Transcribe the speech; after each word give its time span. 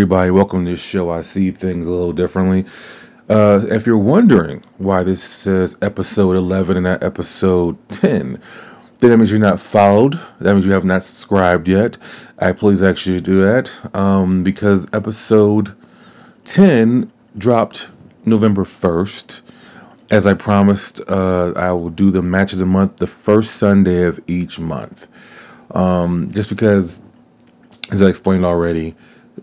everybody, 0.00 0.30
welcome 0.30 0.64
to 0.64 0.70
the 0.70 0.76
show. 0.78 1.10
I 1.10 1.20
see 1.20 1.50
things 1.50 1.86
a 1.86 1.90
little 1.90 2.14
differently. 2.14 2.64
Uh, 3.28 3.66
if 3.68 3.86
you're 3.86 3.98
wondering 3.98 4.62
why 4.78 5.02
this 5.02 5.22
says 5.22 5.76
episode 5.82 6.36
11 6.36 6.78
and 6.78 6.84
not 6.84 7.02
episode 7.02 7.76
10, 7.90 8.40
then 8.98 9.10
that 9.10 9.18
means 9.18 9.30
you're 9.30 9.40
not 9.40 9.60
followed. 9.60 10.18
That 10.40 10.54
means 10.54 10.64
you 10.64 10.72
have 10.72 10.86
not 10.86 11.04
subscribed 11.04 11.68
yet. 11.68 11.98
I 12.38 12.52
please 12.52 12.80
to 12.80 13.20
do 13.20 13.42
that 13.42 13.70
um, 13.94 14.42
because 14.42 14.88
episode 14.94 15.76
10 16.46 17.12
dropped 17.36 17.90
November 18.24 18.64
1st. 18.64 19.42
As 20.10 20.26
I 20.26 20.32
promised, 20.32 21.02
uh, 21.06 21.52
I 21.54 21.72
will 21.72 21.90
do 21.90 22.10
the 22.10 22.22
matches 22.22 22.62
a 22.62 22.66
month 22.66 22.96
the 22.96 23.06
first 23.06 23.56
Sunday 23.56 24.04
of 24.04 24.18
each 24.26 24.58
month. 24.58 25.08
Um, 25.70 26.32
just 26.32 26.48
because, 26.48 27.02
as 27.90 28.00
I 28.00 28.06
explained 28.06 28.46
already, 28.46 28.96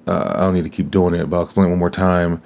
uh, 0.08 0.33
I 0.36 0.39
don't 0.41 0.53
need 0.53 0.63
to 0.63 0.69
keep 0.69 0.89
doing 0.89 1.13
it, 1.13 1.30
but 1.30 1.38
I'll 1.38 1.44
explain 1.44 1.69
one 1.69 1.80
more 1.80 1.89
time. 1.89 2.41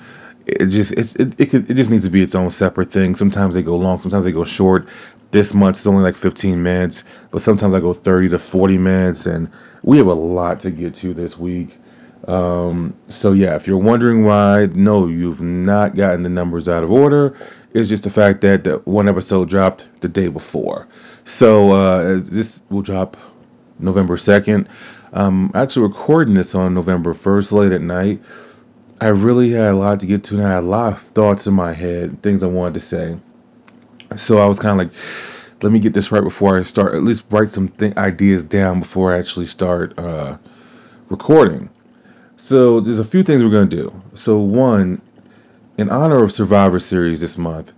It 0.46 0.68
just 0.68 0.92
it's 0.94 1.16
it 1.16 1.40
it, 1.40 1.46
could, 1.48 1.70
it 1.70 1.76
just 1.76 1.92
needs 1.92 2.06
to 2.06 2.10
be 2.10 2.22
its 2.22 2.36
own 2.36 2.50
separate 2.50 2.92
thing. 2.92 3.16
Sometimes 3.16 3.56
they 3.56 3.62
go 3.62 3.78
long, 3.78 4.00
sometimes 4.00 4.26
they 4.26 4.32
go 4.32 4.44
short. 4.44 4.88
This 5.30 5.54
month 5.54 5.78
it's 5.78 5.88
only 5.88 6.04
like 6.04 6.16
15 6.16 6.62
minutes, 6.62 7.04
but 7.30 7.42
sometimes 7.42 7.74
I 7.74 7.80
go 7.80 7.94
30 7.94 8.30
to 8.30 8.40
40 8.40 8.78
minutes, 8.78 9.26
and 9.28 9.52
we 9.82 9.98
have 10.00 10.08
a 10.08 10.14
lot 10.14 10.62
to 10.62 10.72
get 10.72 10.96
to 10.96 11.14
this 11.14 11.38
week. 11.38 11.78
Um, 12.28 12.96
so 13.08 13.34
yeah, 13.34 13.56
if 13.56 13.68
you're 13.68 13.78
wondering 13.78 14.26
why, 14.26 14.68
no, 14.74 15.08
you've 15.08 15.42
not 15.42 15.96
gotten 15.96 16.24
the 16.24 16.30
numbers 16.30 16.68
out 16.68 16.84
of 16.84 16.92
order. 16.92 17.38
It's 17.74 17.88
just 17.88 18.04
the 18.04 18.10
fact 18.10 18.42
that 18.42 18.64
the 18.64 18.78
one 18.80 19.08
episode 19.08 19.50
dropped 19.50 19.88
the 20.02 20.10
day 20.10 20.28
before. 20.28 20.88
So 21.24 21.72
uh, 21.72 22.20
this 22.22 22.62
will 22.70 22.82
drop 22.82 23.18
November 23.80 24.18
2nd. 24.18 24.68
Um, 25.14 25.52
actually 25.54 25.88
recording 25.88 26.36
this 26.36 26.56
on 26.56 26.74
November 26.74 27.14
1st, 27.14 27.52
late 27.52 27.72
at 27.74 27.82
night. 27.82 28.22
I 29.00 29.10
really 29.10 29.52
had 29.52 29.74
a 29.74 29.76
lot 29.76 30.00
to 30.02 30.06
get 30.06 30.26
to, 30.26 30.36
and 30.36 30.48
I 30.48 30.54
had 30.54 30.64
a 30.64 30.68
lot 30.68 30.94
of 30.94 31.02
thoughts 31.02 31.48
in 31.48 31.54
my 31.54 31.74
head, 31.74 32.22
things 32.22 32.44
I 32.44 32.48
wanted 32.48 32.76
to 32.76 32.80
say. 32.80 33.18
So 34.16 34.38
I 34.38 34.46
was 34.46 34.60
kind 34.60 34.80
of 34.80 34.88
like, 34.88 35.64
let 35.64 35.72
me 35.72 35.80
get 35.80 35.94
this 35.94 36.12
right 36.12 36.24
before 36.24 36.58
I 36.58 36.64
start. 36.64 36.94
At 36.94 37.04
least 37.04 37.26
write 37.30 37.50
some 37.50 37.68
th- 37.68 37.98
ideas 37.98 38.44
down 38.46 38.80
before 38.80 39.14
I 39.14 39.20
actually 39.20 39.48
start 39.48 40.00
uh, 40.00 40.38
recording. 41.10 41.70
So 42.38 42.80
there's 42.80 43.00
a 43.00 43.04
few 43.04 43.24
things 43.24 43.44
we're 43.44 43.50
gonna 43.50 43.66
do. 43.66 44.02
So 44.14 44.40
one, 44.40 45.02
in 45.78 45.90
honor 45.90 46.24
of 46.24 46.32
Survivor 46.32 46.80
Series 46.80 47.22
this 47.22 47.38
month, 47.38 47.74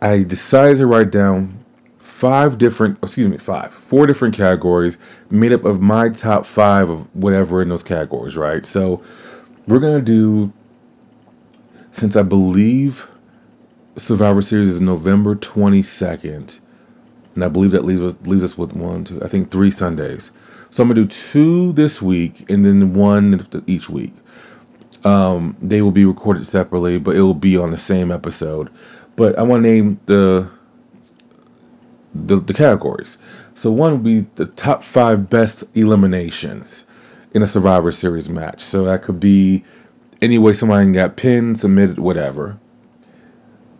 I 0.00 0.22
decided 0.22 0.78
to 0.78 0.86
write 0.86 1.10
down 1.10 1.64
five 2.18 2.58
different, 2.58 2.98
excuse 3.00 3.28
me, 3.28 3.38
five, 3.38 3.72
four 3.72 4.04
different 4.08 4.36
categories 4.36 4.98
made 5.30 5.52
up 5.52 5.64
of 5.64 5.80
my 5.80 6.08
top 6.08 6.46
five 6.46 6.90
of 6.90 7.14
whatever 7.14 7.62
in 7.62 7.68
those 7.68 7.84
categories, 7.84 8.36
right? 8.36 8.66
So 8.66 9.04
we're 9.68 9.78
gonna 9.78 10.02
do, 10.02 10.52
since 11.92 12.16
I 12.16 12.24
believe 12.24 13.06
Survivor 13.94 14.42
Series 14.42 14.68
is 14.68 14.80
November 14.80 15.36
22nd, 15.36 16.58
and 17.36 17.44
I 17.44 17.48
believe 17.48 17.70
that 17.70 17.84
leaves 17.84 18.02
us 18.02 18.16
leaves 18.26 18.42
us 18.42 18.58
with 18.58 18.72
one, 18.72 19.04
two, 19.04 19.22
I 19.22 19.28
think 19.28 19.52
three 19.52 19.70
Sundays. 19.70 20.32
So 20.70 20.82
I'm 20.82 20.88
gonna 20.88 21.02
do 21.02 21.06
two 21.06 21.72
this 21.74 22.02
week 22.02 22.50
and 22.50 22.66
then 22.66 22.94
one 22.94 23.46
each 23.68 23.88
week. 23.88 24.12
Um, 25.04 25.56
they 25.62 25.82
will 25.82 25.92
be 25.92 26.04
recorded 26.04 26.48
separately, 26.48 26.98
but 26.98 27.14
it 27.14 27.20
will 27.20 27.32
be 27.32 27.56
on 27.56 27.70
the 27.70 27.78
same 27.78 28.10
episode. 28.10 28.70
But 29.14 29.38
I 29.38 29.42
want 29.42 29.62
to 29.62 29.70
name 29.70 30.00
the, 30.06 30.50
the 32.26 32.36
the 32.36 32.54
categories. 32.54 33.18
So 33.54 33.70
one 33.70 33.92
would 33.92 34.04
be 34.04 34.26
the 34.34 34.46
top 34.46 34.82
five 34.82 35.28
best 35.28 35.64
eliminations 35.74 36.84
in 37.32 37.42
a 37.42 37.46
Survivor 37.46 37.92
Series 37.92 38.28
match. 38.28 38.60
So 38.60 38.84
that 38.84 39.02
could 39.02 39.20
be 39.20 39.64
any 40.20 40.38
way 40.38 40.52
somebody 40.52 40.90
got 40.92 41.16
pinned, 41.16 41.58
submitted, 41.58 41.98
whatever. 41.98 42.58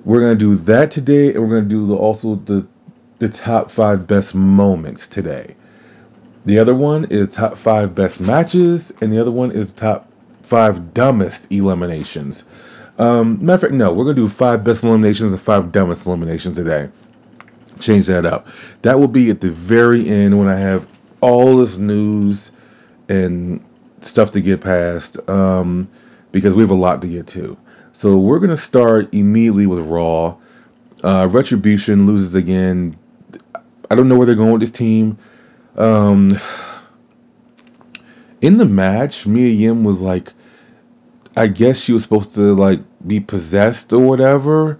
We're 0.05 0.21
gonna 0.21 0.37
do 0.37 0.57
that 0.57 0.91
today, 0.91 1.35
and 1.35 1.43
we're 1.43 1.57
gonna 1.59 1.69
do 1.69 1.87
the, 1.87 1.95
also 1.95 2.37
the 2.37 2.67
the 3.19 3.29
top 3.29 3.71
five 3.71 4.07
best 4.07 4.35
moments 4.35 5.09
today. 5.09 5.57
The 6.47 6.61
other 6.61 6.75
one 6.75 7.07
is 7.07 7.29
top 7.29 7.57
five 7.59 7.95
best 7.95 8.21
matches, 8.21 8.93
and 9.01 9.13
the 9.13 9.21
other 9.21 9.31
one 9.31 9.51
is 9.51 9.73
top 9.73 10.11
five 10.43 10.95
dumbest 10.95 11.51
eliminations. 11.51 12.45
Um, 12.99 13.45
matter 13.45 13.55
of 13.55 13.61
fact, 13.61 13.75
no, 13.75 13.93
we're 13.93 14.05
gonna 14.05 14.17
do 14.17 14.29
five 14.29 14.65
best 14.65 14.83
eliminations 14.83 15.33
and 15.33 15.41
five 15.41 15.73
dumbest 15.73 16.07
eliminations 16.07 16.57
today. 16.57 16.89
Change 17.81 18.07
that 18.07 18.27
up. 18.27 18.49
That 18.83 18.99
will 18.99 19.09
be 19.09 19.31
at 19.31 19.41
the 19.41 19.51
very 19.51 20.09
end 20.09 20.39
when 20.39 20.49
I 20.49 20.57
have 20.57 20.89
all 21.21 21.59
this 21.59 21.79
news 21.79 22.53
and 23.09 23.65
stuff 24.01 24.33
to 24.33 24.41
get 24.41 24.61
past, 24.61 25.29
um, 25.29 25.89
because 26.33 26.55
we 26.55 26.63
have 26.63 26.71
a 26.71 26.75
lot 26.75 27.03
to 27.03 27.09
get 27.09 27.29
to. 27.29 27.57
So 27.93 28.19
we're 28.19 28.39
gonna 28.39 28.57
start 28.57 29.13
immediately 29.13 29.67
with 29.67 29.81
Raw. 29.81 30.37
Uh, 31.03 31.29
Retribution 31.31 32.07
loses 32.07 32.35
again. 32.35 32.97
I 33.91 33.95
don't 33.95 34.09
know 34.09 34.17
where 34.17 34.27
they're 34.27 34.37
going 34.37 34.53
with 34.53 34.61
this 34.61 34.71
team. 34.71 35.19
Um, 35.77 36.39
in 38.41 38.57
the 38.57 38.65
match, 38.65 39.27
Mia 39.27 39.49
Yim 39.49 39.85
was 39.85 40.01
like, 40.01 40.33
I 41.37 41.47
guess 41.47 41.81
she 41.81 41.93
was 41.93 42.03
supposed 42.03 42.35
to 42.35 42.55
like 42.55 42.81
be 43.05 43.21
possessed 43.21 43.93
or 43.93 44.01
whatever, 44.01 44.79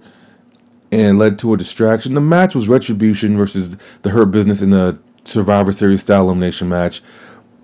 and 0.91 1.19
led 1.19 1.39
to 1.39 1.53
a 1.53 1.57
distraction. 1.57 2.13
The 2.13 2.21
match 2.21 2.55
was 2.55 2.67
Retribution 2.67 3.37
versus 3.37 3.77
the 4.01 4.09
Hurt 4.09 4.31
Business 4.31 4.61
in 4.61 4.73
a 4.73 4.99
Survivor 5.23 5.71
Series 5.71 6.01
style 6.01 6.25
elimination 6.25 6.69
match. 6.69 7.01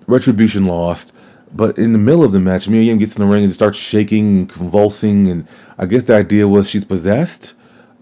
Retribution 0.08 0.66
lost, 0.66 1.14
but 1.54 1.78
in 1.78 1.92
the 1.92 1.98
middle 1.98 2.24
of 2.24 2.32
the 2.32 2.40
match, 2.40 2.68
Mia 2.68 2.84
Yim 2.84 3.00
gets 3.00 3.16
in 3.16 3.22
the 3.22 3.28
ring 3.28 3.44
and 3.44 3.54
starts 3.54 3.78
shaking 3.78 4.38
and 4.38 4.50
convulsing, 4.50 5.28
and 5.28 5.48
I 5.78 5.86
guess 5.86 6.04
the 6.04 6.16
idea 6.16 6.48
was 6.48 6.70
she's 6.70 6.86
possessed. 6.86 7.56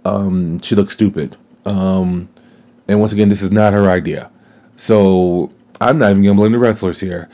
Um, 0.03 0.59
she 0.61 0.75
looks 0.75 0.93
stupid. 0.93 1.37
Um, 1.65 2.29
and 2.87 2.99
once 2.99 3.13
again, 3.13 3.29
this 3.29 3.41
is 3.41 3.51
not 3.51 3.73
her 3.73 3.89
idea. 3.89 4.31
So 4.75 5.53
I'm 5.79 5.97
not 5.99 6.11
even 6.11 6.23
gonna 6.23 6.35
blame 6.35 6.51
the 6.51 6.59
wrestlers 6.59 6.99
here. 6.99 7.29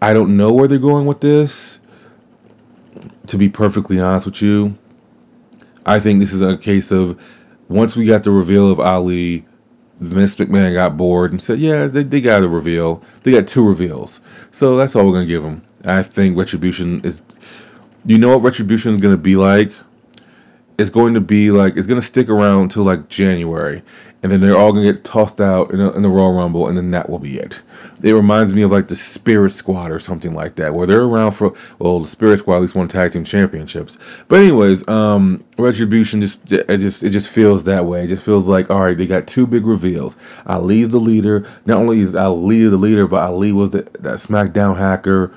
I 0.00 0.12
don't 0.12 0.36
know 0.36 0.52
where 0.52 0.68
they're 0.68 0.78
going 0.78 1.06
with 1.06 1.20
this. 1.20 1.80
To 3.28 3.38
be 3.38 3.48
perfectly 3.48 3.98
honest 3.98 4.26
with 4.26 4.40
you, 4.42 4.78
I 5.86 6.00
think 6.00 6.20
this 6.20 6.32
is 6.32 6.42
a 6.42 6.56
case 6.56 6.90
of 6.90 7.20
once 7.68 7.96
we 7.96 8.06
got 8.06 8.24
the 8.24 8.30
reveal 8.30 8.70
of 8.70 8.80
Ali, 8.80 9.46
Vince 10.00 10.36
McMahon 10.36 10.74
got 10.74 10.96
bored 10.96 11.32
and 11.32 11.42
said, 11.42 11.58
"Yeah, 11.58 11.86
they, 11.86 12.02
they 12.02 12.20
got 12.20 12.42
a 12.42 12.48
reveal. 12.48 13.02
They 13.22 13.32
got 13.32 13.46
two 13.46 13.66
reveals, 13.66 14.20
so 14.50 14.76
that's 14.76 14.96
all 14.96 15.06
we're 15.06 15.12
gonna 15.12 15.26
give 15.26 15.42
them." 15.42 15.62
I 15.84 16.02
think 16.02 16.36
Retribution 16.36 17.02
is. 17.04 17.22
You 18.04 18.18
know 18.18 18.30
what 18.36 18.44
Retribution 18.44 18.92
is 18.92 18.98
gonna 18.98 19.16
be 19.16 19.36
like? 19.36 19.72
It's 20.76 20.90
going 20.90 21.14
to 21.14 21.20
be 21.20 21.50
like 21.50 21.76
it's 21.76 21.86
gonna 21.86 22.02
stick 22.02 22.28
around 22.28 22.62
until 22.62 22.82
like 22.82 23.08
January, 23.08 23.82
and 24.22 24.32
then 24.32 24.40
they're 24.40 24.56
all 24.56 24.72
gonna 24.72 24.90
get 24.90 25.04
tossed 25.04 25.40
out 25.40 25.70
in, 25.70 25.80
a, 25.80 25.92
in 25.92 26.02
the 26.02 26.08
Royal 26.08 26.32
Rumble, 26.32 26.66
and 26.66 26.76
then 26.76 26.90
that 26.92 27.08
will 27.08 27.20
be 27.20 27.38
it. 27.38 27.62
It 28.02 28.12
reminds 28.12 28.52
me 28.52 28.62
of 28.62 28.72
like 28.72 28.88
the 28.88 28.96
Spirit 28.96 29.50
Squad 29.50 29.92
or 29.92 29.98
something 29.98 30.34
like 30.34 30.56
that, 30.56 30.74
where 30.74 30.86
they're 30.86 31.02
around 31.02 31.32
for 31.32 31.54
well, 31.78 32.00
the 32.00 32.08
Spirit 32.08 32.38
Squad 32.38 32.56
at 32.56 32.62
least 32.62 32.74
won 32.74 32.88
tag 32.88 33.12
team 33.12 33.24
championships. 33.24 33.98
But 34.26 34.40
anyways, 34.40 34.88
um, 34.88 35.44
Retribution 35.56 36.20
just 36.20 36.52
it 36.52 36.78
just 36.78 37.04
it 37.04 37.10
just 37.10 37.30
feels 37.30 37.64
that 37.64 37.86
way. 37.86 38.04
It 38.04 38.08
just 38.08 38.24
feels 38.24 38.48
like 38.48 38.70
all 38.70 38.80
right, 38.80 38.96
they 38.96 39.06
got 39.06 39.28
two 39.28 39.46
big 39.46 39.64
reveals. 39.64 40.16
Ali's 40.44 40.88
the 40.88 40.98
leader. 40.98 41.46
Not 41.66 41.78
only 41.78 42.00
is 42.00 42.16
Ali 42.16 42.64
the 42.64 42.76
leader, 42.76 43.06
but 43.06 43.22
Ali 43.22 43.52
was 43.52 43.70
the, 43.70 43.82
that 44.00 44.16
SmackDown 44.16 44.76
hacker. 44.76 45.32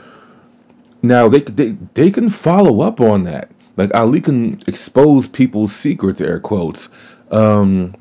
Now 1.04 1.30
they 1.30 1.42
they 1.42 1.78
they 1.94 2.10
can 2.10 2.30
follow 2.30 2.82
up 2.82 3.00
on 3.02 3.24
that. 3.24 3.52
Like 3.78 3.94
Ali 3.94 4.22
can 4.22 4.60
expose 4.68 5.28
people's 5.28 5.74
secrets, 5.74 6.20
air 6.20 6.40
quotes. 6.40 6.90
Um, 7.32 7.96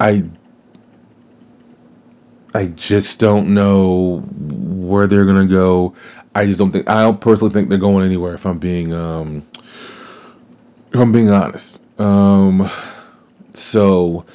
I 0.00 0.24
I 2.52 2.66
just 2.66 3.18
don't 3.20 3.54
know 3.54 4.18
where 4.18 5.06
they're 5.06 5.26
gonna 5.26 5.46
go. 5.46 5.94
I 6.34 6.46
just 6.46 6.58
don't 6.58 6.72
think 6.72 6.88
I 6.90 7.02
don't 7.04 7.20
personally 7.20 7.54
think 7.54 7.68
they're 7.68 7.78
going 7.78 8.04
anywhere. 8.04 8.34
If 8.34 8.44
I'm 8.46 8.58
being 8.58 8.92
um, 8.92 9.46
if 10.92 11.00
I'm 11.00 11.12
being 11.12 11.30
honest. 11.30 11.80
Um, 12.00 12.68
so 13.54 14.26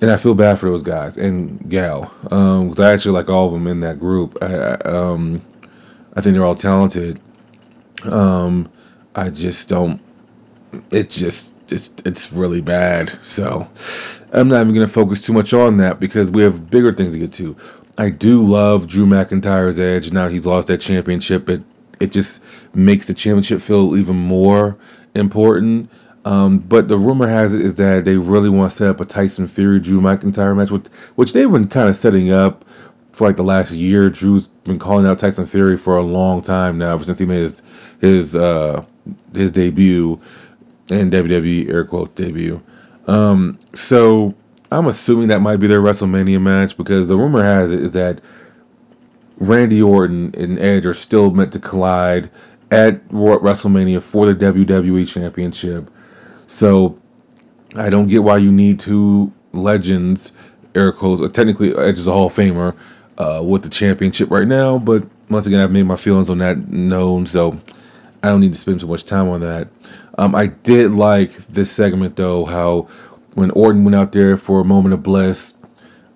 and 0.00 0.10
I 0.10 0.16
feel 0.16 0.34
bad 0.34 0.58
for 0.58 0.66
those 0.66 0.82
guys 0.82 1.18
and 1.18 1.68
gal 1.68 2.12
because 2.22 2.80
I 2.80 2.92
actually 2.92 3.12
like 3.12 3.28
all 3.28 3.46
of 3.46 3.52
them 3.52 3.66
in 3.66 3.80
that 3.80 3.98
group. 3.98 4.38
I, 4.40 4.54
I 4.54 4.74
um 4.82 5.42
I 6.14 6.20
think 6.20 6.34
they're 6.34 6.44
all 6.44 6.54
talented. 6.54 7.20
Um, 8.04 8.70
I 9.14 9.30
just 9.30 9.68
don't. 9.68 10.00
It 10.90 11.10
just 11.10 11.54
just 11.66 12.06
it's 12.06 12.32
really 12.32 12.60
bad. 12.60 13.18
So 13.22 13.68
I'm 14.32 14.48
not 14.48 14.60
even 14.60 14.74
gonna 14.74 14.86
focus 14.86 15.24
too 15.24 15.32
much 15.32 15.52
on 15.54 15.78
that 15.78 16.00
because 16.00 16.30
we 16.30 16.42
have 16.42 16.70
bigger 16.70 16.92
things 16.92 17.12
to 17.12 17.18
get 17.18 17.32
to. 17.34 17.56
I 17.96 18.10
do 18.10 18.42
love 18.42 18.86
Drew 18.86 19.06
McIntyre's 19.06 19.80
edge. 19.80 20.12
Now 20.12 20.28
he's 20.28 20.46
lost 20.46 20.68
that 20.68 20.78
championship. 20.80 21.48
It 21.48 21.62
it 22.00 22.12
just 22.12 22.42
makes 22.74 23.08
the 23.08 23.14
championship 23.14 23.60
feel 23.60 23.96
even 23.96 24.16
more 24.16 24.78
important. 25.14 25.90
Um, 26.24 26.58
but 26.58 26.88
the 26.88 26.98
rumor 26.98 27.26
has 27.26 27.54
it 27.54 27.62
is 27.62 27.74
that 27.76 28.04
they 28.04 28.16
really 28.16 28.50
want 28.50 28.70
to 28.70 28.76
set 28.76 28.90
up 28.90 29.00
a 29.00 29.04
Tyson 29.04 29.46
Fury 29.46 29.80
Drew 29.80 30.00
McIntyre 30.00 30.54
match, 30.56 30.70
which, 30.70 30.86
which 31.14 31.32
they've 31.32 31.50
been 31.50 31.68
kind 31.68 31.88
of 31.88 31.96
setting 31.96 32.30
up 32.30 32.64
for 33.18 33.26
like 33.26 33.36
the 33.36 33.42
last 33.42 33.72
year. 33.72 34.08
Drew's 34.10 34.46
been 34.46 34.78
calling 34.78 35.04
out 35.04 35.18
Tyson 35.18 35.46
Fury 35.46 35.76
for 35.76 35.96
a 35.96 36.02
long 36.02 36.40
time 36.40 36.78
now, 36.78 36.94
ever 36.94 37.02
since 37.02 37.18
he 37.18 37.26
made 37.26 37.42
his 37.42 37.62
his 38.00 38.36
uh, 38.36 38.84
his 39.34 39.50
debut 39.50 40.20
in 40.88 41.10
WWE 41.10 41.68
air 41.68 41.84
quote 41.84 42.14
debut. 42.14 42.62
Um, 43.08 43.58
so 43.74 44.34
I'm 44.70 44.86
assuming 44.86 45.28
that 45.28 45.40
might 45.40 45.56
be 45.56 45.66
their 45.66 45.80
WrestleMania 45.80 46.40
match 46.40 46.76
because 46.76 47.08
the 47.08 47.16
rumor 47.16 47.42
has 47.42 47.72
it 47.72 47.82
is 47.82 47.94
that 47.94 48.20
Randy 49.36 49.82
Orton 49.82 50.36
and 50.36 50.60
Edge 50.60 50.86
are 50.86 50.94
still 50.94 51.32
meant 51.32 51.54
to 51.54 51.58
collide 51.58 52.30
at 52.70 53.08
WrestleMania 53.08 54.00
for 54.00 54.32
the 54.32 54.34
WWE 54.46 55.12
Championship. 55.12 55.90
So 56.46 57.00
I 57.74 57.90
don't 57.90 58.06
get 58.06 58.22
why 58.22 58.36
you 58.36 58.52
need 58.52 58.78
two 58.78 59.32
legends, 59.52 60.30
air 60.72 60.92
quotes. 60.92 61.36
Technically, 61.36 61.76
Edge 61.76 61.98
is 61.98 62.06
a 62.06 62.12
Hall 62.12 62.26
of 62.26 62.34
Famer 62.34 62.76
uh, 63.18 63.42
with 63.44 63.62
the 63.62 63.68
championship 63.68 64.30
right 64.30 64.46
now, 64.46 64.78
but 64.78 65.04
once 65.28 65.46
again, 65.46 65.60
I've 65.60 65.72
made 65.72 65.82
my 65.82 65.96
feelings 65.96 66.30
on 66.30 66.38
that 66.38 66.56
known, 66.68 67.26
so 67.26 67.60
I 68.22 68.28
don't 68.28 68.40
need 68.40 68.52
to 68.52 68.58
spend 68.58 68.80
too 68.80 68.86
much 68.86 69.04
time 69.04 69.28
on 69.28 69.40
that. 69.40 69.68
Um, 70.16 70.34
I 70.34 70.46
did 70.46 70.92
like 70.92 71.34
this 71.48 71.70
segment 71.70 72.16
though, 72.16 72.44
how 72.44 72.88
when 73.34 73.50
Orton 73.50 73.84
went 73.84 73.96
out 73.96 74.12
there 74.12 74.36
for 74.36 74.60
a 74.60 74.64
moment 74.64 74.94
of 74.94 75.02
bliss, 75.02 75.54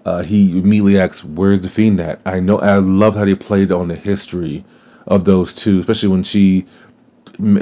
uh, 0.04 0.22
he 0.22 0.52
immediately 0.52 0.98
asked, 0.98 1.24
"Where's 1.24 1.60
the 1.60 1.68
Fiend 1.68 2.00
at?" 2.00 2.20
I 2.24 2.40
know 2.40 2.58
I 2.58 2.78
loved 2.78 3.16
how 3.16 3.24
they 3.24 3.34
played 3.34 3.72
on 3.72 3.88
the 3.88 3.94
history 3.94 4.64
of 5.06 5.24
those 5.24 5.54
two, 5.54 5.80
especially 5.80 6.08
when 6.10 6.22
she 6.22 6.66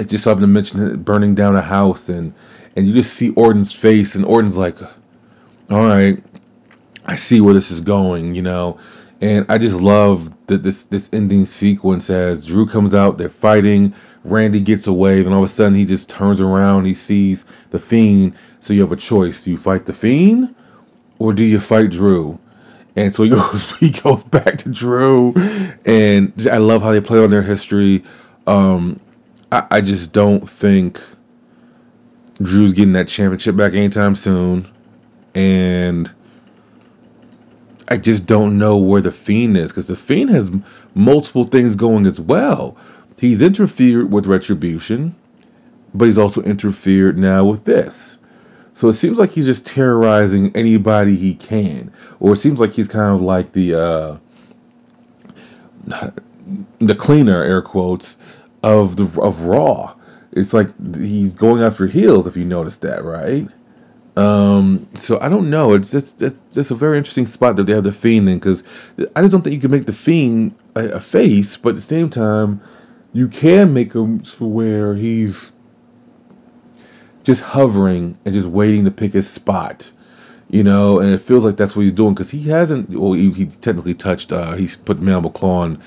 just 0.06 0.24
happened 0.24 0.42
to 0.42 0.46
mention 0.46 0.86
it, 0.86 1.04
burning 1.04 1.34
down 1.34 1.56
a 1.56 1.62
house 1.62 2.08
and 2.08 2.34
and 2.76 2.86
you 2.86 2.94
just 2.94 3.12
see 3.12 3.30
Orton's 3.30 3.72
face 3.72 4.14
and 4.14 4.24
Orton's 4.24 4.56
like, 4.56 4.80
"All 5.70 5.84
right, 5.84 6.22
I 7.04 7.16
see 7.16 7.40
where 7.40 7.54
this 7.54 7.70
is 7.70 7.80
going," 7.80 8.34
you 8.34 8.42
know. 8.42 8.78
And 9.20 9.46
I 9.50 9.58
just 9.58 9.78
love 9.78 10.46
that 10.46 10.62
this 10.62 10.86
this 10.86 11.10
ending 11.12 11.44
sequence 11.44 12.08
as 12.08 12.46
Drew 12.46 12.66
comes 12.66 12.94
out, 12.94 13.18
they're 13.18 13.28
fighting, 13.28 13.94
Randy 14.24 14.60
gets 14.60 14.86
away, 14.86 15.22
then 15.22 15.32
all 15.32 15.40
of 15.40 15.44
a 15.44 15.48
sudden 15.48 15.74
he 15.74 15.84
just 15.84 16.08
turns 16.08 16.40
around, 16.40 16.86
he 16.86 16.94
sees 16.94 17.44
the 17.68 17.78
Fiend. 17.78 18.34
So 18.60 18.72
you 18.72 18.80
have 18.80 18.92
a 18.92 18.96
choice: 18.96 19.44
do 19.44 19.50
you 19.50 19.58
fight 19.58 19.84
the 19.84 19.92
Fiend, 19.92 20.54
or 21.18 21.34
do 21.34 21.44
you 21.44 21.60
fight 21.60 21.90
Drew? 21.90 22.38
And 22.96 23.14
so 23.14 23.24
he 23.24 23.30
goes 23.30 23.72
he 23.72 23.90
goes 23.90 24.22
back 24.22 24.58
to 24.58 24.70
Drew, 24.70 25.34
and 25.84 26.32
I 26.50 26.56
love 26.56 26.82
how 26.82 26.92
they 26.92 27.02
play 27.02 27.22
on 27.22 27.30
their 27.30 27.42
history. 27.42 28.04
Um, 28.46 29.00
I, 29.52 29.66
I 29.70 29.80
just 29.82 30.12
don't 30.12 30.48
think 30.48 30.98
Drew's 32.40 32.72
getting 32.72 32.94
that 32.94 33.08
championship 33.08 33.54
back 33.54 33.74
anytime 33.74 34.16
soon, 34.16 34.66
and 35.34 36.10
I 37.90 37.96
just 37.96 38.26
don't 38.26 38.58
know 38.58 38.78
where 38.78 39.00
the 39.00 39.10
Fiend 39.10 39.56
is 39.56 39.70
because 39.70 39.88
the 39.88 39.96
Fiend 39.96 40.30
has 40.30 40.52
multiple 40.94 41.44
things 41.44 41.74
going 41.74 42.06
as 42.06 42.20
well. 42.20 42.76
He's 43.18 43.42
interfered 43.42 44.10
with 44.10 44.26
Retribution, 44.26 45.14
but 45.92 46.04
he's 46.04 46.18
also 46.18 46.42
interfered 46.42 47.18
now 47.18 47.44
with 47.44 47.64
this. 47.64 48.18
So 48.74 48.88
it 48.88 48.92
seems 48.94 49.18
like 49.18 49.30
he's 49.30 49.46
just 49.46 49.66
terrorizing 49.66 50.56
anybody 50.56 51.16
he 51.16 51.34
can, 51.34 51.92
or 52.20 52.34
it 52.34 52.36
seems 52.36 52.60
like 52.60 52.72
he's 52.72 52.88
kind 52.88 53.14
of 53.14 53.20
like 53.20 53.52
the 53.52 53.74
uh, 53.74 54.16
the 56.78 56.94
cleaner 56.94 57.42
air 57.42 57.60
quotes 57.60 58.16
of 58.62 58.96
the 58.96 59.20
of 59.20 59.42
Raw. 59.42 59.96
It's 60.32 60.54
like 60.54 60.68
he's 60.96 61.34
going 61.34 61.62
after 61.62 61.88
heels, 61.88 62.28
if 62.28 62.36
you 62.36 62.44
notice 62.44 62.78
that, 62.78 63.04
right? 63.04 63.48
Um, 64.16 64.88
so 64.94 65.18
I 65.20 65.28
don't 65.28 65.50
know. 65.50 65.74
It's 65.74 65.90
just 65.90 66.20
it's 66.22 66.42
just 66.52 66.70
a 66.70 66.74
very 66.74 66.98
interesting 66.98 67.26
spot 67.26 67.56
that 67.56 67.64
they 67.64 67.72
have 67.72 67.84
the 67.84 67.92
Fiend 67.92 68.28
in 68.28 68.38
because 68.38 68.64
I 69.14 69.22
just 69.22 69.32
don't 69.32 69.42
think 69.42 69.54
you 69.54 69.60
can 69.60 69.70
make 69.70 69.86
the 69.86 69.92
Fiend 69.92 70.54
a, 70.74 70.90
a, 70.90 71.00
face, 71.00 71.56
but 71.56 71.70
at 71.70 71.74
the 71.76 71.80
same 71.80 72.10
time, 72.10 72.60
you 73.12 73.28
can 73.28 73.72
make 73.72 73.92
him 73.92 74.20
to 74.20 74.44
where 74.44 74.94
he's 74.94 75.52
just 77.22 77.42
hovering 77.42 78.18
and 78.24 78.34
just 78.34 78.48
waiting 78.48 78.86
to 78.86 78.90
pick 78.90 79.12
his 79.12 79.30
spot, 79.30 79.90
you 80.48 80.64
know. 80.64 80.98
And 80.98 81.14
it 81.14 81.20
feels 81.20 81.44
like 81.44 81.56
that's 81.56 81.76
what 81.76 81.82
he's 81.82 81.92
doing 81.92 82.14
because 82.14 82.30
he 82.30 82.42
hasn't. 82.48 82.90
Well, 82.90 83.12
he, 83.12 83.30
he 83.30 83.46
technically 83.46 83.94
touched. 83.94 84.32
Uh, 84.32 84.54
he's 84.54 84.76
put 84.76 84.98
Claw 85.34 85.60
on 85.60 85.82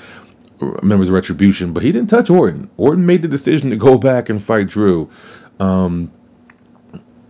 members 0.82 1.10
of 1.10 1.14
Retribution, 1.14 1.74
but 1.74 1.84
he 1.84 1.92
didn't 1.92 2.10
touch 2.10 2.30
Orton. 2.30 2.70
Orton 2.78 3.06
made 3.06 3.22
the 3.22 3.28
decision 3.28 3.72
to 3.72 3.76
go 3.76 3.98
back 3.98 4.30
and 4.30 4.42
fight 4.42 4.68
Drew. 4.68 5.10
Um, 5.60 6.12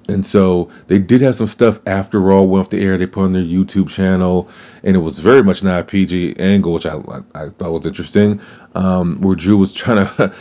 and 0.08 0.26
so 0.26 0.70
they 0.88 1.00
did 1.00 1.22
have 1.22 1.36
some 1.36 1.48
stuff 1.48 1.80
after 1.86 2.20
Raw 2.20 2.42
went 2.42 2.66
off 2.66 2.70
the 2.70 2.84
air. 2.84 2.98
They 2.98 3.06
put 3.06 3.24
on 3.24 3.34
their 3.34 3.44
YouTube 3.44 3.90
channel, 3.90 4.50
and 4.84 4.96
it 4.96 5.00
was 5.00 5.20
very 5.20 5.44
much 5.44 5.64
not 5.64 5.88
PG 5.88 6.38
angle, 6.40 6.74
which 6.74 6.86
I, 6.86 6.96
I, 6.96 7.22
I 7.34 7.50
thought 7.50 7.72
was 7.72 7.86
interesting. 7.86 8.42
Um, 8.76 9.22
where 9.22 9.36
Drew 9.36 9.58
was 9.58 9.74
trying 9.74 10.06
to 10.18 10.34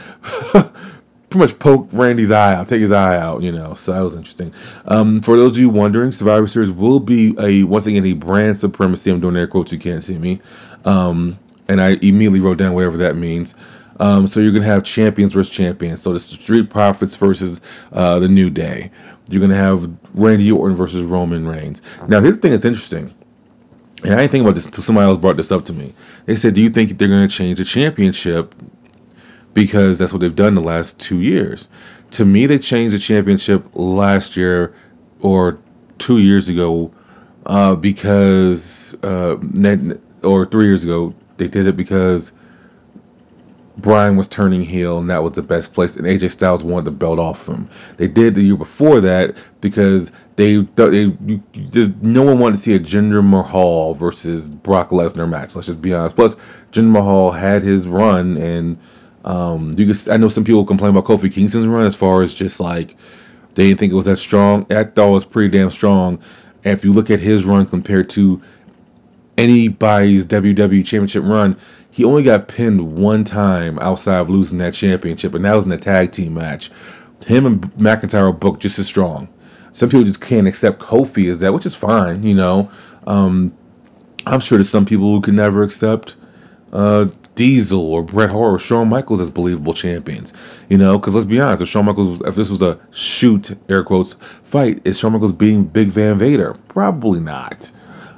pretty 1.33 1.53
much 1.53 1.59
poke 1.59 1.89
Randy's 1.93 2.31
eye 2.31 2.55
out, 2.55 2.69
take 2.69 2.81
his 2.81 2.93
eye 2.93 3.17
out, 3.17 3.43
you 3.43 3.53
know. 3.53 3.75
So 3.75 3.93
that 3.93 4.01
was 4.01 4.17
interesting. 4.17 4.53
Um, 4.85 5.21
for 5.21 5.37
those 5.37 5.53
of 5.53 5.59
you 5.59 5.71
wondering, 5.71 6.13
Survivor 6.13 6.47
Series 6.47 6.71
will 6.71 7.01
be 7.01 7.35
a 7.39 7.63
once 7.63 7.87
again 7.87 8.05
a 8.05 8.13
brand 8.13 8.59
supremacy. 8.59 9.11
I'm 9.11 9.21
doing 9.21 9.37
air 9.37 9.47
quotes. 9.47 9.73
You 9.73 9.79
can't 9.79 10.05
see 10.05 10.19
me. 10.19 10.41
Um, 10.85 11.39
and 11.69 11.81
I 11.81 11.91
immediately 11.91 12.41
wrote 12.41 12.59
down 12.59 12.75
whatever 12.75 12.99
that 12.99 13.17
means. 13.17 13.55
Um, 13.99 14.27
so 14.27 14.41
you're 14.41 14.53
gonna 14.53 14.65
have 14.65 14.85
champions 14.85 15.33
versus 15.33 15.55
champions. 15.55 16.03
So 16.03 16.13
the 16.13 16.19
Street 16.19 16.71
Profits 16.71 17.17
versus 17.17 17.61
uh, 17.93 18.19
the 18.19 18.29
New 18.29 18.51
Day. 18.51 18.91
You're 19.33 19.41
gonna 19.41 19.55
have 19.55 19.91
Randy 20.15 20.51
Orton 20.53 20.77
versus 20.77 21.03
Roman 21.03 21.47
Reigns. 21.47 21.83
Now 22.07 22.21
here's 22.21 22.37
the 22.37 22.43
thing 22.43 22.53
that's 22.53 22.65
interesting. 22.65 23.13
And 24.05 24.15
I 24.15 24.19
didn't 24.19 24.31
think 24.33 24.43
about 24.43 24.57
this 24.57 24.67
until 24.67 24.83
somebody 24.83 25.07
else 25.07 25.17
brought 25.17 25.37
this 25.37 25.53
up 25.53 25.65
to 25.67 25.73
me. 25.73 25.95
They 26.27 26.37
said, 26.37 26.55
"Do 26.55 26.63
you 26.63 26.71
think 26.71 26.99
they're 26.99 27.09
going 27.09 27.29
to 27.29 27.35
change 27.35 27.59
the 27.59 27.65
championship 27.65 28.55
because 29.55 29.99
that's 29.99 30.13
what 30.13 30.21
they've 30.21 30.35
done 30.35 30.55
the 30.55 30.61
last 30.61 30.99
two 30.99 31.21
years?" 31.21 31.69
To 32.13 32.25
me, 32.25 32.47
they 32.47 32.59
changed 32.59 32.95
the 32.95 32.99
championship 32.99 33.65
last 33.75 34.37
year 34.37 34.75
or 35.21 35.59
two 35.99 36.19
years 36.19 36.49
ago 36.49 36.93
uh, 37.47 37.77
because, 37.77 38.95
uh, 39.03 39.37
or 40.23 40.47
three 40.47 40.65
years 40.67 40.85
ago, 40.85 41.15
they 41.37 41.49
did 41.49 41.67
it 41.67 41.77
because 41.77 42.33
Bryan 43.77 44.17
was 44.17 44.29
turning 44.29 44.63
heel, 44.63 44.99
and 44.99 45.11
that 45.11 45.23
was 45.23 45.33
the 45.33 45.43
best 45.43 45.73
place. 45.73 45.97
And 45.97 46.07
AJ 46.07 46.31
Styles 46.31 46.63
wanted 46.63 46.85
the 46.85 46.91
belt 46.91 47.19
off 47.19 47.49
him. 47.49 47.71
They 47.97 48.07
did 48.07 48.35
the 48.35 48.43
year 48.43 48.57
before 48.57 49.01
that 49.01 49.37
because 49.61 50.13
they, 50.37 50.57
they 50.57 51.17
just 51.71 51.97
no 52.03 52.23
one 52.23 52.39
wanted 52.39 52.57
to 52.57 52.63
see 52.63 52.75
a 52.75 52.81
Jinder 52.81 53.27
Mahal 53.27 53.95
versus 53.95 54.51
Brock 54.51 54.91
Lesnar 54.91 55.29
match. 55.29 55.55
Let's 55.55 55.67
just 55.67 55.81
be 55.81 55.95
honest. 55.95 56.17
Plus, 56.17 56.37
Jinder 56.71 56.91
Mahal 56.91 57.31
had 57.31 57.63
his 57.63 57.87
run, 57.89 58.37
and 58.37 58.79
um, 59.25 59.73
you 59.77 59.95
I 60.11 60.17
know 60.17 60.29
some 60.29 60.45
people 60.45 60.65
complain 60.65 60.91
about 60.91 61.05
Kofi 61.05 61.33
Kingston's 61.33 61.67
run 61.67 61.87
as 61.87 61.97
far 61.97 62.23
as 62.23 62.35
just 62.35 62.61
like 62.61 62.97
they 63.55 63.69
didn't 63.69 63.81
think 63.81 63.93
it 63.93 63.97
was 63.97 64.07
that 64.07 64.19
strong. 64.19 64.67
I 64.71 64.85
thought 64.85 65.09
it 65.09 65.13
was 65.13 65.25
pretty 65.25 65.57
damn 65.57 65.71
strong. 65.71 66.23
And 66.65 66.77
if 66.77 66.85
you 66.85 66.93
look 66.93 67.11
at 67.11 67.21
his 67.21 67.45
run 67.45 67.67
compared 67.67 68.11
to 68.11 68.43
anybody's 69.37 70.27
WWE 70.27 70.85
Championship 70.85 71.25
run, 71.25 71.59
he 71.93 72.05
only 72.05 72.23
got 72.23 72.49
pinned 72.49 72.97
one 72.97 73.23
time 73.23 73.79
outside 73.79 74.19
of 74.19 74.31
losing 74.31 74.59
that 74.59 74.75
championship, 74.75 75.35
and 75.35 75.45
that 75.45 75.55
was 75.55 75.67
in 75.67 75.73
a 75.73 75.79
tag 75.79 76.11
team 76.11 76.35
match. 76.35 76.71
Him 77.27 77.47
and 77.47 77.61
McIntyre 77.75 78.31
are 78.31 78.33
booked 78.33 78.63
just 78.63 78.79
as 78.79 78.89
strong. 78.89 79.29
Some 79.75 79.91
people 79.91 80.05
just 80.05 80.21
can't 80.21 80.49
accept 80.49 80.81
Kofi 80.81 81.31
as 81.31 81.41
that, 81.41 81.53
which 81.53 81.67
is 81.67 81.75
fine, 81.75 82.25
you 82.25 82.35
know. 82.35 82.71
Um, 83.07 83.55
I'm 84.27 84.41
sure 84.41 84.59
there's 84.59 84.71
some 84.71 84.87
people 84.87 85.15
who 85.15 85.21
can 85.21 85.37
never 85.37 85.63
accept 85.63 86.17
uh, 86.73 87.09
Diesel 87.35 87.81
or 87.81 88.03
Bret 88.03 88.31
Hart 88.31 88.55
or 88.55 88.59
Shawn 88.59 88.89
Michaels 88.89 89.21
as 89.21 89.31
believable 89.31 89.75
champions. 89.75 90.33
You 90.71 90.79
know, 90.79 90.99
because 90.99 91.15
let's 91.15 91.27
be 91.27 91.41
honest, 91.41 91.63
if 91.63 91.69
Shawn 91.69 91.85
Michaels, 91.85 92.21
was, 92.21 92.29
if 92.29 92.35
this 92.35 92.49
was 92.49 92.63
a 92.63 92.81
shoot 92.91 93.57
air 93.69 93.85
quotes 93.85 94.15
fight, 94.15 94.87
is 94.87 94.99
Shawn 94.99 95.13
Michaels 95.13 95.33
being 95.33 95.65
Big 95.65 95.89
Van 95.89 96.17
Vader? 96.17 96.55
Probably 96.69 97.21
not. 97.21 97.71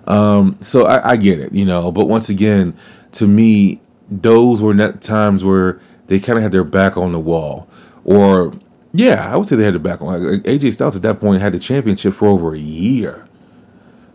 Um, 0.07 0.59
so 0.61 0.85
I, 0.85 1.13
I, 1.13 1.17
get 1.17 1.41
it, 1.41 1.55
you 1.55 1.65
know. 1.65 1.91
But 1.91 2.07
once 2.07 2.29
again, 2.29 2.77
to 3.15 3.27
me, 3.27 3.81
those 4.11 4.61
were 4.61 4.75
not 4.75 5.01
times 5.01 5.45
where 5.45 5.81
they 6.07 6.21
kind 6.21 6.39
of 6.39 6.43
had 6.43 6.53
their 6.53 6.65
back 6.65 6.97
on 6.97 7.13
the 7.13 7.19
wall, 7.19 7.69
or 8.05 8.53
yeah, 8.93 9.29
I 9.33 9.37
would 9.37 9.49
say 9.49 9.57
they 9.57 9.65
had 9.65 9.75
their 9.75 9.81
back 9.81 10.03
on. 10.03 10.21
AJ 10.43 10.73
Styles 10.75 10.97
at 10.97 11.03
that 11.03 11.21
point 11.21 11.41
had 11.41 11.53
the 11.53 11.59
championship 11.59 12.15
for 12.15 12.27
over 12.29 12.55
a 12.55 12.59
year, 12.59 13.27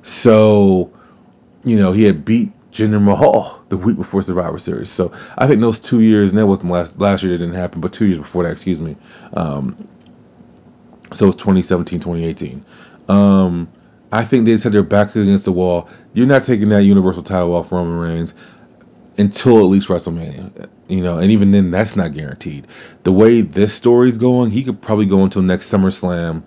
so 0.03 0.91
you 1.63 1.77
know 1.77 1.91
he 1.91 2.03
had 2.03 2.23
beat 2.23 2.51
Jinder 2.71 3.01
Mahal 3.01 3.61
the 3.69 3.77
week 3.77 3.97
before 3.97 4.21
Survivor 4.21 4.59
Series. 4.59 4.89
So 4.89 5.13
I 5.37 5.47
think 5.47 5.61
those 5.61 5.79
two 5.79 6.01
years, 6.01 6.31
and 6.31 6.39
that 6.39 6.47
wasn't 6.47 6.71
last 6.71 6.99
last 6.99 7.23
year, 7.23 7.33
it 7.33 7.39
didn't 7.39 7.55
happen, 7.55 7.81
but 7.81 7.93
two 7.93 8.05
years 8.05 8.19
before 8.19 8.43
that, 8.43 8.51
excuse 8.51 8.79
me. 8.79 8.95
Um, 9.33 9.87
so 11.11 11.27
it's 11.27 11.37
2017, 11.37 11.99
2018. 11.99 12.63
Um, 13.07 13.69
I 14.11 14.23
think 14.23 14.45
they 14.45 14.57
said 14.57 14.73
their 14.73 14.83
back 14.83 15.15
against 15.15 15.45
the 15.45 15.51
wall. 15.51 15.89
You're 16.13 16.27
not 16.27 16.43
taking 16.43 16.69
that 16.69 16.83
Universal 16.83 17.23
title 17.23 17.55
off 17.55 17.71
Roman 17.71 17.97
Reigns 17.97 18.35
until 19.19 19.59
at 19.59 19.65
least 19.65 19.89
WrestleMania. 19.89 20.69
You 20.87 21.01
know, 21.01 21.19
and 21.19 21.31
even 21.31 21.51
then, 21.51 21.71
that's 21.71 21.95
not 21.95 22.13
guaranteed. 22.13 22.67
The 23.03 23.11
way 23.11 23.41
this 23.41 23.73
story's 23.73 24.17
going, 24.17 24.49
he 24.49 24.63
could 24.63 24.81
probably 24.81 25.05
go 25.05 25.23
until 25.23 25.41
next 25.41 25.71
SummerSlam 25.71 26.43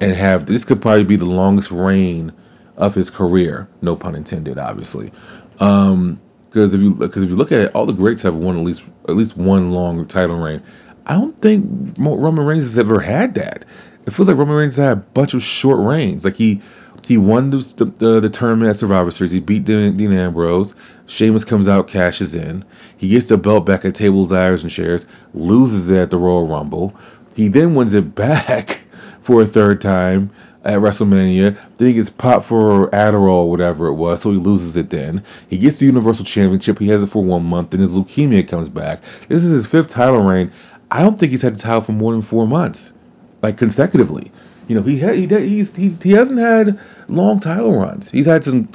and 0.00 0.16
have 0.16 0.46
this 0.46 0.64
could 0.64 0.82
probably 0.82 1.04
be 1.04 1.16
the 1.16 1.26
longest 1.26 1.70
reign 1.70 2.32
of 2.76 2.94
his 2.94 3.10
career. 3.10 3.68
No 3.80 3.94
pun 3.94 4.14
intended, 4.14 4.58
obviously. 4.58 5.12
Um, 5.60 6.20
because 6.48 6.72
if 6.72 6.82
you 6.82 6.94
because 6.94 7.22
if 7.22 7.28
you 7.28 7.36
look 7.36 7.52
at 7.52 7.60
it, 7.60 7.74
all 7.74 7.84
the 7.86 7.92
greats 7.92 8.22
have 8.22 8.34
won 8.34 8.56
at 8.56 8.64
least 8.64 8.82
at 9.08 9.16
least 9.16 9.36
one 9.36 9.70
long 9.70 10.06
title 10.06 10.38
reign. 10.38 10.62
I 11.04 11.14
don't 11.14 11.38
think 11.40 11.96
Roman 11.98 12.46
Reigns 12.46 12.62
has 12.62 12.78
ever 12.78 13.00
had 13.00 13.34
that. 13.34 13.66
It 14.06 14.10
feels 14.12 14.28
like 14.28 14.36
Roman 14.36 14.56
Reigns 14.56 14.76
had 14.76 14.92
a 14.92 14.96
bunch 14.96 15.34
of 15.34 15.42
short 15.42 15.80
reigns. 15.80 16.24
Like 16.24 16.36
he 16.36 16.62
he 17.04 17.18
won 17.18 17.50
the, 17.50 17.58
the, 17.98 18.20
the 18.20 18.30
tournament 18.30 18.70
at 18.70 18.76
Survivor 18.76 19.10
Series. 19.10 19.32
He 19.32 19.40
beat 19.40 19.64
Dean, 19.64 19.96
Dean 19.96 20.12
Ambrose. 20.12 20.74
Sheamus 21.06 21.44
comes 21.44 21.68
out, 21.68 21.88
cashes 21.88 22.34
in. 22.34 22.64
He 22.96 23.10
gets 23.10 23.26
the 23.26 23.36
belt 23.36 23.66
back 23.66 23.84
at 23.84 23.94
tables, 23.94 24.32
irons, 24.32 24.62
and 24.62 24.72
chairs. 24.72 25.06
Loses 25.34 25.90
it 25.90 25.98
at 25.98 26.10
the 26.10 26.16
Royal 26.16 26.46
Rumble. 26.46 26.94
He 27.36 27.48
then 27.48 27.74
wins 27.74 27.92
it 27.92 28.14
back 28.14 28.70
for 29.20 29.42
a 29.42 29.46
third 29.46 29.82
time 29.82 30.30
at 30.64 30.78
WrestleMania. 30.78 31.58
Then 31.76 31.88
he 31.88 31.92
gets 31.92 32.08
popped 32.08 32.46
for 32.46 32.88
Adderall, 32.88 33.50
whatever 33.50 33.88
it 33.88 33.94
was, 33.94 34.22
so 34.22 34.30
he 34.30 34.38
loses 34.38 34.78
it 34.78 34.88
then. 34.88 35.24
He 35.50 35.58
gets 35.58 35.78
the 35.78 35.86
Universal 35.86 36.24
Championship. 36.24 36.78
He 36.78 36.88
has 36.88 37.02
it 37.02 37.08
for 37.08 37.22
one 37.22 37.44
month. 37.44 37.70
Then 37.70 37.80
his 37.80 37.94
leukemia 37.94 38.48
comes 38.48 38.70
back. 38.70 39.02
This 39.28 39.44
is 39.44 39.50
his 39.50 39.66
fifth 39.66 39.88
title 39.88 40.22
reign. 40.22 40.52
I 40.90 41.00
don't 41.00 41.20
think 41.20 41.32
he's 41.32 41.42
had 41.42 41.56
the 41.56 41.60
title 41.60 41.82
for 41.82 41.92
more 41.92 42.12
than 42.12 42.22
four 42.22 42.46
months, 42.46 42.94
like 43.42 43.58
consecutively. 43.58 44.32
You 44.66 44.76
know, 44.76 44.82
he 44.82 44.98
had, 44.98 45.14
he 45.14 45.26
he's, 45.26 45.74
he's 45.76 46.02
he 46.02 46.12
hasn't 46.12 46.38
had 46.38 46.80
long 47.08 47.40
title 47.40 47.78
runs. 47.78 48.10
He's 48.10 48.26
had 48.26 48.44
some 48.44 48.68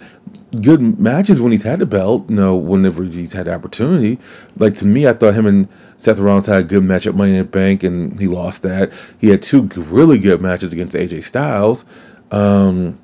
good 0.52 1.00
matches 1.00 1.42
when 1.42 1.52
he's 1.52 1.64
had 1.64 1.80
the 1.80 1.86
belt. 1.86 2.30
You 2.30 2.36
know, 2.36 2.56
whenever 2.58 3.04
he's 3.04 3.34
had 3.34 3.48
opportunity. 3.48 4.20
Like 4.58 4.76
to 4.76 4.86
me, 4.86 5.08
I 5.08 5.14
thought 5.14 5.34
him 5.34 5.48
and 5.48 5.68
Seth 5.98 6.20
Rollins 6.20 6.46
had 6.46 6.62
a 6.62 6.64
good 6.64 6.84
match 6.84 7.08
at 7.08 7.16
Money 7.16 7.32
in 7.32 7.38
the 7.40 7.44
Bank, 7.44 7.84
and 7.84 8.20
he 8.20 8.28
lost 8.28 8.64
that. 8.64 8.94
He 9.20 9.30
had 9.30 9.42
two 9.42 9.64
really 9.64 10.20
good 10.20 10.42
matches 10.42 10.74
against 10.74 10.96
AJ 10.96 11.24
Styles. 11.24 11.86
Um, 12.32 13.00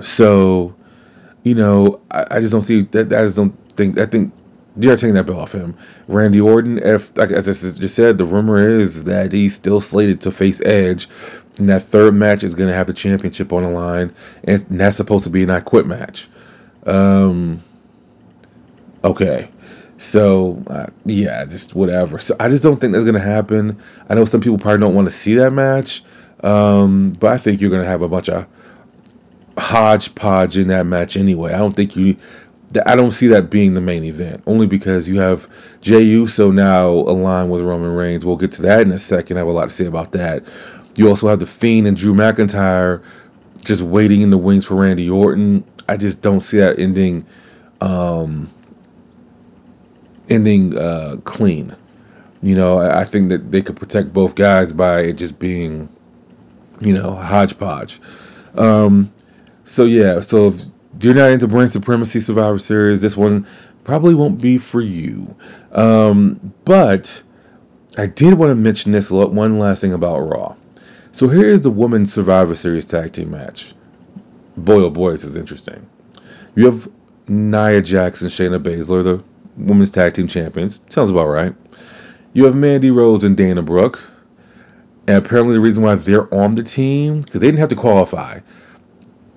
so, 0.00 0.74
you 1.42 1.54
know, 1.54 2.00
I, 2.10 2.26
I 2.30 2.40
just 2.40 2.52
don't 2.52 2.62
see 2.62 2.82
that. 2.82 3.12
I 3.12 3.24
just 3.24 3.36
don't 3.36 3.56
think. 3.74 3.98
I 3.98 4.06
think 4.06 4.32
they're 4.76 4.96
taking 4.96 5.14
that 5.14 5.24
belt 5.24 5.38
off 5.38 5.52
him. 5.52 5.76
Randy 6.06 6.40
Orton, 6.40 6.78
if 6.78 7.16
like 7.16 7.30
as 7.30 7.48
I 7.48 7.52
just 7.52 7.94
said, 7.94 8.18
the 8.18 8.24
rumor 8.24 8.58
is 8.58 9.04
that 9.04 9.32
he's 9.32 9.54
still 9.54 9.80
slated 9.80 10.22
to 10.22 10.30
face 10.30 10.60
Edge 10.60 11.08
and 11.58 11.68
that 11.68 11.84
third 11.84 12.14
match 12.14 12.44
is 12.44 12.54
going 12.54 12.68
to 12.68 12.74
have 12.74 12.86
the 12.86 12.92
championship 12.92 13.52
on 13.52 13.62
the 13.62 13.70
line, 13.70 14.14
and 14.44 14.60
that's 14.70 14.96
supposed 14.96 15.24
to 15.24 15.30
be 15.30 15.42
an 15.42 15.50
I 15.50 15.60
Quit 15.60 15.86
match. 15.86 16.28
Um, 16.84 17.62
okay. 19.02 19.50
So, 19.98 20.62
uh, 20.66 20.88
yeah, 21.06 21.44
just 21.46 21.74
whatever. 21.74 22.18
So, 22.18 22.36
I 22.38 22.50
just 22.50 22.62
don't 22.62 22.78
think 22.78 22.92
that's 22.92 23.04
going 23.04 23.14
to 23.14 23.20
happen. 23.20 23.82
I 24.08 24.14
know 24.14 24.26
some 24.26 24.42
people 24.42 24.58
probably 24.58 24.80
don't 24.80 24.94
want 24.94 25.08
to 25.08 25.14
see 25.14 25.36
that 25.36 25.52
match, 25.52 26.02
um, 26.42 27.12
but 27.12 27.32
I 27.32 27.38
think 27.38 27.60
you're 27.60 27.70
going 27.70 27.82
to 27.82 27.88
have 27.88 28.02
a 28.02 28.08
bunch 28.08 28.28
of 28.28 28.46
hodgepodge 29.58 30.58
in 30.58 30.68
that 30.68 30.84
match 30.84 31.16
anyway. 31.16 31.52
I 31.52 31.58
don't 31.58 31.74
think 31.74 31.96
you. 31.96 32.16
I 32.84 32.96
don't 32.96 33.12
see 33.12 33.28
that 33.28 33.48
being 33.48 33.74
the 33.74 33.80
main 33.80 34.04
event, 34.04 34.42
only 34.46 34.66
because 34.66 35.08
you 35.08 35.20
have 35.20 35.48
Jey 35.80 36.02
Uso 36.02 36.50
now 36.50 36.88
aligned 36.90 37.50
with 37.50 37.62
Roman 37.62 37.92
Reigns. 37.92 38.24
We'll 38.24 38.36
get 38.36 38.52
to 38.52 38.62
that 38.62 38.80
in 38.80 38.90
a 38.90 38.98
second. 38.98 39.36
I 39.36 39.40
have 39.40 39.48
a 39.48 39.52
lot 39.52 39.68
to 39.68 39.74
say 39.74 39.86
about 39.86 40.12
that. 40.12 40.44
You 40.96 41.08
also 41.08 41.28
have 41.28 41.40
the 41.40 41.46
Fiend 41.46 41.86
and 41.86 41.96
Drew 41.96 42.14
McIntyre 42.14 43.02
just 43.64 43.82
waiting 43.82 44.22
in 44.22 44.30
the 44.30 44.38
wings 44.38 44.66
for 44.66 44.76
Randy 44.76 45.10
Orton. 45.10 45.64
I 45.88 45.96
just 45.96 46.22
don't 46.22 46.40
see 46.40 46.58
that 46.58 46.78
ending 46.78 47.26
um, 47.80 48.50
ending 50.28 50.76
uh, 50.76 51.16
clean. 51.24 51.76
You 52.42 52.54
know, 52.54 52.78
I, 52.78 53.00
I 53.00 53.04
think 53.04 53.30
that 53.30 53.50
they 53.50 53.62
could 53.62 53.76
protect 53.76 54.12
both 54.12 54.34
guys 54.34 54.72
by 54.72 55.00
it 55.02 55.14
just 55.14 55.38
being, 55.38 55.88
you 56.80 56.94
know, 56.94 57.14
hodgepodge. 57.14 58.00
Um, 58.54 59.12
so 59.64 59.84
yeah, 59.84 60.20
so 60.20 60.48
if 60.48 60.64
you're 61.00 61.14
not 61.14 61.30
into 61.30 61.48
brand 61.48 61.72
supremacy 61.72 62.20
Survivor 62.20 62.58
Series, 62.58 63.02
this 63.02 63.16
one 63.16 63.46
probably 63.84 64.14
won't 64.14 64.40
be 64.40 64.58
for 64.58 64.80
you. 64.80 65.36
Um, 65.72 66.52
but 66.64 67.22
I 67.98 68.06
did 68.06 68.34
want 68.34 68.50
to 68.50 68.54
mention 68.54 68.92
this 68.92 69.10
one 69.10 69.58
last 69.58 69.80
thing 69.80 69.92
about 69.92 70.20
Raw. 70.20 70.56
So 71.16 71.28
here 71.30 71.48
is 71.48 71.62
the 71.62 71.70
Women's 71.70 72.12
Survivor 72.12 72.54
Series 72.54 72.84
tag 72.84 73.14
team 73.14 73.30
match. 73.30 73.72
Boy, 74.54 74.82
oh 74.82 74.90
boy, 74.90 75.12
this 75.12 75.24
is 75.24 75.38
interesting. 75.38 75.88
You 76.54 76.66
have 76.66 76.90
Nia 77.26 77.80
Jax, 77.80 78.22
Shayna 78.22 78.62
Baszler, 78.62 79.02
the 79.02 79.24
Women's 79.56 79.90
Tag 79.90 80.12
Team 80.12 80.28
Champions. 80.28 80.78
Sounds 80.90 81.08
about 81.08 81.28
right. 81.28 81.54
You 82.34 82.44
have 82.44 82.54
Mandy 82.54 82.90
Rose 82.90 83.24
and 83.24 83.34
Dana 83.34 83.62
Brooke. 83.62 83.98
And 85.06 85.16
apparently, 85.16 85.54
the 85.54 85.60
reason 85.60 85.82
why 85.82 85.94
they're 85.94 86.34
on 86.34 86.54
the 86.54 86.62
team, 86.62 87.22
because 87.22 87.40
they 87.40 87.46
didn't 87.46 87.60
have 87.60 87.70
to 87.70 87.76
qualify. 87.76 88.40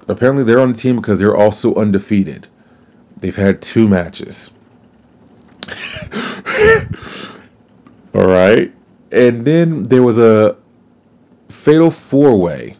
Apparently, 0.10 0.44
they're 0.44 0.60
on 0.60 0.74
the 0.74 0.78
team 0.78 0.98
because 0.98 1.18
they're 1.18 1.38
also 1.38 1.76
undefeated. 1.76 2.46
They've 3.16 3.34
had 3.34 3.62
two 3.62 3.88
matches. 3.88 4.52
All 8.14 8.28
right. 8.28 8.74
And 9.14 9.46
then 9.46 9.88
there 9.88 10.04
was 10.04 10.20
a 10.20 10.58
fatal 11.60 11.92
four 11.92 12.38
way 12.38 12.76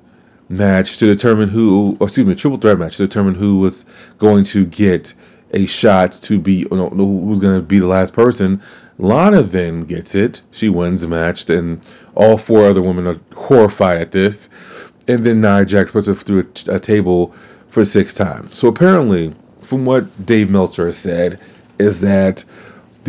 match 0.48 0.98
to 0.98 1.06
determine 1.06 1.50
who, 1.50 1.98
or 2.00 2.08
excuse 2.08 2.26
me, 2.26 2.34
triple 2.34 2.58
threat 2.58 2.80
match 2.80 2.98
to 2.98 3.08
determine 3.08 3.36
who 3.36 3.60
was 3.60 3.86
going 4.18 4.46
to 4.46 4.66
get 4.66 5.14
a 5.52 5.66
shot 5.66 6.14
to 6.14 6.40
be, 6.40 6.66
who's 6.70 7.40
going 7.40 7.60
to 7.60 7.62
be 7.62 7.80
the 7.80 7.88
last 7.88 8.14
person. 8.14 8.62
Lana 8.98 9.44
then 9.44 9.82
gets 9.82 10.16
it. 10.16 10.42
She 10.52 10.70
wins 10.70 11.02
the 11.02 11.08
match, 11.08 11.50
and 11.50 11.86
all 12.16 12.38
four 12.38 12.66
other 12.66 12.82
women 12.82 13.08
are 13.08 13.20
horrified 13.36 14.02
at 14.02 14.12
this. 14.12 14.50
And 15.08 15.26
then 15.26 15.42
Nia 15.42 15.66
Jax 15.66 15.92
puts 15.92 16.08
her 16.08 16.16
through 16.16 16.48
a, 16.68 16.76
a 16.76 16.80
table 16.80 17.34
for 17.70 17.86
six 17.86 18.14
times. 18.14 18.56
So 18.56 18.68
apparently, 18.68 19.36
from 19.62 19.86
what 19.86 20.26
Dave 20.26 20.50
Meltzer 20.50 20.92
said, 20.92 21.40
is 21.78 22.02
that 22.02 22.46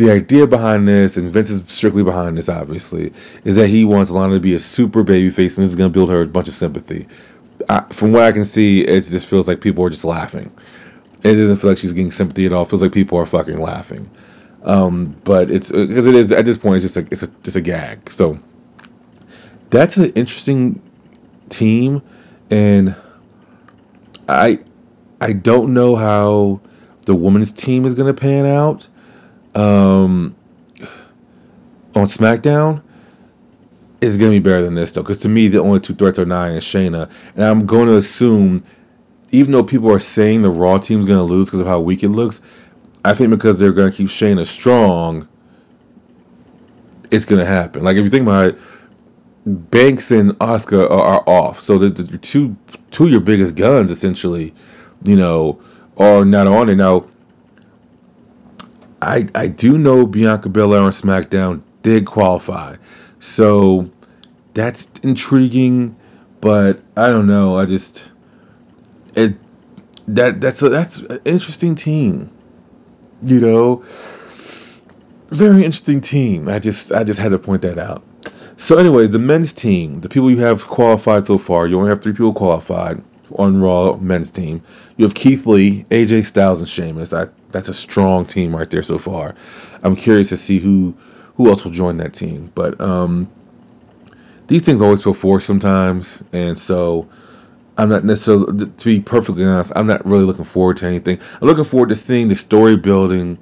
the 0.01 0.11
idea 0.11 0.47
behind 0.47 0.87
this, 0.87 1.17
and 1.17 1.29
Vince 1.29 1.51
is 1.51 1.63
strictly 1.67 2.03
behind 2.03 2.35
this, 2.35 2.49
obviously, 2.49 3.13
is 3.45 3.55
that 3.55 3.67
he 3.67 3.85
wants 3.85 4.09
Lana 4.09 4.33
to 4.33 4.39
be 4.39 4.55
a 4.55 4.59
super 4.59 5.03
baby 5.03 5.29
face, 5.29 5.57
and 5.57 5.63
this 5.63 5.71
is 5.71 5.75
going 5.75 5.91
to 5.91 5.93
build 5.93 6.09
her 6.09 6.23
a 6.23 6.25
bunch 6.25 6.47
of 6.47 6.55
sympathy. 6.55 7.07
I, 7.69 7.81
from 7.91 8.11
what 8.11 8.23
I 8.23 8.31
can 8.31 8.45
see, 8.45 8.81
it 8.81 9.01
just 9.01 9.27
feels 9.27 9.47
like 9.47 9.61
people 9.61 9.85
are 9.85 9.91
just 9.91 10.03
laughing. 10.03 10.51
It 11.23 11.35
doesn't 11.35 11.57
feel 11.57 11.69
like 11.69 11.77
she's 11.77 11.93
getting 11.93 12.11
sympathy 12.11 12.47
at 12.47 12.53
all. 12.53 12.63
It 12.63 12.69
feels 12.69 12.81
like 12.81 12.93
people 12.93 13.19
are 13.19 13.27
fucking 13.27 13.61
laughing. 13.61 14.09
Um, 14.63 15.15
but 15.23 15.51
it's 15.51 15.71
because 15.71 16.07
it 16.07 16.15
is 16.15 16.31
at 16.31 16.45
this 16.45 16.57
point, 16.57 16.77
it's 16.77 16.85
just 16.85 16.95
like 16.95 17.11
it's 17.11 17.21
a 17.21 17.27
just 17.43 17.57
a 17.57 17.61
gag. 17.61 18.09
So 18.09 18.39
that's 19.69 19.97
an 19.97 20.13
interesting 20.13 20.81
team, 21.49 22.01
and 22.49 22.95
I 24.27 24.59
I 25.19 25.33
don't 25.33 25.75
know 25.75 25.95
how 25.95 26.61
the 27.05 27.13
women's 27.13 27.51
team 27.51 27.85
is 27.85 27.93
going 27.93 28.13
to 28.13 28.19
pan 28.19 28.47
out 28.47 28.87
um, 29.55 30.35
on 31.95 32.05
SmackDown 32.05 32.83
is 33.99 34.17
going 34.17 34.31
to 34.31 34.39
be 34.39 34.43
better 34.43 34.63
than 34.63 34.75
this 34.75 34.93
though, 34.93 35.01
because 35.01 35.19
to 35.19 35.29
me 35.29 35.47
the 35.47 35.61
only 35.61 35.79
two 35.79 35.93
threats 35.93 36.19
are 36.19 36.25
Nia 36.25 36.53
and 36.53 36.61
Shayna, 36.61 37.09
and 37.35 37.43
I'm 37.43 37.65
going 37.65 37.87
to 37.87 37.95
assume, 37.95 38.59
even 39.31 39.51
though 39.51 39.63
people 39.63 39.91
are 39.91 39.99
saying 39.99 40.41
the 40.41 40.49
Raw 40.49 40.77
team's 40.77 41.05
going 41.05 41.19
to 41.19 41.23
lose 41.23 41.47
because 41.47 41.59
of 41.59 41.67
how 41.67 41.79
weak 41.79 42.03
it 42.03 42.09
looks, 42.09 42.41
I 43.03 43.13
think 43.13 43.29
because 43.29 43.59
they're 43.59 43.73
going 43.73 43.91
to 43.91 43.97
keep 43.97 44.07
Shayna 44.07 44.45
strong, 44.45 45.27
it's 47.11 47.25
going 47.25 47.39
to 47.39 47.45
happen. 47.45 47.83
Like 47.83 47.97
if 47.97 48.03
you 48.03 48.09
think 48.09 48.23
about 48.23 48.45
it, 48.45 48.59
Banks 49.45 50.11
and 50.11 50.31
Asuka 50.33 50.89
are, 50.89 51.01
are 51.01 51.23
off, 51.27 51.59
so 51.59 51.77
the, 51.77 51.89
the, 51.89 52.17
two 52.17 52.55
two 52.91 53.05
of 53.05 53.11
your 53.11 53.21
biggest 53.21 53.55
guns 53.55 53.89
essentially, 53.89 54.53
you 55.03 55.15
know, 55.15 55.61
are 55.97 56.23
not 56.25 56.47
on 56.47 56.69
it 56.69 56.75
now. 56.75 57.07
I 59.01 59.27
I 59.33 59.47
do 59.47 59.77
know 59.77 60.05
Bianca 60.05 60.49
Belair 60.49 60.81
on 60.81 60.91
SmackDown 60.91 61.61
did 61.81 62.05
qualify, 62.05 62.77
so 63.19 63.89
that's 64.53 64.89
intriguing. 65.03 65.95
But 66.39 66.81
I 66.95 67.09
don't 67.09 67.27
know. 67.27 67.57
I 67.57 67.65
just 67.65 68.09
it 69.15 69.35
that 70.09 70.41
that's 70.41 70.61
a 70.61 70.69
that's 70.69 70.99
an 70.99 71.19
interesting 71.25 71.75
team. 71.75 72.31
You 73.23 73.39
know, 73.39 73.83
very 75.29 75.63
interesting 75.63 76.01
team. 76.01 76.47
I 76.47 76.59
just 76.59 76.91
I 76.91 77.03
just 77.03 77.19
had 77.19 77.29
to 77.29 77.39
point 77.39 77.63
that 77.63 77.77
out. 77.77 78.03
So, 78.57 78.77
anyways, 78.77 79.09
the 79.09 79.19
men's 79.19 79.53
team, 79.53 80.01
the 80.01 80.09
people 80.09 80.29
you 80.29 80.37
have 80.37 80.67
qualified 80.67 81.25
so 81.25 81.39
far, 81.39 81.65
you 81.65 81.77
only 81.77 81.89
have 81.89 82.01
three 82.01 82.11
people 82.11 82.33
qualified 82.33 83.03
on 83.35 83.59
Raw 83.59 83.95
men's 83.95 84.29
team. 84.29 84.61
You 84.97 85.05
have 85.05 85.15
Keith 85.15 85.47
Lee, 85.47 85.85
AJ 85.89 86.25
Styles, 86.25 86.59
and 86.59 86.69
Sheamus. 86.69 87.13
I 87.13 87.29
that's 87.51 87.69
a 87.69 87.73
strong 87.73 88.25
team 88.25 88.55
right 88.55 88.69
there 88.69 88.83
so 88.83 88.97
far. 88.97 89.35
I'm 89.83 89.95
curious 89.95 90.29
to 90.29 90.37
see 90.37 90.59
who 90.59 90.95
who 91.35 91.49
else 91.49 91.63
will 91.63 91.71
join 91.71 91.97
that 91.97 92.13
team. 92.13 92.51
But 92.53 92.79
um, 92.81 93.29
these 94.47 94.65
things 94.65 94.81
always 94.81 95.03
feel 95.03 95.13
forced 95.13 95.47
sometimes, 95.47 96.23
and 96.33 96.57
so 96.59 97.09
I'm 97.77 97.89
not 97.89 98.03
necessarily, 98.03 98.67
to 98.67 98.85
be 98.85 98.99
perfectly 98.99 99.43
honest, 99.45 99.71
I'm 99.75 99.87
not 99.87 100.05
really 100.05 100.25
looking 100.25 100.43
forward 100.43 100.77
to 100.77 100.87
anything. 100.87 101.19
I'm 101.41 101.47
looking 101.47 101.63
forward 101.63 101.89
to 101.89 101.95
seeing 101.95 102.27
the 102.27 102.35
story 102.35 102.75
building 102.77 103.39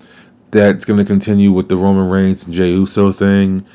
that's 0.51 0.85
going 0.85 0.99
to 0.99 1.05
continue 1.05 1.51
with 1.51 1.67
the 1.67 1.77
Roman 1.77 2.09
Reigns 2.09 2.45
and 2.45 2.53
Jey 2.53 2.69
Uso 2.71 3.11
thing, 3.11 3.65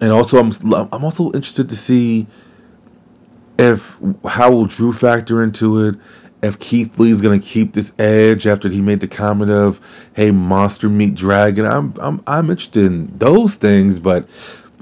and 0.00 0.12
also 0.12 0.38
I'm 0.38 0.52
I'm 0.92 1.04
also 1.04 1.26
interested 1.26 1.70
to 1.70 1.76
see 1.76 2.26
if 3.58 3.98
how 4.24 4.52
will 4.52 4.66
Drew 4.66 4.92
factor 4.92 5.42
into 5.42 5.88
it. 5.88 5.96
If 6.42 6.58
Keith 6.58 6.98
Lee's 6.98 7.20
gonna 7.20 7.38
keep 7.38 7.72
this 7.72 7.92
edge 7.98 8.46
after 8.46 8.68
he 8.68 8.80
made 8.80 9.00
the 9.00 9.08
comment 9.08 9.50
of, 9.50 9.80
"Hey, 10.12 10.30
monster 10.30 10.88
meet 10.88 11.14
dragon," 11.14 11.66
I'm 11.66 11.94
I'm 11.98 12.22
I'm 12.26 12.50
interested 12.50 12.84
in 12.84 13.14
those 13.18 13.56
things. 13.56 13.98
But 13.98 14.28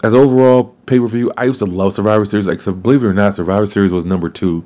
as 0.02 0.14
overall 0.14 0.75
pay 0.87 0.99
per 0.99 1.06
view, 1.06 1.32
I 1.37 1.44
used 1.44 1.61
to 1.61 1.66
love 1.66 1.92
Survivor 1.92 2.25
Series. 2.25 2.46
Like, 2.46 2.61
so 2.61 2.73
believe 2.73 3.04
it 3.04 3.06
or 3.06 3.14
not, 3.14 3.34
Survivor 3.34 3.66
Series 3.66 3.92
was 3.92 4.04
number 4.04 4.28
two. 4.28 4.64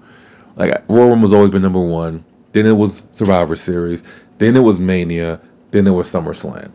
Like 0.56 0.82
Royal 0.88 1.10
Rumble 1.10 1.28
has 1.28 1.32
always 1.32 1.50
been 1.50 1.62
number 1.62 1.80
one. 1.80 2.24
Then 2.52 2.66
it 2.66 2.72
was 2.72 3.02
Survivor 3.12 3.54
Series. 3.54 4.02
Then 4.38 4.56
it 4.56 4.60
was 4.60 4.80
Mania. 4.80 5.40
Then 5.70 5.86
it 5.86 5.90
was 5.90 6.08
SummerSlam. 6.08 6.70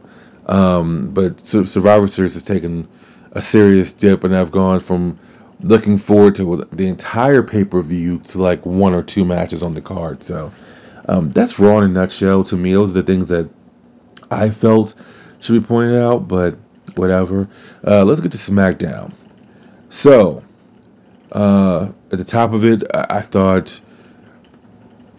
Um, 0.46 1.10
but 1.13 1.39
Survivor 1.39 2.08
Series 2.08 2.36
has 2.36 2.43
taken 2.43 2.88
a 3.32 3.41
serious 3.41 3.93
dip, 3.93 4.24
and 4.24 4.36
I've 4.36 4.51
gone 4.51 4.79
from 4.79 5.17
looking 5.63 5.98
forward 5.98 6.36
to 6.36 6.67
the 6.72 6.88
entire 6.88 7.41
pay 7.41 7.63
per 7.63 7.82
view 7.82 8.20
to 8.20 8.41
like 8.41 8.65
one 8.65 8.93
or 8.93 9.01
two 9.01 9.25
matches 9.25 9.63
on 9.63 9.74
the 9.74 9.82
card. 9.82 10.24
So 10.24 10.51
um, 11.08 11.32
that's 11.32 11.58
Raw 11.58 11.79
in 11.79 11.86
a 11.86 11.88
nutshell. 11.88 12.43
To 12.46 12.58
me, 12.58 12.74
those 12.74 12.91
are 12.91 13.01
the 13.01 13.03
things 13.03 13.29
that 13.29 13.50
I 14.29 14.50
felt 14.50 14.93
should 15.39 15.62
be 15.62 15.65
pointed 15.65 16.00
out, 16.00 16.27
but 16.27 16.58
whatever. 16.96 17.48
Uh, 17.86 18.03
let's 18.03 18.20
get 18.20 18.34
to 18.34 18.38
SmackDown. 18.38 19.13
So 19.89 20.43
uh, 21.32 21.89
at 22.12 22.17
the 22.17 22.24
top 22.24 22.53
of 22.53 22.65
it, 22.65 22.84
I, 22.93 23.05
I 23.10 23.22
thought 23.22 23.79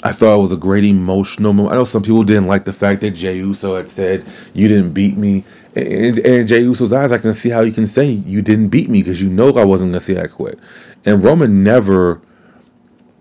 I 0.04 0.12
thought 0.12 0.36
it 0.36 0.42
was 0.42 0.52
a 0.52 0.58
great 0.58 0.84
emotional 0.84 1.54
moment. 1.54 1.72
I 1.72 1.78
know 1.78 1.84
some 1.84 2.02
people 2.02 2.24
didn't 2.24 2.46
like 2.46 2.66
the 2.66 2.74
fact 2.74 3.00
that 3.00 3.12
Jey 3.12 3.38
Uso 3.38 3.76
had 3.76 3.88
said, 3.88 4.22
"You 4.52 4.68
didn't 4.68 4.92
beat 4.92 5.16
me," 5.16 5.44
and, 5.74 6.18
and 6.18 6.46
Jey 6.46 6.60
Uso's 6.60 6.92
eyes, 6.92 7.10
I 7.10 7.16
can 7.16 7.32
see 7.32 7.48
how 7.48 7.62
you 7.62 7.72
can 7.72 7.86
say 7.86 8.10
you 8.10 8.42
didn't 8.42 8.68
beat 8.68 8.90
me 8.90 9.02
because 9.02 9.22
you 9.22 9.30
know 9.30 9.50
I 9.52 9.64
wasn't 9.64 9.92
gonna 9.92 10.00
see 10.00 10.18
I 10.18 10.26
quit. 10.26 10.58
And 11.06 11.24
Roman 11.24 11.64
never 11.64 12.20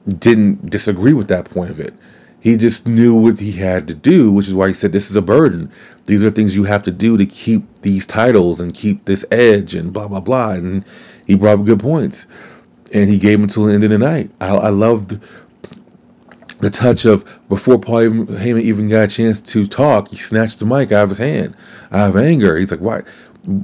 didn't 0.05 0.69
disagree 0.69 1.13
with 1.13 1.29
that 1.29 1.49
point 1.49 1.69
of 1.69 1.79
it. 1.79 1.93
He 2.41 2.57
just 2.57 2.85
knew 2.85 3.15
what 3.15 3.39
he 3.39 3.53
had 3.53 3.87
to 3.87 3.93
do, 3.93 4.33
which 4.33 4.49
is 4.49 4.53
why 4.53 4.67
he 4.67 4.73
said 4.73 4.91
this 4.91 5.09
is 5.09 5.15
a 5.15 5.21
burden. 5.21 5.71
These 6.05 6.25
are 6.25 6.31
things 6.31 6.53
you 6.53 6.65
have 6.65 6.83
to 6.83 6.91
do 6.91 7.15
to 7.15 7.25
keep 7.25 7.79
these 7.81 8.05
titles 8.05 8.59
and 8.59 8.73
keep 8.73 9.05
this 9.05 9.23
edge 9.31 9.75
and 9.75 9.93
blah 9.93 10.09
blah 10.09 10.19
blah. 10.19 10.51
And 10.51 10.83
he 11.25 11.35
brought 11.35 11.59
up 11.59 11.65
good 11.65 11.79
points, 11.79 12.27
and 12.91 13.09
he 13.09 13.19
gave 13.19 13.37
them 13.37 13.43
until 13.43 13.67
the 13.67 13.73
end 13.73 13.85
of 13.85 13.89
the 13.89 13.97
night. 13.97 14.31
I, 14.41 14.49
I 14.49 14.69
loved 14.69 15.17
the 16.63 16.69
touch 16.69 17.05
of 17.05 17.25
before 17.49 17.79
Paul 17.79 18.01
Heyman 18.01 18.61
even 18.61 18.89
got 18.89 19.03
a 19.03 19.07
chance 19.07 19.41
to 19.53 19.67
talk, 19.67 20.09
he 20.09 20.17
snatched 20.17 20.59
the 20.59 20.65
mic 20.65 20.91
out 20.91 21.03
of 21.03 21.09
his 21.09 21.17
hand 21.17 21.55
out 21.91 22.09
of 22.09 22.17
anger. 22.17 22.57
He's 22.57 22.71
like, 22.71 22.79
"Why? 22.79 23.03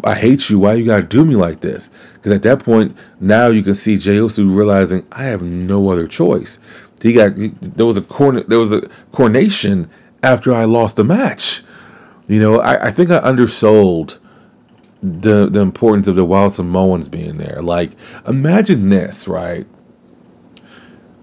I 0.04 0.16
hate 0.16 0.50
you. 0.50 0.60
Why 0.60 0.74
you 0.74 0.86
gotta 0.86 1.04
do 1.04 1.24
me 1.24 1.36
like 1.36 1.62
this?" 1.62 1.90
Because 2.14 2.34
at 2.34 2.44
that 2.44 2.64
point, 2.64 2.96
now 3.20 3.48
you 3.48 3.64
can 3.64 3.76
see 3.76 3.98
Jey 3.98 4.16
Uso 4.16 4.44
realizing 4.46 5.06
I 5.12 5.26
have 5.26 5.42
no 5.42 5.90
other 5.90 6.08
choice. 6.08 6.60
He 7.02 7.14
got 7.14 7.34
there 7.36 7.86
was 7.86 7.98
a 7.98 8.02
corner 8.02 8.44
there 8.44 8.60
was 8.60 8.72
a 8.72 8.90
coronation 9.12 9.90
after 10.22 10.54
I 10.54 10.66
lost 10.66 10.98
the 10.98 11.04
match. 11.04 11.64
You 12.28 12.40
know, 12.40 12.60
I, 12.60 12.88
I 12.88 12.92
think 12.92 13.10
I 13.10 13.18
undersold 13.18 14.20
the 15.02 15.50
the 15.50 15.62
importance 15.62 16.08
of 16.08 16.16
the 16.16 16.26
Wild 16.26 16.52
Samoans 16.52 17.08
being 17.08 17.38
there. 17.38 17.62
Like, 17.62 17.92
imagine 18.28 18.90
this, 18.90 19.28
right? 19.28 19.66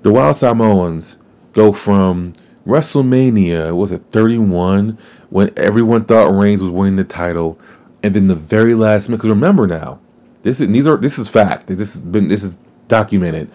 The 0.02 0.12
Wild 0.12 0.36
Samoans 0.36 1.18
go 1.56 1.72
from 1.72 2.34
WrestleMania, 2.66 3.74
was 3.74 3.90
it 3.90 4.02
31, 4.12 4.98
when 5.30 5.50
everyone 5.56 6.04
thought 6.04 6.36
Reigns 6.36 6.62
was 6.62 6.70
winning 6.70 6.96
the 6.96 7.04
title, 7.04 7.58
and 8.02 8.14
then 8.14 8.28
the 8.28 8.34
very 8.34 8.74
last 8.74 9.08
minute. 9.08 9.18
Because 9.18 9.30
remember 9.30 9.66
now, 9.66 9.98
this 10.42 10.60
is 10.60 10.68
these 10.68 10.86
are 10.86 10.98
this 10.98 11.18
is 11.18 11.28
fact. 11.28 11.66
This 11.66 11.78
has 11.78 12.00
been 12.00 12.28
this 12.28 12.44
is 12.44 12.58
documented, 12.86 13.50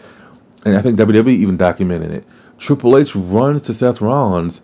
and 0.65 0.75
I 0.75 0.81
think 0.81 0.97
WWE 0.97 1.29
even 1.29 1.57
documented 1.57 2.11
it. 2.11 2.25
Triple 2.57 2.97
H 2.97 3.15
runs 3.15 3.63
to 3.63 3.73
Seth 3.73 4.01
Rollins 4.01 4.61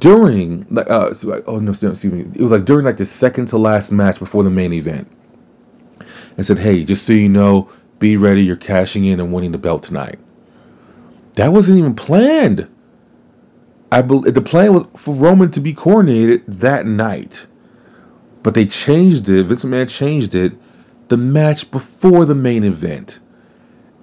during 0.00 0.66
like 0.70 0.90
uh 0.90 1.12
oh 1.46 1.58
no 1.58 1.70
excuse 1.70 2.04
me 2.04 2.20
it 2.20 2.40
was 2.40 2.52
like 2.52 2.64
during 2.64 2.86
like 2.86 2.96
the 2.96 3.04
second 3.04 3.46
to 3.46 3.58
last 3.58 3.92
match 3.92 4.18
before 4.18 4.42
the 4.42 4.50
main 4.50 4.72
event, 4.72 5.08
and 6.36 6.44
said, 6.44 6.58
hey, 6.58 6.84
just 6.84 7.06
so 7.06 7.12
you 7.12 7.28
know, 7.28 7.70
be 7.98 8.16
ready, 8.16 8.42
you're 8.42 8.56
cashing 8.56 9.04
in 9.04 9.20
and 9.20 9.32
winning 9.32 9.52
the 9.52 9.58
belt 9.58 9.84
tonight. 9.84 10.18
That 11.34 11.52
wasn't 11.52 11.78
even 11.78 11.94
planned. 11.94 12.68
I 13.92 14.02
believe 14.02 14.34
the 14.34 14.42
plan 14.42 14.72
was 14.72 14.84
for 14.96 15.14
Roman 15.14 15.50
to 15.52 15.60
be 15.60 15.74
coronated 15.74 16.42
that 16.60 16.86
night, 16.86 17.46
but 18.42 18.54
they 18.54 18.66
changed 18.66 19.28
it. 19.28 19.44
Vince 19.44 19.64
McMahon 19.64 19.88
changed 19.88 20.34
it 20.34 20.52
the 21.08 21.16
match 21.16 21.70
before 21.70 22.24
the 22.24 22.36
main 22.36 22.62
event, 22.62 23.18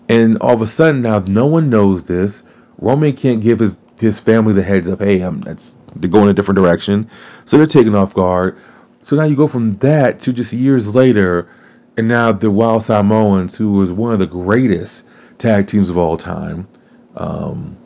and 0.10 0.40
all 0.40 0.54
of 0.54 0.62
a 0.62 0.68
sudden 0.68 1.02
now 1.02 1.20
no 1.20 1.46
one 1.46 1.70
knows 1.70 2.04
this. 2.04 2.44
Roman 2.78 3.14
can't 3.14 3.42
give 3.42 3.60
his 3.60 3.78
his 4.00 4.20
family 4.20 4.54
the 4.54 4.62
heads 4.62 4.90
up. 4.90 5.00
Hey, 5.00 5.22
I'm 5.22 5.42
that's 5.42 5.78
they're 5.96 6.10
going 6.10 6.30
a 6.30 6.34
different 6.34 6.58
direction, 6.58 7.10
so 7.46 7.58
they're 7.58 7.66
taken 7.66 7.96
off 7.96 8.14
guard. 8.14 8.58
So 9.04 9.16
now 9.16 9.24
you 9.24 9.38
go 9.38 9.48
from 9.48 9.78
that 9.78 10.22
to 10.22 10.34
just 10.34 10.52
years 10.52 10.94
later, 10.94 11.50
and 11.96 12.10
now 12.10 12.34
the 12.34 12.52
Wild 12.52 12.84
Samoans, 12.84 13.58
who 13.58 13.72
was 13.72 13.90
one 13.90 14.12
of 14.12 14.20
the 14.20 14.28
greatest 14.28 15.08
tag 15.38 15.68
teams 15.68 15.88
of 15.88 15.98
all 15.98 16.18
time. 16.18 16.68
Um, 17.16 17.78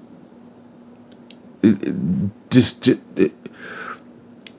it, 1.63 1.83
it, 1.83 1.95
just, 2.49 2.83
just 2.83 2.99
it, 3.15 3.33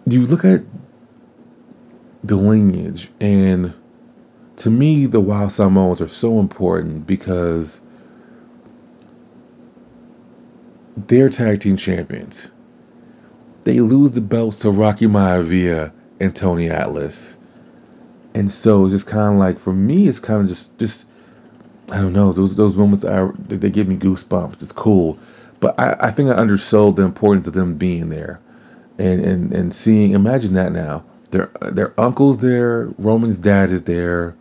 you 0.07 0.27
look 0.27 0.45
at 0.45 0.63
the 2.25 2.37
lineage, 2.37 3.11
and 3.21 3.75
to 4.57 4.71
me, 4.71 5.07
the 5.07 5.21
Wild 5.21 5.53
Samoans 5.53 6.01
are 6.01 6.09
so 6.09 6.39
important 6.39 7.07
because 7.07 7.81
they're 10.97 11.29
tag 11.29 11.61
team 11.61 11.77
champions. 11.77 12.51
They 13.65 13.81
lose 13.81 14.13
the 14.13 14.21
belts 14.21 14.61
to 14.61 14.71
Rocky 14.71 15.07
Maivia 15.07 15.93
and 16.21 16.35
Tony 16.35 16.71
Atlas. 16.71 17.39
And 18.35 18.51
so 18.51 18.85
it's 18.85 18.95
just 18.95 19.07
kind 19.07 19.35
of 19.35 19.39
like 19.39 19.59
for 19.59 19.73
me, 19.73 20.09
it's 20.09 20.21
kind 20.21 20.43
of 20.43 20.49
just 20.49 20.79
just 20.79 21.07
I 21.91 22.01
don't 22.01 22.13
know 22.13 22.33
those 22.33 22.57
those 22.57 22.75
moments 22.75 23.05
are 23.05 23.33
they 23.33 23.71
give 23.71 23.89
me 23.89 23.97
goosebumps. 23.97 24.63
It's 24.63 24.73
cool 24.73 25.19
but 25.63 25.79
I, 25.79 26.09
I 26.09 26.11
think 26.11 26.29
I 26.29 26.35
undersold 26.35 26.97
the 26.97 27.05
importance 27.05 27.47
of 27.47 27.53
them 27.53 27.77
being 27.77 28.09
there, 28.09 28.41
and 28.99 29.25
and 29.25 29.53
and 29.55 29.73
seeing. 29.73 30.11
Imagine 30.11 30.55
that 30.55 30.73
now. 30.73 31.05
Their 31.31 31.51
their 31.61 31.99
uncle's 31.99 32.39
there. 32.39 32.91
Roman's 32.99 33.39
dad 33.39 33.71
is 33.71 33.85
there, 33.85 34.35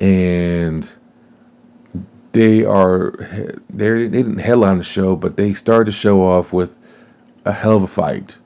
and 0.00 0.88
they 2.30 2.64
are 2.64 3.10
they 3.68 3.88
they 3.88 4.08
didn't 4.08 4.38
headline 4.38 4.78
the 4.78 4.84
show, 4.84 5.16
but 5.16 5.36
they 5.36 5.52
started 5.54 5.86
to 5.86 5.92
show 5.92 6.22
off 6.22 6.52
with 6.52 6.74
a 7.44 7.52
hell 7.52 7.76
of 7.76 7.82
a 7.82 7.88
fight. 7.88 8.38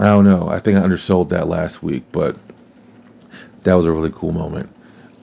I 0.00 0.06
don't 0.06 0.24
know. 0.24 0.48
I 0.48 0.58
think 0.58 0.78
I 0.78 0.82
undersold 0.82 1.28
that 1.28 1.46
last 1.46 1.80
week, 1.80 2.06
but 2.10 2.36
that 3.62 3.74
was 3.74 3.84
a 3.84 3.92
really 3.92 4.12
cool 4.12 4.32
moment. 4.32 4.68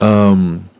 Um, 0.00 0.70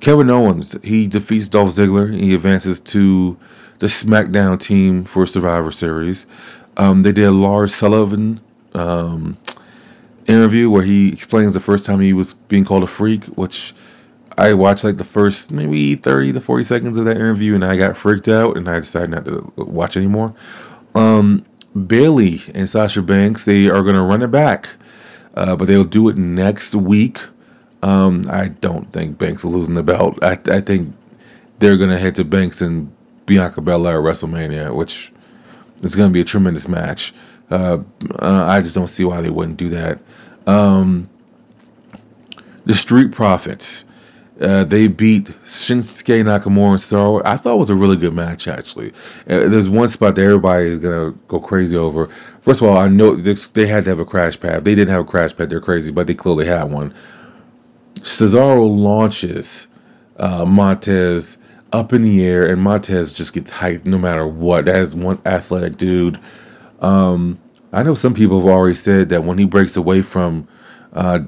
Kevin 0.00 0.30
Owens 0.30 0.74
he 0.82 1.06
defeats 1.06 1.48
Dolph 1.48 1.74
Ziggler. 1.74 2.10
He 2.10 2.34
advances 2.34 2.80
to 2.80 3.36
the 3.78 3.86
SmackDown 3.86 4.60
team 4.60 5.04
for 5.04 5.26
Survivor 5.26 5.72
Series. 5.72 6.26
Um, 6.76 7.02
they 7.02 7.12
did 7.12 7.24
a 7.24 7.30
Lars 7.30 7.74
Sullivan 7.74 8.40
um, 8.74 9.36
interview 10.26 10.70
where 10.70 10.82
he 10.82 11.12
explains 11.12 11.54
the 11.54 11.60
first 11.60 11.86
time 11.86 12.00
he 12.00 12.12
was 12.12 12.32
being 12.32 12.64
called 12.64 12.82
a 12.82 12.88
freak, 12.88 13.24
which 13.24 13.74
I 14.36 14.54
watched 14.54 14.84
like 14.84 14.96
the 14.96 15.04
first 15.04 15.50
maybe 15.50 15.96
30 15.96 16.34
to 16.34 16.40
40 16.40 16.64
seconds 16.64 16.98
of 16.98 17.06
that 17.06 17.16
interview 17.16 17.54
and 17.54 17.64
I 17.64 17.76
got 17.76 17.96
freaked 17.96 18.28
out 18.28 18.56
and 18.56 18.68
I 18.68 18.78
decided 18.78 19.10
not 19.10 19.24
to 19.24 19.52
watch 19.56 19.96
anymore. 19.96 20.34
Um, 20.94 21.44
Bayley 21.74 22.40
and 22.54 22.68
Sasha 22.68 23.02
Banks, 23.02 23.44
they 23.44 23.68
are 23.68 23.82
going 23.82 23.94
to 23.94 24.02
run 24.02 24.22
it 24.22 24.30
back, 24.30 24.68
uh, 25.34 25.56
but 25.56 25.66
they'll 25.66 25.84
do 25.84 26.08
it 26.08 26.16
next 26.16 26.74
week. 26.74 27.18
Um, 27.82 28.28
I 28.30 28.48
don't 28.48 28.92
think 28.92 29.18
Banks 29.18 29.44
is 29.44 29.54
losing 29.54 29.74
the 29.74 29.82
belt. 29.82 30.18
I, 30.22 30.38
I 30.46 30.60
think 30.60 30.94
they're 31.58 31.76
going 31.76 31.90
to 31.90 31.98
head 31.98 32.16
to 32.16 32.24
Banks 32.24 32.60
and 32.60 32.92
Bianca 33.28 33.60
Belair 33.60 33.98
at 33.98 34.04
WrestleMania, 34.04 34.74
which 34.74 35.12
is 35.82 35.94
going 35.94 36.08
to 36.08 36.12
be 36.12 36.22
a 36.22 36.24
tremendous 36.24 36.66
match. 36.66 37.14
Uh, 37.50 37.78
uh, 38.18 38.44
I 38.48 38.60
just 38.62 38.74
don't 38.74 38.88
see 38.88 39.04
why 39.04 39.20
they 39.20 39.30
wouldn't 39.30 39.58
do 39.58 39.70
that. 39.70 40.00
Um, 40.46 41.08
the 42.64 42.74
Street 42.74 43.12
Profits. 43.12 43.84
Uh, 44.40 44.62
they 44.62 44.86
beat 44.86 45.26
Shinsuke 45.46 46.22
Nakamura 46.22 46.70
and 46.70 46.80
Star 46.80 47.22
I 47.24 47.36
thought 47.38 47.54
it 47.54 47.58
was 47.58 47.70
a 47.70 47.74
really 47.74 47.96
good 47.96 48.14
match, 48.14 48.46
actually. 48.46 48.92
Uh, 49.28 49.48
there's 49.48 49.68
one 49.68 49.88
spot 49.88 50.14
that 50.14 50.22
everybody 50.22 50.66
is 50.66 50.78
going 50.78 51.12
to 51.12 51.20
go 51.26 51.40
crazy 51.40 51.76
over. 51.76 52.06
First 52.40 52.62
of 52.62 52.68
all, 52.68 52.78
I 52.78 52.86
know 52.86 53.16
this, 53.16 53.50
they 53.50 53.66
had 53.66 53.84
to 53.84 53.90
have 53.90 53.98
a 53.98 54.04
crash 54.04 54.38
pad. 54.38 54.58
If 54.58 54.64
they 54.64 54.76
didn't 54.76 54.92
have 54.92 55.00
a 55.00 55.10
crash 55.10 55.36
pad, 55.36 55.50
they're 55.50 55.60
crazy, 55.60 55.90
but 55.90 56.06
they 56.06 56.14
clearly 56.14 56.46
had 56.46 56.64
one. 56.64 56.94
Cesaro 57.94 58.68
launches 58.78 59.66
uh, 60.16 60.44
Montez 60.44 61.36
up 61.72 61.92
in 61.92 62.02
the 62.02 62.24
air, 62.24 62.50
and 62.50 62.60
Montez 62.60 63.12
just 63.12 63.32
gets 63.32 63.50
hyped 63.50 63.84
no 63.84 63.98
matter 63.98 64.26
what. 64.26 64.66
That 64.66 64.76
is 64.76 64.94
one 64.94 65.20
athletic 65.24 65.76
dude. 65.76 66.18
Um, 66.80 67.38
I 67.72 67.82
know 67.82 67.94
some 67.94 68.14
people 68.14 68.40
have 68.40 68.48
already 68.48 68.74
said 68.74 69.10
that 69.10 69.24
when 69.24 69.38
he 69.38 69.44
breaks 69.44 69.76
away 69.76 70.02
from 70.02 70.48
uh, 70.92 71.20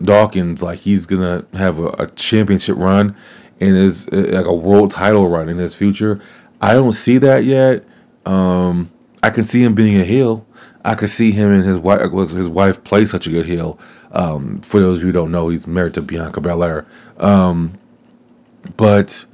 Dawkins, 0.00 0.62
like 0.62 0.78
he's 0.78 1.06
gonna 1.06 1.44
have 1.54 1.78
a, 1.78 1.88
a 1.88 2.06
championship 2.08 2.76
run 2.76 3.16
and 3.60 3.76
is 3.76 4.08
uh, 4.08 4.30
like 4.32 4.46
a 4.46 4.54
world 4.54 4.90
title 4.92 5.28
run 5.28 5.48
in 5.48 5.58
his 5.58 5.74
future. 5.74 6.20
I 6.60 6.74
don't 6.74 6.92
see 6.92 7.18
that 7.18 7.44
yet. 7.44 7.84
Um, 8.24 8.90
I 9.22 9.30
can 9.30 9.44
see 9.44 9.62
him 9.62 9.74
being 9.74 10.00
a 10.00 10.04
heel. 10.04 10.46
I 10.84 10.94
could 10.94 11.10
see 11.10 11.30
him 11.30 11.52
and 11.52 11.64
his 11.64 11.78
wife 11.78 12.10
was 12.10 12.30
his 12.30 12.48
wife 12.48 12.82
play 12.82 13.04
such 13.06 13.26
a 13.26 13.30
good 13.30 13.46
heel. 13.46 13.78
Um, 14.10 14.60
for 14.60 14.80
those 14.80 15.00
who 15.00 15.12
don't 15.12 15.30
know, 15.30 15.48
he's 15.48 15.66
married 15.66 15.94
to 15.94 16.02
Bianca 16.02 16.40
Belair. 16.40 16.86
Um, 17.18 17.78
but 18.76 19.24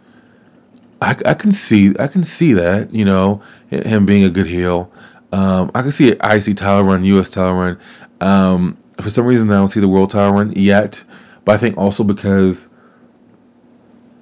I, 1.00 1.16
I 1.24 1.34
can 1.34 1.52
see 1.52 1.94
I 1.98 2.08
can 2.08 2.24
see 2.24 2.54
that 2.54 2.92
you 2.92 3.04
know 3.04 3.42
him 3.70 4.06
being 4.06 4.24
a 4.24 4.30
good 4.30 4.46
heel. 4.46 4.92
Um, 5.32 5.70
I 5.74 5.82
can 5.82 5.92
see 5.92 6.12
an 6.12 6.18
IC 6.22 6.56
title 6.56 6.84
run, 6.84 7.04
US 7.04 7.30
title 7.30 7.54
run. 7.54 7.78
Um, 8.20 8.78
for 9.00 9.10
some 9.10 9.26
reason, 9.26 9.50
I 9.50 9.54
don't 9.54 9.68
see 9.68 9.80
the 9.80 9.88
world 9.88 10.10
title 10.10 10.34
run 10.34 10.52
yet. 10.56 11.04
But 11.44 11.54
I 11.54 11.58
think 11.58 11.78
also 11.78 12.04
because 12.04 12.68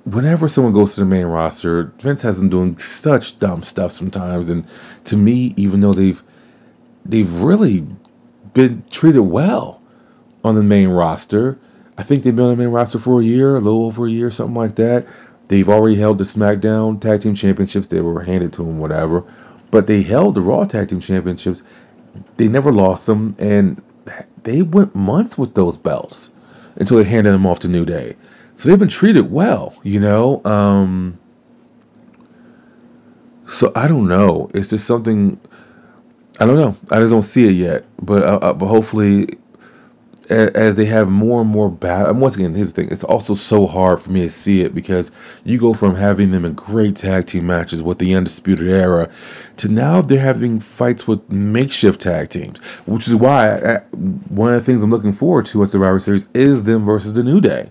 whenever 0.05 0.49
someone 0.49 0.73
goes 0.73 0.95
to 0.95 1.01
the 1.01 1.07
main 1.07 1.27
roster, 1.27 1.93
Vince 1.99 2.23
has 2.23 2.39
them 2.39 2.49
doing 2.49 2.79
such 2.79 3.39
dumb 3.39 3.63
stuff 3.63 3.93
sometimes. 3.93 4.51
And 4.51 4.67
to 5.05 5.17
me, 5.17 5.53
even 5.57 5.81
though 5.81 5.93
they've 5.93 6.23
they've 7.05 7.33
really 7.33 7.87
been 8.55 8.85
treated 8.91 9.21
well 9.21 9.83
on 10.45 10.55
the 10.55 10.63
main 10.63 10.89
roster, 10.89 11.59
I 11.99 12.03
think 12.03 12.23
they've 12.23 12.35
been 12.35 12.45
on 12.45 12.57
the 12.57 12.65
main 12.65 12.73
roster 12.73 12.99
for 12.99 13.21
a 13.21 13.25
year, 13.25 13.57
a 13.57 13.61
little 13.61 13.87
over 13.87 14.07
a 14.07 14.11
year, 14.11 14.31
something 14.31 14.55
like 14.55 14.77
that. 14.77 15.07
They've 15.49 15.69
already 15.69 15.97
held 15.97 16.19
the 16.19 16.25
SmackDown 16.25 17.01
Tag 17.01 17.21
Team 17.21 17.35
Championships. 17.35 17.89
They 17.89 18.01
were 18.01 18.23
handed 18.23 18.53
to 18.55 18.63
them, 18.63 18.79
whatever. 18.79 19.25
But 19.71 19.87
they 19.87 20.03
held 20.03 20.35
the 20.35 20.41
Raw 20.41 20.65
Tag 20.65 20.89
Team 20.89 21.01
Championships. 21.01 21.63
They 22.37 22.49
never 22.49 22.73
lost 22.73 23.07
them, 23.07 23.37
and 23.39 23.83
they 24.43 24.63
went 24.63 24.95
months 24.95 25.37
with 25.37 25.55
those 25.55 25.77
belts 25.77 26.31
until 26.77 26.99
they 26.99 27.05
handed 27.05 27.33
them 27.33 27.47
off 27.47 27.61
to 27.61 27.69
New 27.69 27.85
Day. 27.85 28.17
So 28.55 28.69
they've 28.69 28.79
been 28.79 28.89
treated 28.89 29.31
well, 29.31 29.75
you 29.83 30.01
know. 30.01 30.43
Um, 30.45 31.19
so 33.47 33.71
I 33.75 33.87
don't 33.87 34.09
know. 34.09 34.51
It's 34.55 34.71
just 34.71 34.87
something. 34.87 35.41
I 36.41 36.47
don't 36.47 36.57
know. 36.57 36.77
I 36.91 37.01
just 37.01 37.13
don't 37.13 37.23
see 37.23 37.47
it 37.47 37.53
yet. 37.53 37.85
But 38.01 38.23
uh, 38.23 38.39
uh 38.43 38.55
but 38.55 38.67
hopefully 38.67 39.29
as 40.31 40.77
they 40.77 40.87
have 40.87 41.09
more 41.09 41.41
and 41.41 41.51
more 41.51 41.71
bad. 41.71 42.11
Once 42.17 42.37
again, 42.37 42.55
here's 42.55 42.73
the 42.73 42.83
thing: 42.83 42.91
it's 42.91 43.05
also 43.05 43.35
so 43.35 43.67
hard 43.67 44.01
for 44.01 44.11
me 44.11 44.23
to 44.23 44.31
see 44.31 44.61
it 44.63 44.75
because 44.75 45.11
you 45.45 45.59
go 45.59 45.75
from 45.75 45.95
having 45.95 46.31
them 46.31 46.45
in 46.45 46.55
great 46.55 46.97
tag 46.97 47.27
team 47.27 47.47
matches 47.47 47.83
with 47.83 47.99
the 47.99 48.15
Undisputed 48.15 48.69
Era 48.69 49.11
to 49.59 49.69
now 49.69 50.03
they're 50.03 50.19
having 50.19 50.61
fights 50.61 51.07
with 51.07 51.31
makeshift 51.31 52.01
tag 52.01 52.29
teams, 52.29 52.59
which 52.87 53.09
is 53.09 53.15
why 53.15 53.57
I, 53.57 53.79
one 53.91 54.55
of 54.55 54.61
the 54.61 54.65
things 54.65 54.83
I'm 54.83 54.91
looking 54.91 55.13
forward 55.13 55.47
to 55.47 55.63
at 55.63 55.69
Survivor 55.69 55.99
Series 56.01 56.27
is 56.35 56.63
them 56.65 56.85
versus 56.85 57.15
the 57.15 57.23
New 57.25 57.41
Day. 57.41 57.71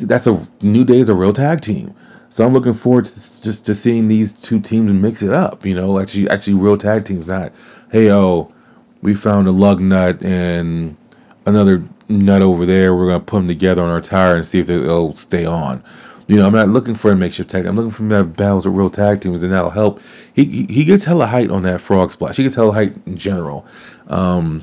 That's 0.00 0.26
a 0.26 0.46
New 0.62 0.84
Day 0.84 0.98
is 0.98 1.08
a 1.08 1.14
real 1.14 1.32
tag 1.32 1.60
team. 1.60 1.94
So 2.30 2.44
I'm 2.44 2.52
looking 2.52 2.74
forward 2.74 3.06
to 3.06 3.14
just 3.14 3.66
to 3.66 3.74
seeing 3.74 4.08
these 4.08 4.32
two 4.34 4.60
teams 4.60 4.92
mix 4.92 5.22
it 5.22 5.32
up. 5.32 5.64
You 5.64 5.74
know, 5.74 5.98
actually, 5.98 6.28
actually, 6.28 6.54
real 6.54 6.76
tag 6.76 7.04
teams. 7.06 7.28
Not, 7.28 7.52
hey, 7.90 8.10
oh, 8.10 8.52
we 9.00 9.14
found 9.14 9.48
a 9.48 9.52
lug 9.52 9.80
nut 9.80 10.22
and 10.22 10.96
another 11.46 11.84
nut 12.08 12.42
over 12.42 12.66
there. 12.66 12.94
We're 12.94 13.06
gonna 13.06 13.20
put 13.20 13.38
them 13.38 13.48
together 13.48 13.82
on 13.82 13.90
our 13.90 14.00
tire 14.00 14.36
and 14.36 14.44
see 14.44 14.60
if 14.60 14.66
they'll 14.66 15.14
stay 15.14 15.46
on. 15.46 15.82
You 16.26 16.36
know, 16.36 16.46
I'm 16.46 16.52
not 16.52 16.68
looking 16.68 16.96
for 16.96 17.12
a 17.12 17.16
makeshift 17.16 17.50
tag. 17.50 17.66
I'm 17.66 17.76
looking 17.76 17.92
for 17.92 18.02
him 18.02 18.08
to 18.10 18.16
have 18.16 18.36
battles 18.36 18.66
with 18.66 18.74
real 18.74 18.90
tag 18.90 19.20
teams, 19.20 19.44
and 19.44 19.52
that'll 19.52 19.70
help. 19.70 20.00
He 20.34 20.66
he 20.68 20.84
gets 20.84 21.04
hella 21.04 21.26
height 21.26 21.50
on 21.50 21.62
that 21.62 21.80
frog 21.80 22.10
splash. 22.10 22.36
He 22.36 22.42
gets 22.42 22.56
hella 22.56 22.72
height 22.72 22.96
in 23.06 23.16
general. 23.16 23.66
Um, 24.08 24.62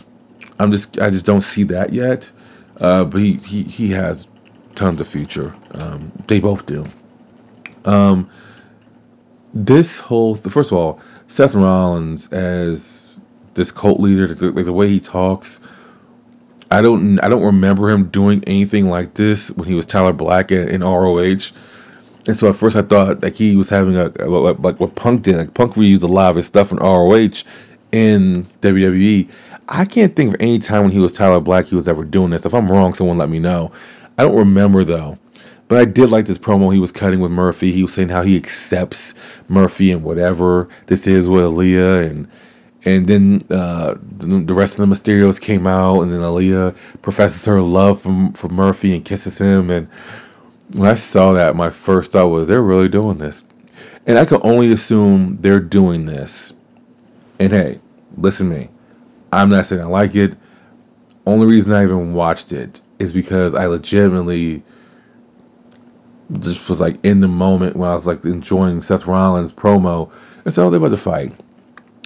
I'm 0.60 0.72
just 0.72 1.00
I 1.00 1.10
just 1.10 1.26
don't 1.26 1.42
see 1.42 1.64
that 1.64 1.94
yet. 1.94 2.32
Uh, 2.80 3.06
but 3.06 3.22
he, 3.22 3.34
he 3.34 3.64
he 3.64 3.92
has 3.92 4.28
tons 4.76 5.00
of 5.00 5.08
future. 5.08 5.56
Um, 5.72 6.12
they 6.28 6.40
both 6.40 6.66
do. 6.66 6.86
Um, 7.86 8.30
this 9.54 10.00
whole 10.00 10.36
first 10.36 10.72
of 10.72 10.78
all, 10.78 11.00
Seth 11.28 11.56
Rollins 11.56 12.28
as 12.30 13.16
this 13.54 13.72
cult 13.72 14.00
leader, 14.00 14.28
like 14.28 14.66
the 14.66 14.74
way 14.74 14.90
he 14.90 15.00
talks, 15.00 15.62
I 16.74 16.82
don't 16.82 17.20
I 17.20 17.30
don't 17.30 17.44
remember 17.44 17.90
him 17.90 18.06
doing 18.10 18.44
anything 18.48 18.90
like 18.90 19.14
this 19.14 19.50
when 19.52 19.68
he 19.68 19.76
was 19.76 19.86
Tyler 19.86 20.12
Black 20.12 20.52
in, 20.52 20.68
in 20.70 20.82
ROH. 20.82 21.52
And 22.26 22.38
so 22.38 22.50
at 22.50 22.56
first 22.56 22.76
I 22.76 22.82
thought 22.82 23.22
like 23.22 23.36
he 23.36 23.56
was 23.56 23.70
having 23.70 23.96
a 23.96 24.10
like 24.26 24.80
what 24.80 24.96
Punk 24.96 25.22
did. 25.22 25.36
Like 25.36 25.54
Punk 25.54 25.76
reused 25.76 26.04
a 26.04 26.08
lot 26.08 26.32
of 26.32 26.36
his 26.38 26.48
stuff 26.48 26.72
in 26.72 26.80
ROH 26.80 27.44
in 27.92 28.48
WWE. 28.62 29.30
I 29.70 29.86
can't 29.86 30.16
think 30.16 30.34
of 30.34 30.42
any 30.42 30.58
time 30.58 30.82
when 30.82 30.92
he 30.92 31.00
was 31.00 31.14
Tyler 31.14 31.40
Black 31.40 31.68
he 31.68 31.76
was 31.76 31.88
ever 31.88 32.04
doing 32.04 32.32
this. 32.32 32.46
If 32.46 32.56
I'm 32.56 32.72
wrong, 32.72 32.96
someone 32.96 33.20
let 33.20 33.30
me 33.30 33.40
know. 33.40 33.72
I 34.18 34.24
don't 34.24 34.36
remember 34.36 34.84
though. 34.84 35.20
But 35.68 35.78
I 35.78 35.86
did 35.86 36.10
like 36.10 36.26
this 36.26 36.40
promo 36.40 36.74
he 36.74 36.80
was 36.80 36.92
cutting 36.92 37.20
with 37.20 37.32
Murphy. 37.32 37.72
He 37.72 37.84
was 37.84 37.94
saying 37.94 38.10
how 38.10 38.24
he 38.24 38.36
accepts 38.36 39.14
Murphy 39.48 39.92
and 39.92 40.04
whatever 40.04 40.70
this 40.88 41.06
is 41.06 41.30
with 41.30 41.44
Aalyah 41.44 42.10
and 42.10 42.28
and 42.86 43.08
then 43.08 43.46
uh, 43.50 43.96
the 44.18 44.54
rest 44.54 44.78
of 44.78 44.88
the 44.88 44.94
Mysterios 44.94 45.40
came 45.40 45.68
out, 45.68 46.02
and 46.02 46.12
then 46.12 46.20
Aalyah 46.20 46.76
professes 47.02 47.46
her 47.46 47.62
love 47.62 48.02
for, 48.02 48.32
for 48.34 48.50
Murphy 48.50 48.96
and 48.96 49.06
kisses 49.06 49.40
him. 49.40 49.70
And 49.70 49.88
when 50.74 50.90
I 50.90 50.96
saw 50.96 51.34
that, 51.34 51.56
my 51.56 51.70
first 51.70 52.12
thought 52.12 52.28
was, 52.28 52.48
they're 52.48 52.62
really 52.62 52.90
doing 52.90 53.18
this. 53.18 53.44
And 54.06 54.18
I 54.18 54.26
can 54.26 54.42
only 54.44 54.74
assume 54.74 55.38
they're 55.40 55.62
doing 55.62 56.06
this. 56.06 56.52
And 57.40 57.54
hey, 57.54 57.80
listen 58.18 58.50
to 58.50 58.58
me. 58.58 58.70
I'm 59.32 59.50
not 59.50 59.66
saying 59.66 59.82
I 59.82 59.86
like 59.86 60.16
it. 60.16 60.38
Only 61.26 61.48
reason 61.48 61.72
I 61.72 61.84
even 61.84 62.14
watched 62.14 62.52
it 62.52 62.82
is 63.00 63.14
because 63.14 63.56
I 63.56 63.68
legitimately 63.68 64.62
just 66.40 66.68
was 66.68 66.82
like 66.82 66.98
in 67.04 67.22
the 67.22 67.28
moment 67.30 67.78
when 67.78 67.90
I 67.90 67.94
was 67.94 68.06
like 68.06 68.26
enjoying 68.26 68.82
Seth 68.82 69.08
Rollins 69.08 69.54
promo. 69.54 70.12
And 70.44 70.54
so 70.54 70.70
they're 70.70 70.80
about 70.80 70.90
to 70.90 70.98
fight. 70.98 71.34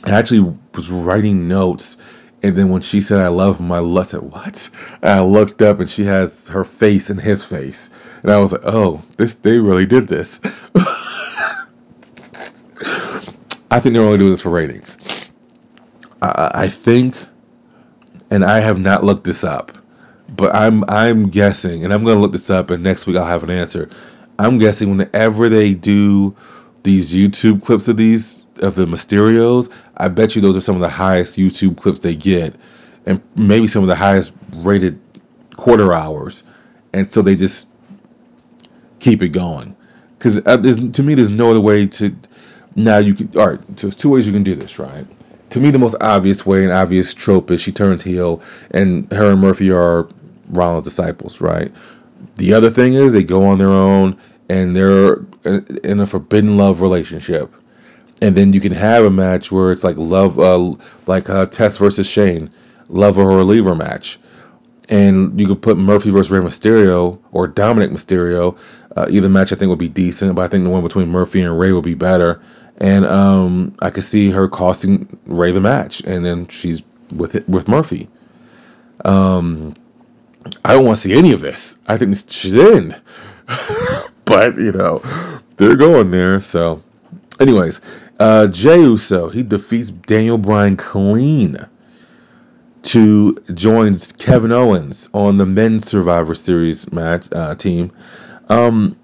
I 0.04 0.12
actually 0.12 0.56
was 0.74 0.90
writing 0.92 1.48
notes, 1.48 1.98
and 2.44 2.56
then 2.56 2.70
when 2.70 2.82
she 2.82 3.02
said 3.02 3.20
"I 3.20 3.30
love 3.30 3.60
him," 3.60 3.72
I 3.72 4.04
said, 4.04 4.22
"What?" 4.22 4.70
And 5.02 5.12
I 5.12 5.22
looked 5.22 5.62
up, 5.62 5.80
and 5.80 5.90
she 5.90 6.06
has 6.06 6.48
her 6.50 6.64
face 6.64 7.10
and 7.10 7.20
his 7.20 7.44
face, 7.44 7.90
and 8.22 8.32
I 8.32 8.40
was 8.40 8.52
like, 8.54 8.62
"Oh, 8.64 9.02
this 9.18 9.36
they 9.36 9.60
really 9.60 9.86
did 9.86 10.08
this." 10.08 10.40
I 13.70 13.80
think 13.80 13.94
they're 13.94 14.04
only 14.04 14.18
doing 14.18 14.32
this 14.32 14.42
for 14.42 14.50
ratings. 14.50 15.32
I, 16.22 16.52
I 16.54 16.68
think, 16.70 17.16
and 18.30 18.46
I 18.46 18.60
have 18.60 18.80
not 18.80 19.04
looked 19.04 19.24
this 19.24 19.44
up, 19.44 19.78
but 20.30 20.56
I'm 20.56 20.84
I'm 20.88 21.30
guessing, 21.30 21.84
and 21.84 21.94
I'm 21.94 22.04
going 22.04 22.16
to 22.16 22.22
look 22.22 22.32
this 22.32 22.50
up, 22.50 22.70
and 22.70 22.84
next 22.84 23.08
week 23.08 23.18
I'll 23.18 23.26
have 23.26 23.44
an 23.44 23.50
answer. 23.50 23.90
I'm 24.40 24.60
guessing 24.60 24.96
whenever 24.96 25.50
they 25.50 25.74
do 25.74 26.36
these 26.84 27.14
YouTube 27.14 27.64
clips 27.64 27.88
of 27.88 27.98
these 27.98 28.48
of 28.58 28.76
the 28.76 28.86
Mysterios, 28.86 29.72
I 29.96 30.08
bet 30.08 30.36
you 30.36 30.42
those 30.42 30.56
are 30.56 30.62
some 30.62 30.76
of 30.76 30.82
the 30.82 30.90
highest 30.90 31.38
YouTube 31.38 31.78
clips 31.78 32.00
they 32.00 32.16
get, 32.16 32.56
and 33.06 33.22
maybe 33.36 33.68
some 33.68 33.84
of 33.84 33.90
the 33.90 33.96
highest 33.96 34.34
rated 34.52 35.00
quarter 35.56 35.94
hours, 35.94 36.44
and 36.94 37.12
so 37.12 37.22
they 37.22 37.36
just 37.36 37.68
keep 39.00 39.22
it 39.22 39.30
going. 39.30 39.76
Because 40.18 40.40
uh, 40.40 40.58
to 40.58 41.04
me, 41.04 41.16
there's 41.16 41.30
no 41.30 41.52
other 41.52 41.62
way 41.62 41.88
to. 41.88 42.16
Now 42.76 42.98
you 42.98 43.14
can. 43.14 43.38
All 43.38 43.50
right, 43.50 43.60
so 43.60 43.88
there's 43.88 43.96
two 43.96 44.10
ways 44.10 44.28
you 44.28 44.34
can 44.34 44.44
do 44.44 44.56
this, 44.56 44.80
right? 44.80 45.06
To 45.52 45.60
me, 45.60 45.72
the 45.72 45.80
most 45.80 45.96
obvious 46.02 46.46
way 46.46 46.64
and 46.64 46.74
obvious 46.74 47.14
trope 47.14 47.52
is 47.52 47.62
she 47.62 47.72
turns 47.72 48.04
heel, 48.04 48.42
and 48.72 49.12
her 49.12 49.32
and 49.32 49.42
Murphy 49.42 49.72
are 49.72 50.08
Rollins' 50.50 50.84
disciples, 50.84 51.42
right? 51.42 51.72
The 52.36 52.54
other 52.54 52.70
thing 52.70 52.94
is 52.94 53.14
they 53.14 53.24
go 53.24 53.46
on 53.46 53.58
their 53.58 53.70
own 53.70 54.20
and 54.50 54.76
they're 54.76 55.26
in 55.44 56.00
a 56.00 56.06
forbidden 56.06 56.58
love 56.58 56.82
relationship 56.82 57.54
and 58.22 58.36
then 58.36 58.54
you 58.54 58.62
can 58.62 58.72
have 58.72 59.06
a 59.06 59.10
match 59.10 59.52
where 59.52 59.72
it's 59.72 59.84
like 59.84 59.98
love, 59.98 60.40
uh, 60.40 60.76
like 61.06 61.30
uh, 61.30 61.46
Test 61.46 61.80
versus 61.80 62.08
Shane, 62.08 62.52
lover 62.90 63.22
or 63.22 63.44
leave 63.44 63.66
match, 63.66 64.18
and 64.90 65.40
you 65.40 65.48
could 65.48 65.62
put 65.62 65.78
Murphy 65.78 66.10
versus 66.10 66.32
Rey 66.32 66.40
Mysterio 66.40 67.20
or 67.32 67.48
Dominik 67.48 67.92
Mysterio. 67.92 68.58
Uh, 68.96 69.08
either 69.10 69.30
match 69.30 69.52
I 69.52 69.56
think 69.56 69.70
would 69.70 69.78
be 69.78 69.90
decent, 69.90 70.36
but 70.36 70.44
I 70.44 70.48
think 70.48 70.64
the 70.64 70.70
one 70.70 70.84
between 70.84 71.10
Murphy 71.10 71.42
and 71.42 71.60
Rey 71.60 71.72
would 71.72 71.84
be 71.84 71.94
better. 71.94 72.42
And 72.80 73.06
um, 73.06 73.76
I 73.80 73.90
could 73.90 74.04
see 74.04 74.32
her 74.32 74.48
costing 74.48 75.20
Rey 75.26 75.52
the 75.52 75.62
match, 75.62 76.02
and 76.02 76.26
then 76.26 76.48
she's 76.48 76.84
with 77.12 77.36
it 77.36 77.48
with 77.48 77.68
Murphy. 77.68 78.10
Um, 79.04 79.76
I 80.64 80.74
don't 80.74 80.86
want 80.86 80.98
to 80.98 81.04
see 81.04 81.18
any 81.18 81.34
of 81.34 81.42
this. 81.42 81.78
I 81.88 81.98
think 81.98 82.10
this 82.10 82.26
should 82.32 82.58
end. 82.58 83.02
but 84.28 84.58
you 84.58 84.72
know, 84.72 85.02
they're 85.56 85.78
going 85.78 86.12
there. 86.12 86.40
So, 86.40 86.84
anyways, 87.40 87.82
uh, 88.20 88.48
Jey 88.48 88.82
Uso 88.82 89.30
he 89.30 89.42
defeats 89.42 89.90
Daniel 89.90 90.38
Bryan 90.38 90.78
clean 90.78 91.66
to 92.84 93.36
join 93.54 93.98
Kevin 94.18 94.52
Owens 94.52 95.10
on 95.14 95.38
the 95.38 95.46
men's 95.46 95.88
Survivor 95.88 96.36
Series 96.36 96.92
match 96.92 97.26
uh, 97.32 97.56
team. 97.56 97.92
Um, 98.50 98.98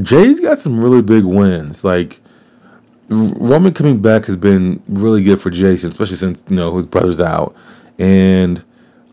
Jey's 0.00 0.40
got 0.40 0.58
some 0.58 0.82
really 0.82 1.02
big 1.02 1.24
wins. 1.24 1.84
Like 1.84 2.20
Roman 3.08 3.72
coming 3.72 4.02
back 4.02 4.24
has 4.26 4.36
been 4.36 4.82
really 4.88 5.22
good 5.22 5.40
for 5.40 5.50
Jason, 5.50 5.90
especially 5.90 6.16
since 6.16 6.42
you 6.48 6.56
know 6.56 6.76
his 6.76 6.86
brother's 6.86 7.20
out, 7.20 7.54
and 7.98 8.62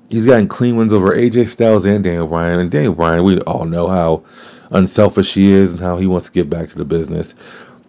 he's 0.09 0.25
gotten 0.25 0.47
clean 0.47 0.75
wins 0.75 0.93
over 0.93 1.15
AJ 1.15 1.47
Styles 1.47 1.85
and 1.85 2.03
Daniel 2.03 2.27
Bryan. 2.27 2.59
And 2.59 2.71
Daniel 2.71 2.93
Bryan, 2.93 3.23
we 3.23 3.39
all 3.41 3.65
know 3.65 3.87
how 3.87 4.23
unselfish 4.69 5.34
he 5.34 5.52
is 5.52 5.73
and 5.73 5.80
how 5.80 5.97
he 5.97 6.08
wants 6.08 6.28
to 6.28 6.32
give 6.32 6.49
back 6.49 6.69
to 6.69 6.78
the 6.78 6.86
business. 6.86 7.36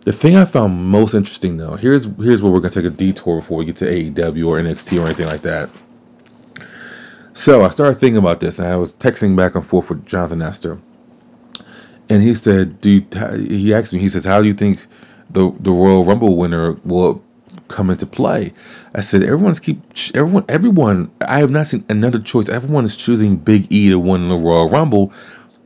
The 0.01 0.13
thing 0.13 0.37
I 0.37 0.45
found 0.45 0.85
most 0.85 1.15
interesting, 1.15 1.57
though, 1.57 1.77
here's 1.77 2.05
here's 2.05 2.43
where 2.43 2.53
we're 2.53 2.61
gonna 2.61 2.71
take 2.71 2.85
a 2.85 2.91
detour 2.91 3.41
before 3.41 3.59
we 3.59 3.65
get 3.65 3.77
to 3.77 3.87
AEW 3.87 4.47
or 4.47 4.59
NXT 4.59 5.01
or 5.01 5.07
anything 5.07 5.27
like 5.27 5.43
that. 5.43 5.71
So 7.33 7.65
I 7.65 7.71
started 7.71 7.99
thinking 7.99 8.19
about 8.19 8.39
this, 8.39 8.59
and 8.59 8.69
I 8.69 8.77
was 8.77 8.93
texting 8.93 9.35
back 9.35 9.55
and 9.55 9.67
forth 9.67 9.89
with 9.89 10.07
Jonathan 10.07 10.39
Nestor, 10.41 10.79
and 12.09 12.23
he 12.23 12.35
said, 12.35 12.81
"Do 12.81 13.03
he 13.39 13.75
asked 13.75 13.93
me? 13.93 13.99
He 13.99 14.09
says, 14.09 14.25
how 14.25 14.41
do 14.41 14.47
you 14.47 14.55
think 14.55 14.87
the 15.31 15.53
the 15.59 15.73
Royal 15.73 16.05
Rumble 16.05 16.37
winner 16.37 16.75
will 16.85 17.23
come 17.69 17.91
into 17.91 18.07
play?" 18.07 18.53
I 18.95 19.01
said, 19.01 19.23
"Everyone's 19.23 19.59
keep 19.59 19.81
everyone 20.15 20.45
everyone. 20.49 21.11
I 21.21 21.39
have 21.39 21.51
not 21.51 21.67
seen 21.67 21.85
another 21.89 22.19
choice. 22.19 22.49
Everyone 22.49 22.85
is 22.85 22.97
choosing 22.97 23.37
Big 23.37 23.73
E 23.73 23.89
to 23.91 23.99
win 23.99 24.29
the 24.29 24.37
Royal 24.37 24.69
Rumble, 24.69 25.13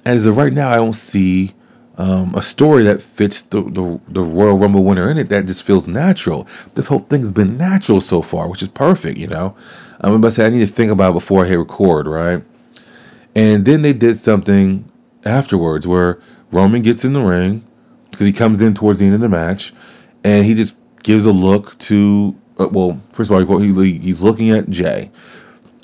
as 0.05 0.27
of 0.27 0.37
right 0.37 0.53
now, 0.53 0.69
I 0.71 0.77
don't 0.77 0.93
see." 0.93 1.55
um, 1.99 2.37
a 2.37 2.43
story 2.43 2.85
that 2.85 3.03
fits 3.03 3.43
the, 3.43 3.61
the, 3.61 4.01
the 4.09 4.23
Royal 4.23 4.57
Rumble 4.57 4.85
winner 4.85 5.11
in 5.11 5.19
it 5.19 5.31
that 5.31 5.47
just 5.47 5.65
feels 5.65 5.89
natural. 5.89 6.47
This 6.75 6.87
whole 6.87 7.01
thing 7.01 7.23
has 7.23 7.33
been 7.33 7.59
natural 7.59 8.01
so 8.01 8.23
far, 8.23 8.49
which 8.49 8.63
is 8.63 8.69
perfect, 8.69 9.19
you 9.19 9.27
know. 9.27 9.57
I'm 10.01 10.15
about 10.15 10.29
to 10.29 10.31
say 10.31 10.47
I 10.47 10.51
need 10.51 10.61
to 10.61 10.73
think 10.73 10.93
about 10.93 11.11
it 11.11 11.15
before 11.15 11.45
I 11.45 11.49
hit 11.49 11.59
record, 11.59 12.07
right? 12.07 12.45
And 13.35 13.65
then 13.65 13.83
they 13.83 13.93
did 13.93 14.17
something 14.17 14.89
afterwards 15.25 15.89
where 15.89 16.23
Roman 16.53 16.83
gets 16.83 17.05
in 17.05 17.13
the 17.15 17.21
ring 17.21 17.67
because 18.13 18.27
he 18.27 18.33
comes 18.33 18.63
in 18.63 18.75
towards 18.75 19.01
the 19.01 19.07
end 19.07 19.17
of 19.17 19.21
the 19.21 19.29
match, 19.29 19.73
and 20.23 20.47
he 20.47 20.55
just 20.55 20.77
gives 21.03 21.27
a 21.27 21.33
look 21.33 21.77
to 21.79 22.37
uh, 22.61 22.69
well, 22.69 23.01
first 23.13 23.31
of 23.31 23.51
all, 23.51 23.59
he, 23.59 23.99
he's 23.99 24.23
looking 24.23 24.51
at 24.51 24.69
Jey, 24.69 25.11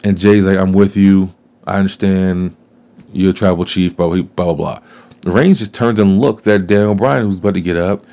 and 0.02 0.18
Jey's 0.18 0.44
like, 0.46 0.58
"I'm 0.58 0.72
with 0.72 0.96
you. 0.96 1.32
I 1.64 1.78
understand. 1.78 2.56
You're 3.14 3.32
tribal 3.32 3.64
chief." 3.64 3.96
Blah 3.96 4.08
blah 4.08 4.22
blah 4.22 4.54
blah. 4.54 4.80
Reigns 5.24 5.58
just 5.58 5.74
turns 5.74 6.00
and 6.00 6.20
looks 6.20 6.46
at 6.46 6.66
Daniel 6.66 6.94
Bryan, 6.94 7.24
who's 7.24 7.38
about 7.38 7.54
to 7.54 7.60
get 7.60 7.76
up. 7.76 8.04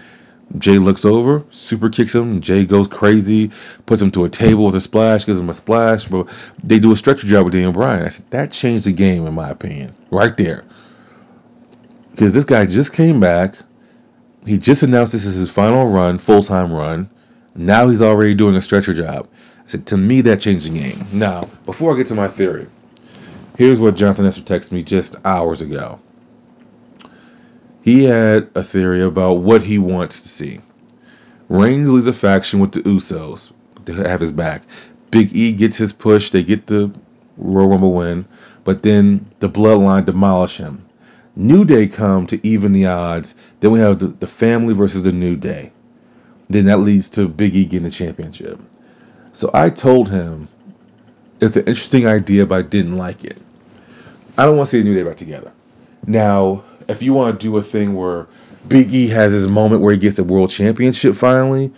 Jey 0.57 0.79
looks 0.79 1.05
over, 1.05 1.45
super 1.51 1.89
kicks 1.89 2.13
him. 2.13 2.41
Jey 2.41 2.65
goes 2.65 2.87
crazy, 2.87 3.51
puts 3.85 4.01
him 4.01 4.11
to 4.11 4.25
a 4.25 4.29
table 4.29 4.65
with 4.65 4.75
a 4.75 4.81
splash, 4.81 5.25
gives 5.25 5.39
him 5.39 5.49
a 5.49 5.53
splash. 5.53 6.05
But 6.05 6.27
they 6.63 6.79
do 6.79 6.91
a 6.91 6.95
stretcher 6.95 7.27
job 7.27 7.45
with 7.45 7.53
Daniel 7.53 7.71
Bryan. 7.71 8.05
I 8.05 8.09
said 8.09 8.29
that 8.31 8.51
changed 8.51 8.85
the 8.85 8.91
game, 8.91 9.25
in 9.25 9.33
my 9.33 9.49
opinion, 9.49 9.95
right 10.09 10.35
there. 10.35 10.65
Because 12.11 12.33
this 12.33 12.45
guy 12.45 12.65
just 12.65 12.93
came 12.93 13.19
back. 13.19 13.55
He 14.45 14.57
just 14.57 14.83
announced 14.83 15.13
this 15.13 15.25
is 15.25 15.35
his 15.35 15.49
final 15.49 15.87
run, 15.87 16.17
full 16.17 16.41
time 16.41 16.73
run. 16.73 17.09
Now 17.55 17.89
he's 17.89 18.01
already 18.01 18.33
doing 18.33 18.55
a 18.55 18.61
stretcher 18.61 18.93
job. 18.93 19.27
I 19.63 19.67
said, 19.67 19.87
to 19.87 19.97
me, 19.97 20.21
that 20.21 20.41
changed 20.41 20.71
the 20.71 20.79
game. 20.79 21.05
Now, 21.13 21.47
before 21.65 21.93
I 21.93 21.97
get 21.97 22.07
to 22.07 22.15
my 22.15 22.27
theory, 22.27 22.67
here's 23.61 23.79
what 23.79 23.95
Jonathan 23.95 24.25
Nestor 24.25 24.41
texted 24.41 24.71
me 24.71 24.83
just 24.83 25.15
hours 25.23 25.61
ago 25.61 25.99
he 27.81 28.03
had 28.03 28.49
a 28.55 28.63
theory 28.63 29.03
about 29.03 29.33
what 29.35 29.61
he 29.61 29.79
wants 29.79 30.21
to 30.21 30.29
see. 30.29 30.61
Reigns 31.49 31.91
leads 31.91 32.07
a 32.07 32.13
faction 32.13 32.59
with 32.59 32.71
the 32.71 32.81
Usos 32.81 33.51
to 33.85 33.93
have 33.93 34.21
his 34.21 34.31
back. 34.31 34.63
Big 35.09 35.35
E 35.35 35.51
gets 35.51 35.77
his 35.77 35.91
push, 35.91 36.29
they 36.29 36.43
get 36.43 36.67
the 36.67 36.91
Royal 37.37 37.69
Rumble 37.69 37.93
win, 37.93 38.25
but 38.63 38.83
then 38.83 39.25
the 39.39 39.49
Bloodline 39.49 40.05
demolish 40.05 40.57
him. 40.57 40.85
New 41.35 41.65
Day 41.65 41.87
come 41.87 42.27
to 42.27 42.47
even 42.47 42.71
the 42.71 42.85
odds. 42.85 43.35
Then 43.59 43.71
we 43.71 43.79
have 43.79 43.99
the, 43.99 44.07
the 44.07 44.27
family 44.27 44.73
versus 44.73 45.03
the 45.03 45.11
New 45.11 45.35
Day. 45.35 45.71
Then 46.49 46.65
that 46.65 46.77
leads 46.77 47.09
to 47.11 47.27
Big 47.27 47.55
E 47.55 47.65
getting 47.65 47.83
the 47.83 47.89
championship. 47.89 48.59
So 49.33 49.49
I 49.53 49.69
told 49.69 50.09
him 50.09 50.49
it's 51.39 51.55
an 51.55 51.65
interesting 51.65 52.05
idea, 52.05 52.45
but 52.45 52.59
I 52.59 52.61
didn't 52.67 52.97
like 52.97 53.23
it. 53.23 53.41
I 54.37 54.45
don't 54.45 54.57
want 54.57 54.67
to 54.67 54.71
see 54.71 54.81
the 54.81 54.89
New 54.89 54.95
Day 54.95 55.03
back 55.03 55.17
together. 55.17 55.51
Now, 56.05 56.63
if 56.87 57.01
you 57.01 57.13
want 57.13 57.39
to 57.39 57.45
do 57.45 57.57
a 57.57 57.61
thing 57.61 57.95
where 57.95 58.27
Big 58.67 58.93
E 58.93 59.07
has 59.09 59.31
his 59.31 59.47
moment 59.47 59.81
where 59.81 59.91
he 59.91 59.97
gets 59.97 60.19
a 60.19 60.23
world 60.23 60.49
championship 60.49 61.15
finally, 61.15 61.71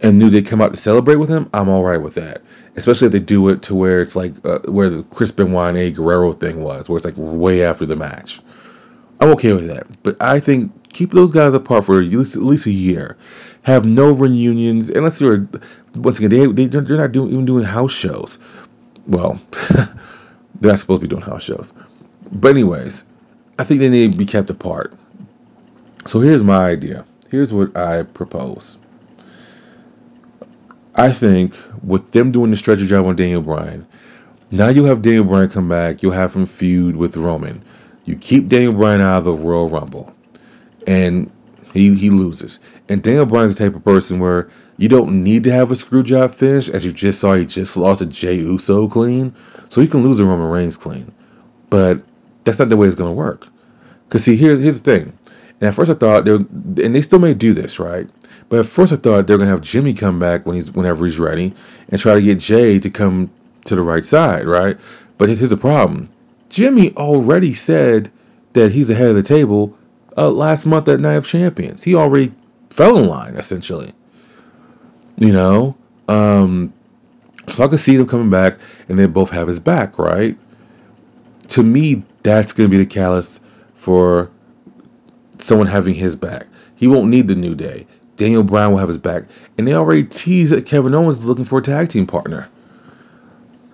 and 0.00 0.18
New 0.18 0.30
Day 0.30 0.42
come 0.42 0.60
out 0.60 0.70
to 0.70 0.76
celebrate 0.76 1.16
with 1.16 1.28
him, 1.28 1.50
I'm 1.52 1.68
all 1.68 1.82
right 1.82 2.00
with 2.00 2.14
that. 2.14 2.42
Especially 2.76 3.06
if 3.06 3.12
they 3.12 3.20
do 3.20 3.48
it 3.50 3.62
to 3.62 3.74
where 3.74 4.00
it's 4.00 4.16
like 4.16 4.32
uh, 4.44 4.60
where 4.60 4.88
the 4.88 5.02
Chris 5.02 5.32
Benoit 5.32 5.76
and 5.76 5.94
Guerrero 5.94 6.32
thing 6.32 6.62
was, 6.62 6.88
where 6.88 6.96
it's 6.96 7.04
like 7.04 7.14
way 7.16 7.64
after 7.64 7.84
the 7.84 7.96
match. 7.96 8.40
I'm 9.20 9.30
okay 9.32 9.52
with 9.52 9.66
that, 9.66 9.86
but 10.02 10.16
I 10.20 10.40
think 10.40 10.92
keep 10.92 11.12
those 11.12 11.30
guys 11.30 11.52
apart 11.52 11.84
for 11.84 12.00
at 12.00 12.06
least, 12.06 12.36
at 12.36 12.42
least 12.42 12.66
a 12.66 12.70
year. 12.70 13.18
Have 13.62 13.86
no 13.86 14.12
reunions 14.12 14.88
unless 14.88 15.20
you're 15.20 15.46
once 15.94 16.18
again 16.18 16.30
they, 16.30 16.46
they 16.46 16.66
they're 16.66 16.96
not 16.96 17.12
doing 17.12 17.32
even 17.32 17.44
doing 17.44 17.64
house 17.64 17.92
shows. 17.92 18.38
Well, 19.06 19.38
they're 20.60 20.70
not 20.72 20.78
supposed 20.78 21.00
to 21.00 21.08
be 21.08 21.10
doing 21.10 21.22
house 21.22 21.42
shows, 21.42 21.72
but 22.30 22.50
anyways, 22.50 23.04
I 23.58 23.64
think 23.64 23.80
they 23.80 23.88
need 23.88 24.12
to 24.12 24.18
be 24.18 24.26
kept 24.26 24.50
apart. 24.50 24.94
So 26.06 26.20
here's 26.20 26.42
my 26.42 26.66
idea. 26.66 27.04
Here's 27.30 27.52
what 27.52 27.76
I 27.76 28.02
propose. 28.02 28.76
I 30.94 31.12
think 31.12 31.54
with 31.82 32.10
them 32.12 32.32
doing 32.32 32.50
the 32.50 32.56
stretcher 32.56 32.86
job 32.86 33.06
on 33.06 33.16
Daniel 33.16 33.42
Bryan, 33.42 33.86
now 34.50 34.68
you 34.68 34.84
have 34.84 35.02
Daniel 35.02 35.24
Bryan 35.24 35.48
come 35.48 35.68
back. 35.68 36.02
You'll 36.02 36.12
have 36.12 36.34
him 36.34 36.46
feud 36.46 36.96
with 36.96 37.16
Roman. 37.16 37.62
You 38.04 38.16
keep 38.16 38.48
Daniel 38.48 38.72
Bryan 38.72 39.00
out 39.00 39.18
of 39.18 39.24
the 39.24 39.32
Royal 39.32 39.68
Rumble, 39.68 40.12
and 40.86 41.30
he 41.72 41.94
he 41.94 42.10
loses. 42.10 42.60
And 42.88 43.02
Daniel 43.02 43.26
Bryan's 43.26 43.56
the 43.56 43.64
type 43.64 43.76
of 43.76 43.84
person 43.84 44.18
where 44.18 44.50
you 44.76 44.88
don't 44.88 45.22
need 45.22 45.44
to 45.44 45.52
have 45.52 45.70
a 45.70 45.76
screw 45.76 46.02
job 46.02 46.32
finish, 46.32 46.68
as 46.68 46.84
you 46.84 46.92
just 46.92 47.20
saw. 47.20 47.34
He 47.34 47.46
just 47.46 47.76
lost 47.76 48.02
a 48.02 48.06
Jey 48.06 48.36
Uso 48.36 48.88
clean, 48.88 49.34
so 49.68 49.80
he 49.80 49.88
can 49.88 50.02
lose 50.02 50.20
a 50.20 50.24
Roman 50.24 50.48
Reigns 50.48 50.76
clean. 50.76 51.12
But 51.68 52.02
that's 52.44 52.58
not 52.58 52.68
the 52.68 52.76
way 52.76 52.88
it's 52.88 52.96
to 52.96 53.10
work. 53.10 53.46
Because 54.08 54.24
see, 54.24 54.36
here's 54.36 54.60
here's 54.60 54.80
the 54.80 54.90
thing. 54.90 55.18
And 55.60 55.68
at 55.68 55.74
first 55.74 55.90
I 55.90 55.94
thought 55.94 56.24
they 56.24 56.34
and 56.34 56.94
they 56.94 57.02
still 57.02 57.18
may 57.18 57.34
do 57.34 57.52
this, 57.52 57.78
right? 57.78 58.08
But 58.48 58.60
at 58.60 58.66
first 58.66 58.92
I 58.92 58.96
thought 58.96 59.26
they're 59.26 59.38
gonna 59.38 59.50
have 59.50 59.60
Jimmy 59.60 59.94
come 59.94 60.18
back 60.18 60.46
when 60.46 60.56
he's 60.56 60.70
whenever 60.70 61.04
he's 61.04 61.20
ready 61.20 61.54
and 61.88 62.00
try 62.00 62.14
to 62.14 62.22
get 62.22 62.38
Jey 62.38 62.80
to 62.80 62.90
come 62.90 63.30
to 63.66 63.76
the 63.76 63.82
right 63.82 64.04
side, 64.04 64.46
right? 64.46 64.78
But 65.18 65.28
here's 65.28 65.50
the 65.50 65.56
problem. 65.56 66.06
Jimmy 66.48 66.96
already 66.96 67.54
said 67.54 68.10
that 68.54 68.72
he's 68.72 68.90
ahead 68.90 69.10
of 69.10 69.16
the 69.16 69.22
table 69.22 69.76
uh, 70.20 70.30
last 70.30 70.66
month 70.66 70.88
at 70.88 71.00
Night 71.00 71.14
of 71.14 71.26
Champions. 71.26 71.82
He 71.82 71.94
already 71.94 72.34
fell 72.68 72.98
in 72.98 73.06
line 73.06 73.36
essentially. 73.36 73.92
You 75.16 75.32
know, 75.32 75.76
um, 76.08 76.72
so 77.48 77.64
I 77.64 77.68
could 77.68 77.80
see 77.80 77.96
them 77.96 78.06
coming 78.06 78.30
back 78.30 78.58
and 78.88 78.98
they 78.98 79.06
both 79.06 79.30
have 79.30 79.48
his 79.48 79.58
back, 79.58 79.98
right? 79.98 80.38
To 81.48 81.62
me, 81.62 82.04
that's 82.22 82.52
going 82.52 82.70
to 82.70 82.76
be 82.76 82.82
the 82.82 82.88
catalyst 82.88 83.40
for 83.74 84.30
someone 85.38 85.66
having 85.66 85.94
his 85.94 86.16
back. 86.16 86.46
He 86.76 86.86
won't 86.86 87.10
need 87.10 87.28
the 87.28 87.34
New 87.34 87.54
Day. 87.54 87.86
Daniel 88.16 88.42
Bryan 88.42 88.70
will 88.70 88.78
have 88.78 88.88
his 88.88 88.98
back. 88.98 89.24
And 89.58 89.66
they 89.66 89.74
already 89.74 90.04
teased 90.04 90.52
that 90.52 90.66
Kevin 90.66 90.94
Owens 90.94 91.16
is 91.18 91.26
looking 91.26 91.44
for 91.44 91.58
a 91.58 91.62
tag 91.62 91.88
team 91.88 92.06
partner. 92.06 92.48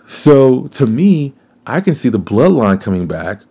So 0.06 0.68
to 0.68 0.86
me, 0.86 1.34
I 1.66 1.80
can 1.80 1.94
see 1.94 2.08
the 2.08 2.20
bloodline 2.20 2.80
coming 2.80 3.06
back. 3.06 3.42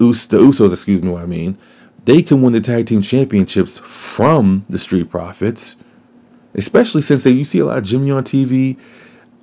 Us- 0.00 0.26
the 0.26 0.38
Usos, 0.38 0.72
excuse 0.72 1.02
me, 1.02 1.10
what 1.10 1.22
I 1.22 1.26
mean. 1.26 1.58
They 2.06 2.22
can 2.22 2.40
win 2.40 2.54
the 2.54 2.62
tag 2.62 2.86
team 2.86 3.02
championships 3.02 3.78
from 3.78 4.64
the 4.70 4.78
Street 4.78 5.10
Profits. 5.10 5.76
Especially 6.54 7.02
since 7.02 7.22
they, 7.24 7.32
you 7.32 7.44
see 7.44 7.58
a 7.58 7.66
lot 7.66 7.76
of 7.76 7.84
Jimmy 7.84 8.10
on 8.10 8.24
TV. 8.24 8.78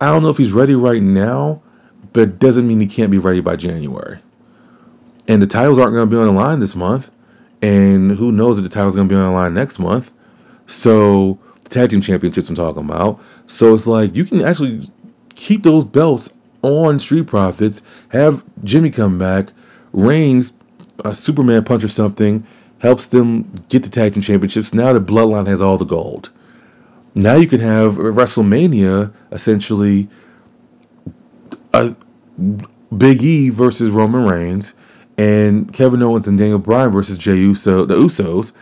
I 0.02 0.08
don't 0.08 0.24
know 0.24 0.30
if 0.30 0.38
he's 0.38 0.54
ready 0.54 0.74
right 0.74 1.02
now, 1.02 1.62
but 2.12 2.40
doesn't 2.40 2.68
mean 2.68 2.80
he 2.80 2.88
can't 2.88 3.12
be 3.12 3.20
ready 3.20 3.42
by 3.42 3.56
January 3.56 4.20
and 5.28 5.42
the 5.42 5.48
titles 5.48 5.80
aren't 5.80 5.94
going 5.94 6.10
to 6.10 6.16
be 6.16 6.20
on 6.20 6.28
the 6.28 6.34
line 6.34 6.60
this 6.60 6.76
month, 6.76 7.12
and 7.62 8.12
who 8.12 8.32
knows 8.32 8.58
if 8.58 8.64
the 8.64 8.70
title's 8.70 8.96
going 8.96 9.08
to 9.08 9.14
be 9.14 9.18
on 9.18 9.28
the 9.28 9.32
line 9.32 9.54
next 9.54 9.80
month. 9.80 10.12
So 10.66 11.40
the 11.64 11.70
tag 11.70 11.90
team 11.90 12.02
championships 12.02 12.50
I'm 12.50 12.56
talking 12.56 12.84
about. 12.84 13.22
So 13.48 13.74
it's 13.74 13.88
like 13.88 14.16
you 14.16 14.26
can 14.26 14.42
actually 14.42 14.82
keep 15.36 15.64
those 15.64 15.86
belts 15.86 16.32
on 16.62 17.00
Street 17.00 17.28
Profits, 17.28 17.82
have 18.10 18.44
Jimmy 18.64 18.90
come 18.92 19.18
back, 19.18 19.52
Reigns, 19.92 20.54
a 21.04 21.14
Superman 21.14 21.64
punch 21.64 21.84
or 21.84 21.90
something, 21.90 22.46
helps 22.80 23.08
them 23.08 23.54
get 23.70 23.84
the 23.84 23.90
tag 23.90 24.14
team 24.14 24.22
championships. 24.22 24.74
Now 24.74 24.94
the 24.94 25.00
Bloodline 25.00 25.48
has 25.48 25.62
all 25.62 25.78
the 25.78 25.86
gold. 25.86 26.30
Now 27.16 27.36
you 27.36 27.48
can 27.48 27.60
have 27.62 27.96
WrestleMania 27.96 29.14
essentially 29.32 30.10
a 31.74 31.96
Big 32.96 33.24
E 33.24 33.50
versus 33.50 33.90
Roman 33.90 34.26
Reigns 34.26 34.74
and 35.18 35.72
Kevin 35.72 36.02
Owens 36.02 36.28
and 36.28 36.38
Daniel 36.38 36.60
Bryan 36.60 36.92
versus 36.92 37.18
Jey 37.18 37.36
Uso, 37.36 37.86
the 37.86 37.96
Usos, 37.96 38.54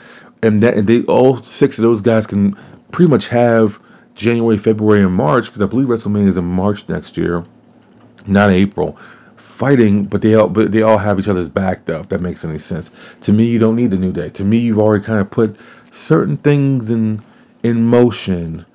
and 0.44 0.64
that 0.64 0.76
and 0.76 0.88
they 0.88 1.04
all 1.04 1.42
six 1.42 1.78
of 1.78 1.84
those 1.84 2.02
guys 2.02 2.28
can 2.28 2.58
pretty 2.92 3.10
much 3.10 3.30
have 3.30 3.80
January, 4.16 4.58
February, 4.58 5.04
and 5.04 5.14
March 5.14 5.46
because 5.46 5.62
I 5.62 5.66
believe 5.66 5.88
WrestleMania 5.88 6.28
is 6.28 6.38
in 6.38 6.46
March 6.46 6.88
next 6.90 7.18
year, 7.18 7.46
not 8.28 8.52
April. 8.52 8.98
Fighting, 9.62 10.06
but 10.06 10.24
they 10.24 10.34
all 10.34 10.50
but 10.50 10.72
they 10.72 10.82
all 10.82 10.98
have 10.98 11.20
each 11.20 11.28
other's 11.28 11.48
back 11.48 11.86
though. 11.86 12.00
If 12.00 12.10
that 12.10 12.20
makes 12.20 12.44
any 12.44 12.58
sense. 12.58 12.90
To 13.22 13.32
me, 13.32 13.46
you 13.46 13.60
don't 13.60 13.76
need 13.76 13.92
the 13.92 13.98
New 13.98 14.12
Day. 14.12 14.30
To 14.30 14.44
me, 14.44 14.58
you've 14.58 14.80
already 14.80 15.04
kind 15.04 15.20
of 15.20 15.30
put 15.30 15.56
certain 15.92 16.38
things 16.38 16.90
in 16.90 17.22
in 17.62 17.84
motion, 17.86 18.66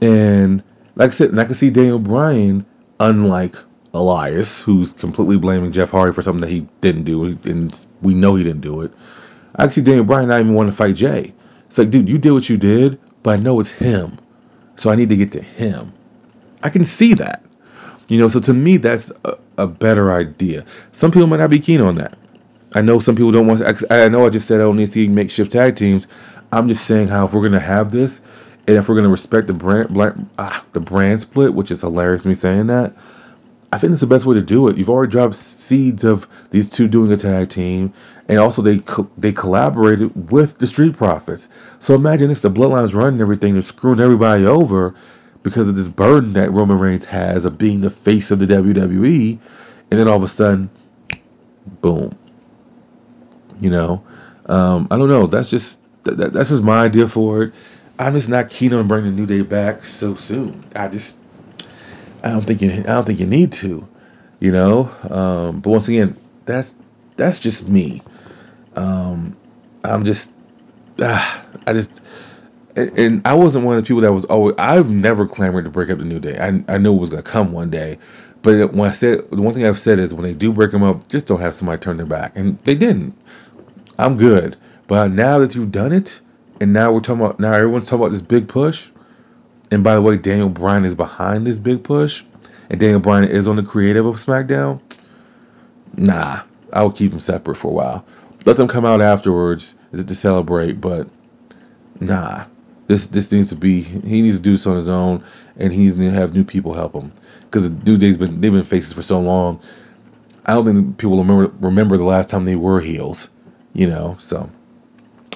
and 0.00 0.62
like 0.94 1.08
I 1.08 1.10
said, 1.10 1.30
and 1.30 1.40
I 1.40 1.46
can 1.46 1.54
see 1.54 1.70
Daniel 1.70 1.98
Bryan, 1.98 2.64
unlike 3.00 3.56
Elias, 3.92 4.62
who's 4.62 4.92
completely 4.92 5.36
blaming 5.36 5.72
Jeff 5.72 5.90
Hardy 5.90 6.14
for 6.14 6.22
something 6.22 6.42
that 6.42 6.50
he 6.50 6.68
didn't 6.80 7.02
do, 7.02 7.24
and 7.24 7.86
we 8.00 8.14
know 8.14 8.36
he 8.36 8.44
didn't 8.44 8.60
do 8.60 8.82
it. 8.82 8.92
See 9.70 9.82
Daniel 9.82 10.04
Bryan 10.04 10.28
not 10.28 10.38
even 10.38 10.54
want 10.54 10.70
to 10.70 10.76
fight 10.76 10.94
Jey. 10.94 11.34
It's 11.66 11.76
like, 11.76 11.90
dude, 11.90 12.08
you 12.08 12.18
did 12.18 12.30
what 12.30 12.48
you 12.48 12.56
did, 12.56 13.00
but 13.24 13.36
I 13.36 13.42
know 13.42 13.58
it's 13.58 13.72
him, 13.72 14.16
so 14.76 14.90
I 14.90 14.94
need 14.94 15.08
to 15.08 15.16
get 15.16 15.32
to 15.32 15.42
him. 15.42 15.92
I 16.62 16.70
can 16.70 16.84
see 16.84 17.14
that. 17.14 17.42
You 18.06 18.18
know, 18.18 18.28
so 18.28 18.40
to 18.40 18.52
me, 18.52 18.76
that's 18.76 19.10
a, 19.24 19.38
a 19.60 19.66
better 19.66 20.12
idea. 20.12 20.64
Some 20.92 21.10
people 21.10 21.26
might 21.26 21.38
not 21.38 21.50
be 21.50 21.60
keen 21.60 21.80
on 21.80 21.96
that. 21.96 22.16
I 22.74 22.82
know 22.82 23.00
some 23.00 23.16
people 23.16 23.32
don't 23.32 23.46
want. 23.46 23.60
To, 23.60 23.86
I 23.90 24.08
know 24.08 24.26
I 24.26 24.30
just 24.30 24.46
said 24.46 24.60
I 24.60 24.64
don't 24.64 24.76
need 24.76 24.86
to 24.86 24.92
see 24.92 25.08
makeshift 25.08 25.52
tag 25.52 25.76
teams. 25.76 26.06
I'm 26.52 26.68
just 26.68 26.84
saying 26.84 27.08
how 27.08 27.24
if 27.24 27.32
we're 27.32 27.42
gonna 27.42 27.60
have 27.60 27.90
this, 27.90 28.20
and 28.66 28.76
if 28.76 28.88
we're 28.88 28.94
gonna 28.96 29.08
respect 29.08 29.48
the 29.48 29.52
brand, 29.52 30.30
ah, 30.38 30.64
the 30.72 30.80
brand 30.80 31.20
split, 31.20 31.52
which 31.52 31.70
is 31.70 31.80
hilarious 31.80 32.24
me 32.24 32.34
saying 32.34 32.68
that, 32.68 32.94
I 33.72 33.78
think 33.78 33.92
it's 33.92 34.00
the 34.00 34.06
best 34.06 34.24
way 34.24 34.36
to 34.36 34.42
do 34.42 34.68
it. 34.68 34.76
You've 34.76 34.90
already 34.90 35.10
dropped 35.10 35.34
seeds 35.34 36.04
of 36.04 36.28
these 36.50 36.68
two 36.68 36.86
doing 36.86 37.10
a 37.10 37.16
tag 37.16 37.48
team, 37.48 37.92
and 38.28 38.38
also 38.38 38.62
they 38.62 38.78
co- 38.78 39.10
they 39.18 39.32
collaborated 39.32 40.30
with 40.30 40.58
the 40.58 40.68
Street 40.68 40.96
Profits. 40.96 41.48
So 41.80 41.94
imagine 41.96 42.28
this: 42.28 42.40
the 42.40 42.50
Bloodlines 42.50 42.94
running 42.94 43.20
everything, 43.20 43.54
they're 43.54 43.62
screwing 43.62 44.00
everybody 44.00 44.46
over 44.46 44.94
because 45.42 45.68
of 45.68 45.74
this 45.74 45.88
burden 45.88 46.34
that 46.34 46.50
Roman 46.52 46.78
Reigns 46.78 47.04
has 47.06 47.44
of 47.44 47.58
being 47.58 47.80
the 47.80 47.90
face 47.90 48.30
of 48.30 48.38
the 48.38 48.46
WWE, 48.46 49.38
and 49.90 50.00
then 50.00 50.08
all 50.08 50.16
of 50.16 50.22
a 50.22 50.28
sudden, 50.28 50.70
boom. 51.66 52.16
You 53.60 53.70
know, 53.70 54.04
um, 54.46 54.88
I 54.90 54.96
don't 54.96 55.08
know. 55.08 55.26
That's 55.26 55.50
just 55.50 55.80
that, 56.04 56.32
that's 56.32 56.48
just 56.48 56.62
my 56.62 56.82
idea 56.84 57.08
for 57.08 57.42
it. 57.44 57.54
I'm 57.98 58.14
just 58.14 58.30
not 58.30 58.48
keen 58.48 58.72
on 58.72 58.88
bringing 58.88 59.14
New 59.14 59.26
Day 59.26 59.42
back 59.42 59.84
so 59.84 60.14
soon. 60.14 60.64
I 60.74 60.88
just 60.88 61.18
I 62.22 62.30
don't 62.30 62.42
think 62.42 62.62
you 62.62 62.70
I 62.70 62.82
don't 62.82 63.06
think 63.06 63.20
you 63.20 63.26
need 63.26 63.52
to, 63.52 63.86
you 64.38 64.52
know. 64.52 64.90
Um, 65.08 65.60
but 65.60 65.70
once 65.70 65.88
again, 65.88 66.16
that's 66.46 66.74
that's 67.16 67.38
just 67.38 67.68
me. 67.68 68.02
Um, 68.74 69.36
I'm 69.84 70.04
just 70.04 70.30
ah, 71.00 71.44
I 71.66 71.72
just 71.72 72.02
and 72.76 73.22
I 73.24 73.34
wasn't 73.34 73.64
one 73.64 73.76
of 73.76 73.82
the 73.82 73.88
people 73.88 74.02
that 74.02 74.12
was 74.12 74.24
always. 74.24 74.54
I've 74.58 74.90
never 74.90 75.26
clamored 75.26 75.64
to 75.64 75.70
break 75.70 75.90
up 75.90 75.98
the 75.98 76.04
New 76.04 76.20
Day. 76.20 76.38
I 76.38 76.62
I 76.72 76.78
knew 76.78 76.94
it 76.94 77.00
was 77.00 77.10
gonna 77.10 77.22
come 77.22 77.52
one 77.52 77.70
day, 77.70 77.98
but 78.42 78.72
when 78.72 78.88
I 78.88 78.92
said 78.92 79.30
the 79.30 79.40
one 79.40 79.54
thing 79.54 79.66
I've 79.66 79.78
said 79.78 79.98
is 79.98 80.14
when 80.14 80.24
they 80.24 80.34
do 80.34 80.52
break 80.52 80.70
them 80.70 80.82
up, 80.82 81.08
just 81.08 81.26
don't 81.26 81.40
have 81.40 81.54
somebody 81.54 81.80
turn 81.80 81.96
their 81.96 82.06
back, 82.06 82.32
and 82.36 82.58
they 82.64 82.74
didn't. 82.74 83.14
I'm 83.98 84.16
good, 84.16 84.56
but 84.86 85.10
now 85.10 85.40
that 85.40 85.54
you've 85.54 85.72
done 85.72 85.92
it, 85.92 86.20
and 86.60 86.72
now 86.72 86.92
we're 86.92 87.00
talking 87.00 87.24
about 87.24 87.40
now 87.40 87.52
everyone's 87.52 87.86
talking 87.86 88.02
about 88.02 88.12
this 88.12 88.22
big 88.22 88.48
push. 88.48 88.90
And 89.72 89.84
by 89.84 89.94
the 89.94 90.02
way, 90.02 90.16
Daniel 90.16 90.48
Bryan 90.48 90.84
is 90.84 90.96
behind 90.96 91.46
this 91.46 91.56
big 91.56 91.84
push, 91.84 92.24
and 92.68 92.80
Daniel 92.80 93.00
Bryan 93.00 93.28
is 93.28 93.46
on 93.46 93.56
the 93.56 93.62
creative 93.62 94.04
of 94.04 94.16
SmackDown. 94.16 94.80
Nah, 95.96 96.42
I 96.72 96.82
will 96.82 96.92
keep 96.92 97.10
them 97.10 97.20
separate 97.20 97.56
for 97.56 97.68
a 97.68 97.74
while. 97.74 98.04
Let 98.44 98.56
them 98.56 98.68
come 98.68 98.84
out 98.84 99.00
afterwards 99.00 99.74
to 99.92 100.14
celebrate, 100.14 100.80
but 100.80 101.08
nah, 102.00 102.46
this 102.90 103.06
this 103.06 103.30
needs 103.30 103.50
to 103.50 103.54
be 103.54 103.82
he 103.82 104.20
needs 104.20 104.38
to 104.38 104.42
do 104.42 104.52
this 104.52 104.66
on 104.66 104.74
his 104.74 104.88
own, 104.88 105.22
and 105.56 105.72
he 105.72 105.82
needs 105.82 105.96
to 105.96 106.10
have 106.10 106.34
new 106.34 106.44
people 106.44 106.74
help 106.74 106.92
him 106.92 107.12
because 107.42 107.62
the 107.62 107.90
New 107.90 107.96
Day's 107.96 108.16
been 108.16 108.40
they've 108.40 108.52
been 108.52 108.64
faces 108.64 108.92
for 108.92 109.02
so 109.02 109.20
long. 109.20 109.60
I 110.44 110.54
don't 110.54 110.64
think 110.64 110.98
people 110.98 111.18
remember 111.18 111.52
remember 111.60 111.96
the 111.96 112.04
last 112.04 112.30
time 112.30 112.44
they 112.44 112.56
were 112.56 112.80
heels, 112.80 113.30
you 113.74 113.86
know. 113.86 114.16
So, 114.18 114.50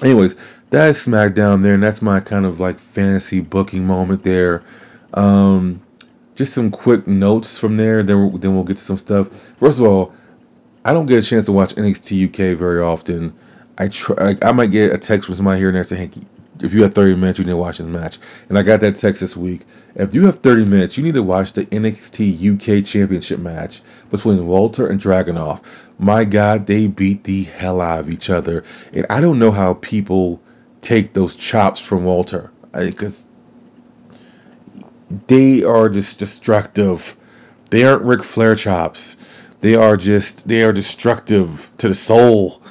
anyways, 0.01 0.35
that 0.71 0.89
is 0.89 0.97
SmackDown 0.97 1.61
there, 1.61 1.75
and 1.75 1.81
that's 1.83 2.01
my 2.01 2.19
kind 2.19 2.45
of 2.45 2.59
like 2.59 2.77
fantasy 2.77 3.39
booking 3.39 3.85
moment 3.85 4.23
there. 4.23 4.65
Um, 5.13 5.81
just 6.35 6.53
some 6.53 6.71
quick 6.71 7.07
notes 7.07 7.57
from 7.57 7.77
there. 7.77 8.03
Then 8.03 8.17
we'll, 8.19 8.37
then 8.37 8.53
we'll 8.53 8.65
get 8.65 8.75
to 8.77 8.83
some 8.83 8.97
stuff. 8.97 9.29
First 9.59 9.79
of 9.79 9.85
all, 9.85 10.13
I 10.83 10.91
don't 10.91 11.05
get 11.05 11.23
a 11.23 11.25
chance 11.25 11.45
to 11.45 11.53
watch 11.53 11.75
NXT 11.75 12.27
UK 12.27 12.57
very 12.57 12.81
often. 12.81 13.33
I 13.77 13.87
try. 13.87 14.35
I 14.41 14.51
might 14.51 14.71
get 14.71 14.91
a 14.91 14.97
text 14.97 15.27
from 15.27 15.35
somebody 15.35 15.59
here 15.59 15.69
and 15.69 15.77
there 15.77 15.85
saying, 15.85 16.11
"Hey, 16.11 16.21
if 16.61 16.73
you 16.73 16.83
have 16.83 16.93
30 16.93 17.15
minutes, 17.15 17.39
you 17.39 17.45
need 17.45 17.51
to 17.51 17.57
watch 17.57 17.79
this 17.79 17.87
match. 17.87 18.17
And 18.49 18.57
I 18.57 18.63
got 18.63 18.79
that 18.81 18.95
text 18.95 19.21
this 19.21 19.35
week. 19.35 19.61
If 19.95 20.13
you 20.13 20.25
have 20.25 20.39
30 20.39 20.65
minutes, 20.65 20.97
you 20.97 21.03
need 21.03 21.15
to 21.15 21.23
watch 21.23 21.53
the 21.53 21.65
NXT 21.65 22.79
UK 22.79 22.85
Championship 22.85 23.39
match 23.39 23.81
between 24.09 24.45
Walter 24.47 24.87
and 24.87 24.99
Dragunov. 24.99 25.63
My 25.97 26.25
God, 26.25 26.65
they 26.65 26.87
beat 26.87 27.23
the 27.23 27.43
hell 27.43 27.81
out 27.81 27.99
of 27.99 28.09
each 28.09 28.29
other. 28.29 28.63
And 28.93 29.05
I 29.09 29.21
don't 29.21 29.39
know 29.39 29.51
how 29.51 29.73
people 29.73 30.41
take 30.81 31.13
those 31.13 31.35
chops 31.35 31.79
from 31.79 32.03
Walter. 32.03 32.51
Because 32.71 33.27
they 35.27 35.63
are 35.63 35.89
just 35.89 36.19
destructive. 36.19 37.15
They 37.69 37.83
aren't 37.83 38.03
Ric 38.03 38.23
Flair 38.23 38.55
chops. 38.55 39.17
They 39.61 39.75
are 39.75 39.97
just, 39.97 40.47
they 40.47 40.63
are 40.63 40.73
destructive 40.73 41.69
to 41.77 41.89
the 41.89 41.93
soul. 41.95 42.61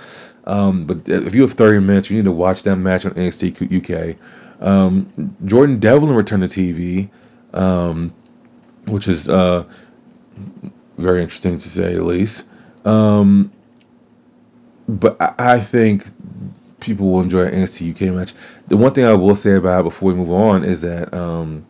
Um, 0.46 0.84
but 0.84 1.08
if 1.08 1.34
you 1.34 1.42
have 1.42 1.52
30 1.52 1.80
minutes, 1.80 2.10
you 2.10 2.16
need 2.16 2.26
to 2.26 2.32
watch 2.32 2.64
that 2.64 2.76
match 2.76 3.06
on 3.06 3.12
NXT 3.12 4.12
UK. 4.12 4.16
Um, 4.60 5.36
Jordan 5.44 5.80
Devlin 5.80 6.14
returned 6.14 6.48
to 6.48 6.60
TV, 6.60 7.10
um, 7.52 8.12
which 8.86 9.08
is 9.08 9.28
uh, 9.28 9.64
very 10.98 11.22
interesting 11.22 11.56
to 11.56 11.68
say 11.68 11.94
the 11.94 12.04
least. 12.04 12.44
Um, 12.84 13.52
but 14.88 15.20
I, 15.20 15.34
I, 15.38 15.60
think 15.60 16.06
people 16.78 17.10
will 17.10 17.20
enjoy 17.22 17.44
an 17.46 17.54
NXT 17.54 17.94
UK 17.94 18.14
match. 18.14 18.34
The 18.68 18.76
one 18.76 18.92
thing 18.92 19.06
I 19.06 19.14
will 19.14 19.34
say 19.34 19.54
about 19.54 19.80
it 19.80 19.84
before 19.84 20.10
we 20.10 20.14
move 20.14 20.30
on 20.30 20.64
is 20.64 20.82
that 20.82 21.14
um, 21.14 21.64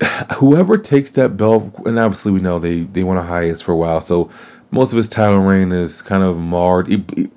whoever 0.36 0.78
takes 0.78 1.12
that 1.12 1.36
belt, 1.36 1.72
and 1.86 1.98
obviously 1.98 2.32
we 2.32 2.40
know 2.40 2.58
they, 2.58 2.80
they 2.80 3.04
want 3.04 3.18
to 3.18 3.22
hiatus 3.22 3.62
for 3.62 3.72
a 3.72 3.76
while, 3.76 4.00
so 4.00 4.30
most 4.70 4.92
of 4.92 4.96
his 4.96 5.08
title 5.08 5.40
reign 5.40 5.72
is 5.72 6.02
kind 6.02 6.22
of 6.22 6.38
marred. 6.38 6.88
He, 6.88 7.04
he, 7.14 7.30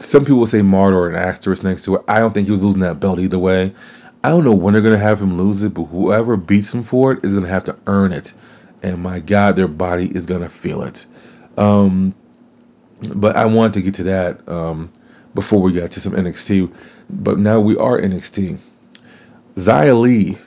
some 0.00 0.24
people 0.24 0.46
say 0.46 0.62
marred 0.62 0.94
or 0.94 1.08
an 1.08 1.16
asterisk 1.16 1.64
next 1.64 1.84
to 1.84 1.96
it. 1.96 2.02
I 2.06 2.20
don't 2.20 2.32
think 2.32 2.46
he 2.46 2.50
was 2.50 2.62
losing 2.62 2.82
that 2.82 3.00
belt 3.00 3.18
either 3.18 3.38
way. 3.38 3.74
I 4.22 4.30
don't 4.30 4.44
know 4.44 4.54
when 4.54 4.72
they're 4.72 4.82
gonna 4.82 4.98
have 4.98 5.20
him 5.20 5.38
lose 5.38 5.62
it, 5.62 5.74
but 5.74 5.84
whoever 5.84 6.36
beats 6.36 6.72
him 6.72 6.82
for 6.82 7.12
it 7.12 7.24
is 7.24 7.34
gonna 7.34 7.48
have 7.48 7.64
to 7.64 7.76
earn 7.86 8.12
it. 8.12 8.32
And 8.82 9.02
my 9.02 9.20
God, 9.20 9.56
their 9.56 9.68
body 9.68 10.06
is 10.06 10.26
gonna 10.26 10.48
feel 10.48 10.82
it. 10.82 11.06
Um, 11.56 12.14
but 13.00 13.36
I 13.36 13.46
want 13.46 13.74
to 13.74 13.82
get 13.82 13.94
to 13.94 14.02
that 14.04 14.48
um, 14.48 14.92
before 15.34 15.60
we 15.60 15.72
get 15.72 15.92
to 15.92 16.00
some 16.00 16.12
NXT. 16.12 16.72
But 17.08 17.38
now 17.38 17.60
we 17.60 17.76
are 17.76 18.00
NXT. 18.00 18.58
Xia 19.56 20.00
Li 20.00 20.38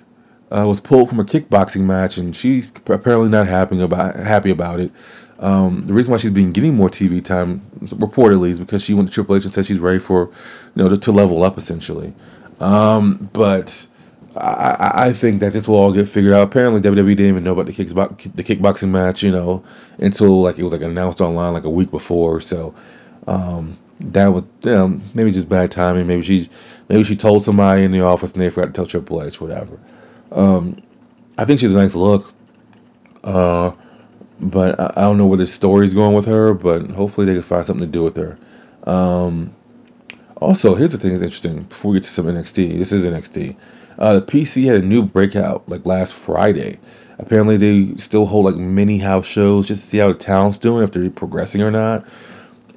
uh, 0.52 0.65
was 0.67 0.80
pulled 0.80 1.10
from 1.10 1.20
a 1.20 1.24
kickboxing 1.24 1.82
match, 1.82 2.17
and 2.17 2.36
she's 2.36 2.72
apparently 2.88 3.30
not 3.30 3.48
happy 3.48 3.82
about 3.82 4.15
happy 4.15 4.52
about 4.52 4.80
it. 4.80 4.91
Um, 5.42 5.84
the 5.86 5.94
reason 5.94 6.12
why 6.12 6.18
she's 6.18 6.32
been 6.32 6.52
getting 6.52 6.76
more 6.76 6.89
TV 6.89 7.24
time, 7.24 7.62
reportedly, 7.82 8.52
is 8.52 8.60
because 8.60 8.84
she 8.84 8.94
went 8.94 9.10
to 9.10 9.14
Triple 9.14 9.36
H 9.36 9.44
and 9.44 9.52
said 9.52 9.66
she's 9.66 9.80
ready 9.80 9.98
for, 9.98 10.28
you 10.76 10.84
know, 10.84 10.89
to, 10.89 10.98
to 10.98 11.12
level 11.12 11.44
up 11.44 11.58
essentially. 11.58 12.14
Um, 12.60 13.30
but 13.34 13.88
I, 14.36 14.92
I, 15.08 15.14
think 15.14 15.39
that 15.39 15.52
this 15.52 15.68
will 15.68 15.78
all 15.78 15.92
get 15.92 16.08
figured 16.08 16.34
out. 16.34 16.44
Apparently, 16.44 16.80
WWE 16.80 17.08
didn't 17.08 17.26
even 17.26 17.44
know 17.44 17.54
about 17.54 17.66
the 17.66 17.74
the 17.74 18.44
kickboxing 18.44 18.89
match, 18.89 19.24
you 19.24 19.32
know, 19.32 19.64
until 19.98 20.42
like 20.42 20.60
it 20.60 20.64
was 20.64 20.74
like 20.74 20.84
announced 20.84 21.22
online 21.22 21.54
like 21.54 21.64
a 21.64 21.70
week 21.70 21.89
before. 21.89 22.39
So 22.39 22.76
um, 23.26 23.80
that 24.00 24.28
was 24.28 24.44
you 24.62 24.72
know, 24.72 25.02
maybe 25.16 25.32
just 25.32 25.50
bad 25.50 25.72
timing. 25.72 26.06
Maybe 26.06 26.22
she 26.22 26.50
maybe 26.88 27.04
she 27.04 27.16
told 27.16 27.44
somebody 27.44 27.84
in 27.84 27.92
the 27.92 28.02
office 28.02 28.34
and 28.34 28.42
they 28.42 28.50
forgot 28.52 28.68
to 28.68 28.74
tell 28.74 28.86
Triple 28.86 29.24
H, 29.24 29.42
whatever. 29.42 29.80
Um, 30.32 30.82
I 31.38 31.46
think 31.46 31.60
she's 31.60 31.74
a 31.74 31.78
nice 31.78 31.96
look. 31.96 32.32
Uh, 33.24 33.72
but 34.42 34.80
I, 34.80 34.94
I 34.98 35.02
don't 35.02 35.18
know 35.18 35.28
where 35.28 35.38
the 35.38 35.48
story's 35.48 35.94
going 35.94 36.16
with 36.16 36.26
her. 36.26 36.54
But 36.54 36.89
hopefully 36.92 37.28
they 37.28 37.34
can 37.34 37.44
find 37.44 37.66
something 37.66 37.86
to 37.86 37.92
do 37.92 38.04
with 38.04 38.18
her. 38.18 38.38
Um, 38.84 39.56
also, 40.36 40.76
here's 40.76 40.92
the 40.92 40.98
thing 40.98 41.12
that's 41.12 41.22
interesting. 41.22 41.64
Before 41.64 41.92
we 41.92 41.98
get 41.98 42.04
to 42.04 42.10
some 42.10 42.26
NXT, 42.26 42.78
this 42.78 42.92
is 42.92 43.06
NXT. 43.06 43.56
Uh, 44.00 44.20
the 44.20 44.26
PC 44.26 44.66
had 44.66 44.78
a 44.78 44.86
new 44.86 45.04
breakout 45.04 45.70
like 45.70 45.86
last 45.86 46.14
Friday. 46.14 46.80
Apparently, 47.20 47.58
they 47.58 47.98
still 47.98 48.26
hold 48.26 48.46
like 48.46 48.56
mini 48.56 48.98
house 48.98 49.28
shows 49.28 49.68
just 49.68 49.82
to 49.82 49.88
see 49.88 49.98
how 50.00 50.08
the 50.08 50.16
town's 50.16 50.58
doing 50.58 50.84
if 50.84 50.92
they're 50.92 51.10
progressing 51.12 51.62
or 51.62 51.70
not. 51.70 52.08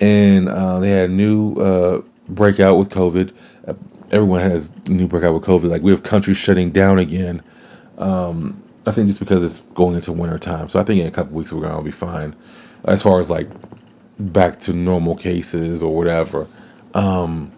And 0.01 0.49
uh, 0.49 0.81
they 0.81 0.91
had 0.91 1.09
a 1.09 1.13
new 1.13 1.55
uh, 1.55 2.03
breakout 2.29 2.79
with 2.79 2.91
COVID. 2.91 3.33
Uh, 3.67 3.75
everyone 4.11 4.41
has 4.41 4.71
new 4.87 5.09
breakout 5.09 5.35
with 5.35 5.45
COVID. 5.45 5.71
Like 5.71 5.83
we 5.83 5.93
have 5.93 6.03
countries 6.03 6.37
shutting 6.37 6.71
down 6.73 6.99
again. 6.99 7.43
Um, 7.97 8.64
I 8.87 8.93
think 8.93 9.09
just 9.09 9.19
because 9.19 9.43
it's 9.43 9.61
going 9.75 9.95
into 9.95 10.13
winter 10.13 10.39
time. 10.39 10.69
So 10.69 10.79
I 10.79 10.85
think 10.85 11.01
in 11.01 11.07
a 11.07 11.11
couple 11.11 11.35
weeks 11.35 11.53
we're 11.53 11.63
gonna 11.63 11.83
be 11.83 11.91
fine 11.91 12.37
as 12.85 13.03
far 13.03 13.21
as 13.21 13.31
like 13.31 13.49
back 14.19 14.61
to 14.61 14.73
normal 14.73 15.17
cases 15.17 15.83
or 15.83 15.95
whatever. 15.95 16.47
Um, 16.93 17.51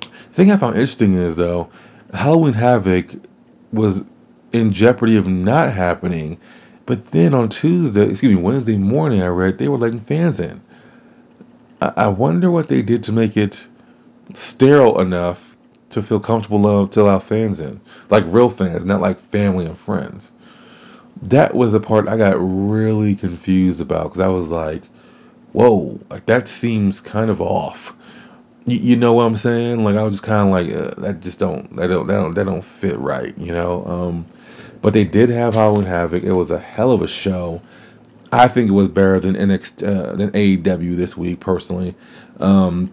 the 0.00 0.34
thing 0.34 0.50
I 0.50 0.56
found 0.56 0.76
interesting 0.76 1.14
is 1.14 1.36
though, 1.36 1.70
Halloween 2.12 2.54
Havoc 2.54 3.10
was 3.72 4.04
in 4.52 4.72
jeopardy 4.72 5.16
of 5.16 5.26
not 5.26 5.72
happening, 5.72 6.38
but 6.86 7.06
then 7.10 7.34
on 7.34 7.48
Tuesday, 7.48 8.08
excuse 8.08 8.34
me, 8.34 8.40
Wednesday 8.42 8.76
morning, 8.76 9.22
I 9.22 9.28
read 9.28 9.58
they 9.58 9.68
were 9.68 9.78
letting 9.78 10.00
fans 10.00 10.40
in. 10.40 10.62
I, 11.80 11.92
I 11.96 12.08
wonder 12.08 12.50
what 12.50 12.68
they 12.68 12.82
did 12.82 13.04
to 13.04 13.12
make 13.12 13.36
it 13.36 13.66
sterile 14.34 15.00
enough 15.00 15.51
to 15.92 16.02
feel 16.02 16.20
comfortable 16.20 16.88
to 16.88 17.02
allow 17.02 17.18
fans 17.18 17.60
in, 17.60 17.80
like 18.10 18.24
real 18.26 18.50
fans, 18.50 18.84
not 18.84 19.00
like 19.00 19.18
family 19.18 19.66
and 19.66 19.76
friends. 19.76 20.32
That 21.22 21.54
was 21.54 21.72
the 21.72 21.80
part 21.80 22.08
I 22.08 22.16
got 22.16 22.36
really 22.38 23.14
confused 23.14 23.80
about 23.80 24.04
because 24.04 24.20
I 24.20 24.28
was 24.28 24.50
like, 24.50 24.82
"Whoa, 25.52 26.00
like 26.10 26.26
that 26.26 26.48
seems 26.48 27.00
kind 27.00 27.30
of 27.30 27.40
off." 27.40 27.94
You, 28.64 28.78
you 28.78 28.96
know 28.96 29.12
what 29.12 29.24
I'm 29.24 29.36
saying? 29.36 29.84
Like 29.84 29.96
I 29.96 30.02
was 30.02 30.14
just 30.14 30.24
kind 30.24 30.48
of 30.48 30.52
like, 30.52 30.74
uh, 30.74 31.00
"That 31.00 31.20
just 31.20 31.38
don't, 31.38 31.76
that 31.76 31.88
don't, 31.88 32.06
that 32.06 32.14
don't, 32.14 32.34
that 32.34 32.44
don't 32.44 32.64
fit 32.64 32.98
right," 32.98 33.36
you 33.38 33.52
know. 33.52 33.84
Um, 33.86 34.26
but 34.80 34.94
they 34.94 35.04
did 35.04 35.28
have 35.28 35.54
Halloween 35.54 35.86
Havoc. 35.86 36.24
It 36.24 36.32
was 36.32 36.50
a 36.50 36.58
hell 36.58 36.90
of 36.90 37.02
a 37.02 37.08
show. 37.08 37.62
I 38.32 38.48
think 38.48 38.68
it 38.68 38.72
was 38.72 38.88
better 38.88 39.20
than 39.20 39.36
NXT 39.36 39.86
uh, 39.86 40.16
than 40.16 40.30
AEW 40.30 40.96
this 40.96 41.16
week 41.16 41.38
personally. 41.38 41.94
Um, 42.40 42.92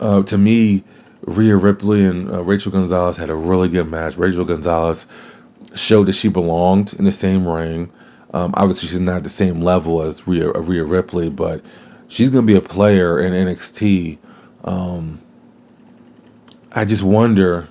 uh, 0.00 0.22
to 0.22 0.38
me, 0.38 0.84
Rhea 1.22 1.56
Ripley 1.56 2.04
and 2.04 2.30
uh, 2.30 2.42
Rachel 2.42 2.72
Gonzalez 2.72 3.16
had 3.16 3.30
a 3.30 3.34
really 3.34 3.68
good 3.68 3.88
match. 3.88 4.16
Rachel 4.16 4.44
Gonzalez 4.44 5.06
showed 5.74 6.06
that 6.06 6.14
she 6.14 6.28
belonged 6.28 6.94
in 6.94 7.04
the 7.04 7.12
same 7.12 7.46
ring. 7.46 7.92
Um, 8.34 8.54
obviously, 8.56 8.88
she's 8.88 9.00
not 9.00 9.18
at 9.18 9.24
the 9.24 9.30
same 9.30 9.60
level 9.60 10.02
as 10.02 10.26
Rhea, 10.26 10.50
uh, 10.50 10.60
Rhea 10.60 10.84
Ripley, 10.84 11.30
but 11.30 11.64
she's 12.08 12.30
going 12.30 12.46
to 12.46 12.52
be 12.52 12.58
a 12.58 12.62
player 12.62 13.20
in 13.20 13.32
NXT. 13.32 14.18
Um, 14.64 15.20
I 16.72 16.84
just 16.84 17.02
wonder 17.02 17.68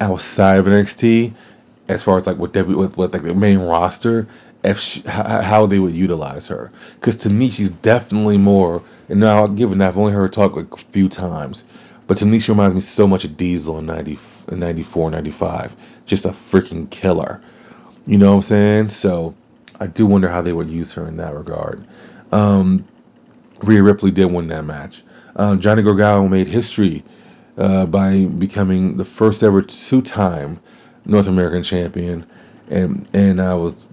outside 0.00 0.58
of 0.58 0.66
NXT, 0.66 1.34
as 1.88 2.02
far 2.02 2.16
as 2.16 2.26
like 2.26 2.38
with, 2.38 2.56
with, 2.56 2.96
with 2.96 3.12
like 3.12 3.22
the 3.22 3.34
main 3.34 3.58
roster, 3.58 4.26
if 4.64 4.80
she, 4.80 5.02
how 5.06 5.66
they 5.66 5.78
would 5.78 5.92
utilize 5.92 6.48
her. 6.48 6.72
Because 6.94 7.18
to 7.18 7.30
me, 7.30 7.50
she's 7.50 7.70
definitely 7.70 8.38
more. 8.38 8.82
And 9.08 9.20
now, 9.20 9.46
given 9.46 9.78
that 9.78 9.88
I've 9.88 9.98
only 9.98 10.12
heard 10.12 10.22
her 10.22 10.28
talk 10.28 10.56
like 10.56 10.72
a 10.72 10.76
few 10.76 11.10
times, 11.10 11.62
but 12.06 12.18
she 12.18 12.24
reminds 12.24 12.74
me 12.74 12.80
so 12.80 13.06
much 13.06 13.24
of 13.24 13.36
Diesel 13.36 13.78
in 13.78 13.86
90, 13.86 14.18
94, 14.50 15.10
95. 15.10 15.76
Just 16.06 16.26
a 16.26 16.30
freaking 16.30 16.90
killer. 16.90 17.42
You 18.06 18.18
know 18.18 18.30
what 18.30 18.36
I'm 18.36 18.42
saying? 18.42 18.88
So 18.90 19.34
I 19.78 19.86
do 19.86 20.06
wonder 20.06 20.28
how 20.28 20.42
they 20.42 20.52
would 20.52 20.68
use 20.68 20.92
her 20.94 21.06
in 21.06 21.16
that 21.16 21.34
regard. 21.34 21.86
Um, 22.30 22.86
Rhea 23.62 23.82
Ripley 23.82 24.10
did 24.10 24.26
win 24.26 24.48
that 24.48 24.64
match. 24.64 25.02
Uh, 25.34 25.56
Johnny 25.56 25.82
Gargano 25.82 26.28
made 26.28 26.46
history 26.46 27.04
uh, 27.56 27.86
by 27.86 28.24
becoming 28.24 28.96
the 28.96 29.04
first 29.04 29.42
ever 29.42 29.62
two-time 29.62 30.60
North 31.04 31.28
American 31.28 31.62
champion, 31.62 32.26
and 32.68 33.08
and 33.12 33.40
I 33.40 33.54
was 33.54 33.86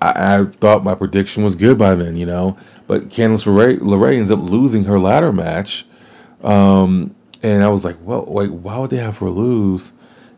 I, 0.00 0.36
I, 0.36 0.44
thought 0.44 0.84
my 0.84 0.94
prediction 0.94 1.44
was 1.44 1.56
good 1.56 1.78
by 1.78 1.94
then, 1.94 2.16
you 2.16 2.26
know. 2.26 2.58
But 2.86 3.08
Candice 3.08 3.46
LeRae, 3.46 3.78
LeRae 3.78 4.16
ends 4.16 4.30
up 4.30 4.40
losing 4.40 4.84
her 4.84 4.98
ladder 4.98 5.32
match. 5.32 5.86
Um, 6.42 7.14
and 7.42 7.62
I 7.62 7.68
was 7.68 7.84
like, 7.84 7.96
well, 8.02 8.24
wait, 8.26 8.50
why 8.50 8.78
would 8.78 8.90
they 8.90 8.98
have 8.98 9.18
her 9.18 9.30
lose? 9.30 9.92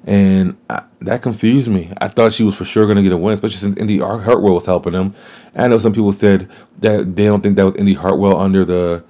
And 0.05 0.57
I, 0.69 0.83
that 1.03 1.23
confused 1.23 1.69
me. 1.69 1.93
I 2.01 2.09
thought 2.09 2.33
she 2.33 2.45
was 2.45 2.57
for 2.57 2.65
sure 2.65 2.87
going 2.87 2.97
to 2.97 3.03
get 3.03 3.13
a 3.13 3.17
win, 3.17 3.35
especially 3.35 3.59
since 3.59 3.77
Indi 3.77 3.99
Hartwell 3.99 4.55
was 4.55 4.67
helping 4.67 4.93
them. 4.93 5.15
I 5.55 5.69
know 5.69 5.79
some 5.79 5.93
people 5.93 6.13
said 6.13 6.51
that 6.81 7.15
they 7.15 7.25
don't 7.25 7.41
think 7.41 7.57
that 7.57 7.65
was 7.65 7.77
Indi 7.77 7.95
Hartwell 7.95 8.39
under 8.39 8.65
the 8.65 9.05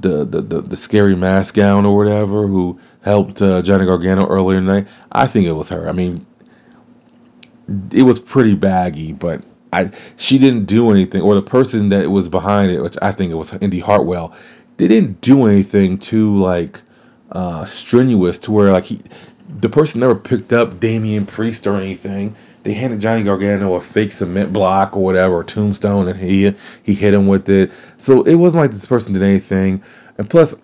the, 0.00 0.24
the, 0.24 0.40
the, 0.42 0.62
the 0.62 0.76
scary 0.76 1.16
mask 1.16 1.54
gown 1.54 1.84
or 1.84 1.96
whatever 1.96 2.46
who 2.46 2.78
helped 3.02 3.42
uh, 3.42 3.62
Johnny 3.62 3.84
Gargano 3.84 4.28
earlier 4.28 4.60
tonight. 4.60 4.86
I 5.10 5.26
think 5.26 5.46
it 5.46 5.52
was 5.52 5.70
her. 5.70 5.88
I 5.88 5.92
mean, 5.92 6.24
it 7.92 8.04
was 8.04 8.20
pretty 8.20 8.54
baggy, 8.54 9.12
but 9.12 9.42
I 9.72 9.90
she 10.16 10.38
didn't 10.38 10.64
do 10.66 10.90
anything, 10.90 11.20
or 11.22 11.34
the 11.34 11.42
person 11.42 11.90
that 11.90 12.08
was 12.08 12.28
behind 12.28 12.70
it, 12.70 12.80
which 12.80 12.96
I 13.02 13.12
think 13.12 13.32
it 13.32 13.34
was 13.34 13.52
Indi 13.52 13.80
Hartwell, 13.80 14.34
they 14.76 14.88
didn't 14.88 15.20
do 15.20 15.46
anything 15.46 15.98
to 15.98 16.38
like 16.38 16.80
uh, 17.30 17.64
strenuous 17.64 18.40
to 18.40 18.52
where 18.52 18.72
like 18.72 18.84
he, 18.84 19.00
the 19.48 19.68
person 19.68 20.00
never 20.00 20.14
picked 20.14 20.52
up 20.52 20.80
Damian 20.80 21.26
Priest 21.26 21.66
or 21.66 21.76
anything. 21.76 22.36
They 22.62 22.72
handed 22.72 23.00
Johnny 23.00 23.24
Gargano 23.24 23.74
a 23.74 23.80
fake 23.80 24.12
cement 24.12 24.52
block 24.52 24.96
or 24.96 25.02
whatever, 25.02 25.42
tombstone, 25.44 26.08
and 26.08 26.20
he 26.20 26.54
he 26.82 26.94
hit 26.94 27.14
him 27.14 27.26
with 27.26 27.48
it. 27.48 27.72
So 27.96 28.22
it 28.22 28.34
wasn't 28.34 28.62
like 28.62 28.72
this 28.72 28.86
person 28.86 29.14
did 29.14 29.22
anything. 29.22 29.82
And 30.18 30.28
plus, 30.28 30.54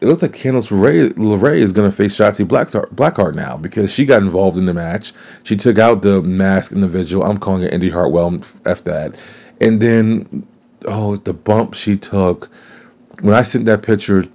it 0.00 0.06
looks 0.08 0.22
like 0.22 0.32
Candice 0.32 0.70
LeRae, 0.70 1.58
is 1.58 1.72
going 1.72 1.90
to 1.90 1.96
face 1.96 2.14
Shotzi 2.14 2.44
Blackheart 2.44 3.34
now 3.34 3.56
because 3.56 3.92
she 3.92 4.04
got 4.04 4.22
involved 4.22 4.58
in 4.58 4.66
the 4.66 4.74
match. 4.74 5.14
She 5.44 5.56
took 5.56 5.78
out 5.78 6.02
the 6.02 6.20
mask 6.20 6.72
individual. 6.72 7.24
I'm 7.24 7.38
calling 7.38 7.62
it 7.62 7.72
Indi 7.72 7.88
Hartwell. 7.88 8.40
F 8.66 8.84
that. 8.84 9.14
And 9.60 9.80
then, 9.80 10.46
oh, 10.84 11.16
the 11.16 11.32
bump 11.32 11.74
she 11.74 11.96
took. 11.96 12.50
When 13.22 13.34
I 13.34 13.42
sent 13.42 13.66
that 13.66 13.82
picture 13.82 14.26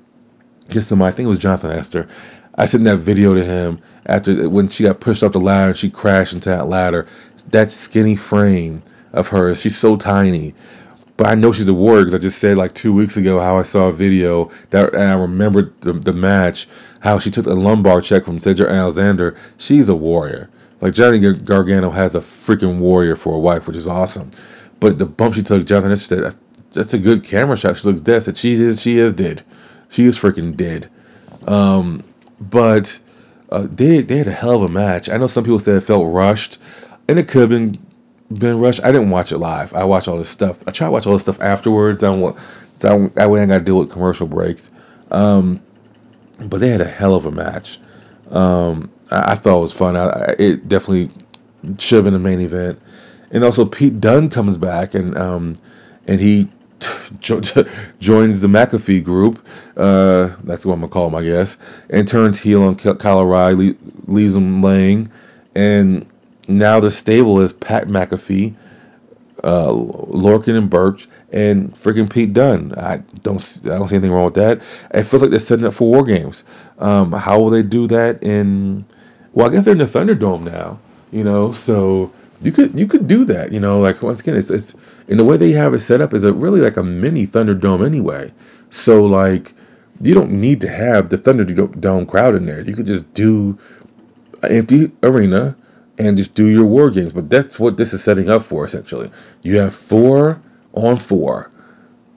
I 0.72 1.12
think 1.12 1.26
it 1.26 1.28
was 1.28 1.40
Jonathan 1.40 1.72
Esther. 1.72 2.08
I 2.56 2.66
sent 2.66 2.84
that 2.86 2.98
video 2.98 3.34
to 3.34 3.44
him 3.44 3.82
after 4.06 4.50
when 4.50 4.70
she 4.70 4.84
got 4.84 5.00
pushed 5.00 5.24
up 5.24 5.32
the 5.32 5.40
ladder 5.40 5.70
and 5.70 5.78
she 5.78 5.90
crashed 5.90 6.34
into 6.34 6.50
that 6.50 6.68
ladder. 6.68 7.08
That 7.52 7.72
skinny 7.72 8.16
frame 8.16 8.84
of 9.14 9.30
hers, 9.30 9.62
she's 9.62 9.78
so 9.78 9.96
tiny 9.96 10.54
but 11.20 11.28
I 11.28 11.36
know 11.36 11.52
she's 11.52 11.68
a 11.68 11.74
warrior 11.74 12.06
because 12.06 12.14
I 12.14 12.20
just 12.20 12.40
said 12.40 12.56
like 12.56 12.74
two 12.74 12.94
weeks 12.94 13.18
ago 13.18 13.40
how 13.40 13.58
I 13.58 13.64
saw 13.64 13.90
a 13.90 13.92
video 13.92 14.52
that 14.70 14.94
and 14.94 15.04
I 15.04 15.16
remembered 15.16 15.82
the, 15.82 15.92
the 15.92 16.14
match 16.14 16.66
how 17.02 17.20
she 17.20 17.30
took 17.30 17.46
a 17.46 17.50
lumbar 17.50 18.00
check 18.00 18.24
from 18.24 18.40
Cedric 18.40 18.70
Alexander. 18.70 19.36
She's 19.58 19.90
a 19.90 19.96
warrior. 19.96 20.50
Like 20.80 20.94
Johnny 20.94 21.20
Gargano 21.20 21.90
has 21.90 22.16
a 22.16 22.22
freaking 22.22 22.80
warrior 22.80 23.18
for 23.18 23.36
a 23.36 23.40
wife, 23.40 23.68
which 23.68 23.76
is 23.76 23.86
awesome. 23.86 24.32
But 24.80 24.98
the 24.98 25.06
bump 25.06 25.36
she 25.36 25.44
took, 25.44 25.66
Jonathan 25.66 25.98
said 25.98 26.36
that's 26.72 26.94
a 26.94 27.00
good 27.00 27.26
camera 27.26 27.58
shot. 27.58 27.76
She 27.76 27.86
looks 27.90 28.00
dead. 28.00 28.24
Said 28.24 28.38
she 28.38 28.54
is 28.54 28.82
she 28.82 28.98
is 28.98 29.12
dead. 29.12 29.44
She 29.90 30.06
was 30.06 30.18
freaking 30.18 30.56
dead. 30.56 30.90
Um, 31.48 32.04
but 32.40 33.00
uh, 33.50 33.68
they 33.70 34.02
they 34.02 34.18
had 34.18 34.28
a 34.28 34.32
hell 34.32 34.56
of 34.56 34.64
a 34.64 34.70
match. 34.70 35.10
I 35.10 35.18
know 35.18 35.28
some 35.28 35.44
people 35.44 35.60
said 35.60 35.76
it 35.76 35.82
felt 35.82 36.14
rushed, 36.14 36.60
and 37.08 37.20
it 37.20 37.28
could 37.28 37.42
have 37.42 37.50
been 37.50 37.80
been 38.32 38.60
rushed. 38.60 38.84
I 38.84 38.92
didn't 38.92 39.10
watch 39.10 39.32
it 39.32 39.38
live. 39.40 39.74
I 39.74 39.86
watch 39.86 40.08
all 40.08 40.18
this 40.18 40.30
stuff. 40.30 40.64
I 40.68 40.72
try 40.72 40.88
to 40.88 40.92
watch 40.92 41.08
all 41.08 41.14
this 41.14 41.24
stuff 41.24 41.42
afterwards. 41.42 42.04
I 42.04 42.16
want 42.16 42.38
so 42.78 43.12
that 43.16 43.30
way 43.30 43.42
I 43.42 43.46
got 43.46 43.60
to 43.60 43.64
deal 43.64 43.80
with 43.80 43.92
commercial 43.92 44.28
breaks. 44.28 44.70
Um, 45.12 45.62
but 46.38 46.60
they 46.60 46.70
had 46.70 46.82
a 46.82 46.88
hell 46.88 47.16
of 47.16 47.26
a 47.26 47.32
match. 47.32 47.80
Um, 48.30 48.92
I, 49.10 49.34
I, 49.34 49.36
thought 49.36 49.58
it 49.58 49.62
was 49.62 49.74
fun. 49.74 49.98
I, 49.98 50.36
it 50.38 50.70
definitely 50.70 51.12
should 51.80 51.98
have 51.98 52.04
been 52.06 52.14
the 52.14 52.20
main 52.20 52.40
event. 52.40 52.80
And 53.32 53.44
also 53.44 53.66
Pete 53.66 54.00
Dunne 54.00 54.30
comes 54.30 54.58
back 54.58 54.94
and 54.94 55.18
um, 55.18 55.56
and 56.08 56.22
he 56.22 56.50
joins 57.20 58.42
the 58.42 58.48
McAfee 58.48 59.04
group. 59.04 59.46
Uh, 59.76 60.36
that's 60.44 60.66
what 60.66 60.74
I'm 60.74 60.82
gonna 60.82 60.92
call 60.92 61.08
him, 61.08 61.16
I 61.16 61.24
guess. 61.24 61.58
And 61.90 62.08
turns 62.08 62.40
heel 62.40 62.64
on 62.64 62.76
Kyle 62.76 63.20
O'Reilly, 63.20 63.78
leaves 64.06 64.36
him 64.36 64.62
laying, 64.62 65.12
and 65.56 66.06
now 66.48 66.80
the 66.80 66.92
stable 66.92 67.42
is 67.42 67.54
Pat 67.54 67.88
McAfee, 67.88 68.56
uh, 69.44 69.74
and 70.48 70.70
Burch, 70.70 71.08
and 71.32 71.74
freaking 71.74 72.12
Pete 72.12 72.34
Dunne. 72.34 72.74
I 72.76 72.98
don't 72.98 73.62
I 73.66 73.78
don't 73.78 73.88
see 73.88 73.96
anything 73.96 74.12
wrong 74.12 74.26
with 74.26 74.36
that. 74.36 74.60
It 74.92 75.04
feels 75.04 75.22
like 75.22 75.32
they're 75.32 75.40
setting 75.40 75.66
up 75.66 75.74
for 75.74 75.90
war 75.90 76.04
games. 76.04 76.44
Um, 76.78 77.12
how 77.12 77.40
will 77.40 77.50
they 77.50 77.64
do 77.64 77.88
that 77.88 78.24
in? 78.24 78.86
Well, 79.34 79.48
I 79.48 79.52
guess 79.52 79.66
they're 79.66 79.74
in 79.74 79.78
the 79.78 79.86
Thunderdome 79.86 80.44
now. 80.44 80.80
You 81.12 81.24
know, 81.24 81.52
so 81.52 82.12
you 82.42 82.52
could 82.52 82.78
you 82.78 82.88
could 82.88 83.08
do 83.08 83.26
that. 83.26 83.52
You 83.52 83.60
know, 83.60 83.80
like 83.80 84.02
once 84.02 84.22
again, 84.22 84.36
it's 84.36 84.50
it's 84.50 84.76
in 85.10 85.18
the 85.18 85.26
way 85.26 85.38
they 85.38 85.52
have 85.54 85.74
it 85.74 85.80
set 85.80 86.02
up 86.02 86.14
is 86.14 86.24
a 86.24 86.32
really 86.32 86.62
like 86.62 86.78
a 86.78 86.84
mini 86.84 87.26
Thunderdome 87.26 87.86
anyway. 87.86 88.32
So 88.70 89.06
like 89.06 89.54
you 90.00 90.14
don't 90.14 90.32
need 90.40 90.62
to 90.62 90.70
have 90.70 91.10
the 91.10 91.18
Thunderdome 91.18 92.08
crowd 92.08 92.36
in 92.36 92.46
there. 92.46 92.62
You 92.62 92.76
could 92.76 92.86
just 92.86 93.12
do 93.16 93.58
an 94.44 94.52
empty 94.52 94.92
arena 95.02 95.58
and 95.98 96.16
just 96.16 96.36
do 96.36 96.48
your 96.48 96.66
war 96.66 96.92
games. 96.92 97.12
But 97.12 97.28
that's 97.28 97.60
what 97.60 97.76
this 97.76 97.94
is 97.94 98.04
setting 98.04 98.30
up 98.30 98.44
for 98.44 98.66
essentially. 98.66 99.10
You 99.42 99.58
have 99.58 99.74
four 99.74 100.42
on 100.74 100.98
four. 100.98 101.50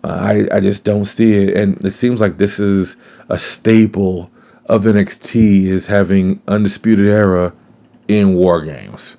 Uh, 0.04 0.46
I 0.52 0.56
I 0.56 0.60
just 0.60 0.84
don't 0.84 1.06
see 1.06 1.44
it, 1.44 1.56
and 1.56 1.82
it 1.84 1.92
seems 1.92 2.20
like 2.20 2.36
this 2.36 2.60
is 2.60 2.96
a 3.28 3.38
staple 3.38 4.30
of 4.66 4.84
NXT 4.84 5.62
is 5.64 5.86
having 5.86 6.42
undisputed 6.46 7.06
era 7.06 7.54
in 8.06 8.34
war 8.34 8.60
games. 8.62 9.16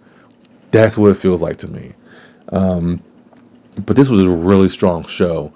That's 0.69 0.95
what 0.95 1.09
it 1.11 1.17
feels 1.17 1.41
like 1.41 1.57
to 1.57 1.67
me. 1.67 1.93
Um, 2.49 3.01
but 3.77 3.95
this 3.95 4.09
was 4.09 4.19
a 4.19 4.29
really 4.29 4.69
strong 4.69 5.05
show. 5.07 5.53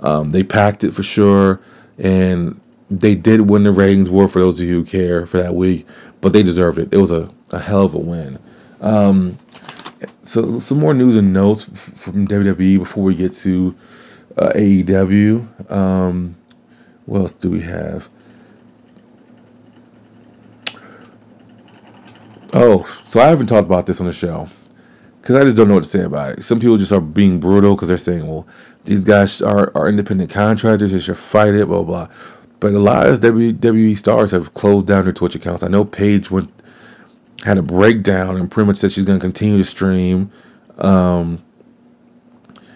Um, 0.00 0.30
they 0.30 0.42
packed 0.42 0.84
it 0.84 0.92
for 0.92 1.02
sure, 1.02 1.60
and 1.98 2.60
they 2.90 3.14
did 3.14 3.40
win 3.40 3.64
the 3.64 3.72
ratings 3.72 4.08
war 4.08 4.28
for 4.28 4.38
those 4.40 4.60
of 4.60 4.66
you 4.66 4.74
who 4.76 4.84
care 4.84 5.26
for 5.26 5.38
that 5.42 5.54
week, 5.54 5.86
but 6.20 6.32
they 6.32 6.42
deserved 6.42 6.78
it. 6.78 6.92
It 6.92 6.98
was 6.98 7.10
a, 7.10 7.30
a 7.50 7.58
hell 7.58 7.84
of 7.84 7.94
a 7.94 7.98
win. 7.98 8.38
Um, 8.80 9.38
so 10.22 10.58
some 10.58 10.78
more 10.78 10.94
news 10.94 11.16
and 11.16 11.32
notes 11.32 11.64
from 11.64 12.28
WWE 12.28 12.78
before 12.78 13.04
we 13.04 13.14
get 13.14 13.32
to 13.34 13.76
uh, 14.36 14.52
AEW. 14.54 15.70
Um, 15.70 16.36
what 17.06 17.20
else 17.20 17.34
do 17.34 17.50
we 17.50 17.60
have? 17.62 18.08
Oh, 22.52 22.88
so 23.04 23.20
I 23.20 23.28
haven't 23.28 23.46
talked 23.46 23.66
about 23.66 23.86
this 23.86 24.00
on 24.00 24.06
the 24.06 24.12
show 24.12 24.48
because 25.20 25.36
I 25.36 25.44
just 25.44 25.56
don't 25.56 25.68
know 25.68 25.74
what 25.74 25.84
to 25.84 25.88
say 25.88 26.02
about 26.02 26.38
it. 26.38 26.44
Some 26.44 26.60
people 26.60 26.76
just 26.76 26.92
are 26.92 27.00
being 27.00 27.40
brutal 27.40 27.74
because 27.74 27.88
they're 27.88 27.98
saying, 27.98 28.26
well, 28.26 28.46
these 28.84 29.04
guys 29.04 29.42
are, 29.42 29.72
are 29.74 29.88
independent 29.88 30.30
contractors, 30.30 30.92
they 30.92 31.00
should 31.00 31.18
fight 31.18 31.54
it, 31.54 31.66
blah, 31.66 31.82
blah. 31.82 32.08
But 32.60 32.74
a 32.74 32.78
lot 32.78 33.06
of 33.06 33.20
WWE 33.20 33.96
stars 33.96 34.32
have 34.32 34.54
closed 34.54 34.86
down 34.86 35.04
their 35.04 35.12
Twitch 35.12 35.34
accounts. 35.34 35.62
I 35.62 35.68
know 35.68 35.84
Paige 35.84 36.30
went 36.30 36.50
had 37.44 37.58
a 37.58 37.62
breakdown 37.62 38.36
and 38.36 38.50
pretty 38.50 38.66
much 38.66 38.78
said 38.78 38.90
she's 38.90 39.04
going 39.04 39.18
to 39.18 39.24
continue 39.24 39.58
to 39.58 39.64
stream. 39.64 40.32
Um, 40.76 41.44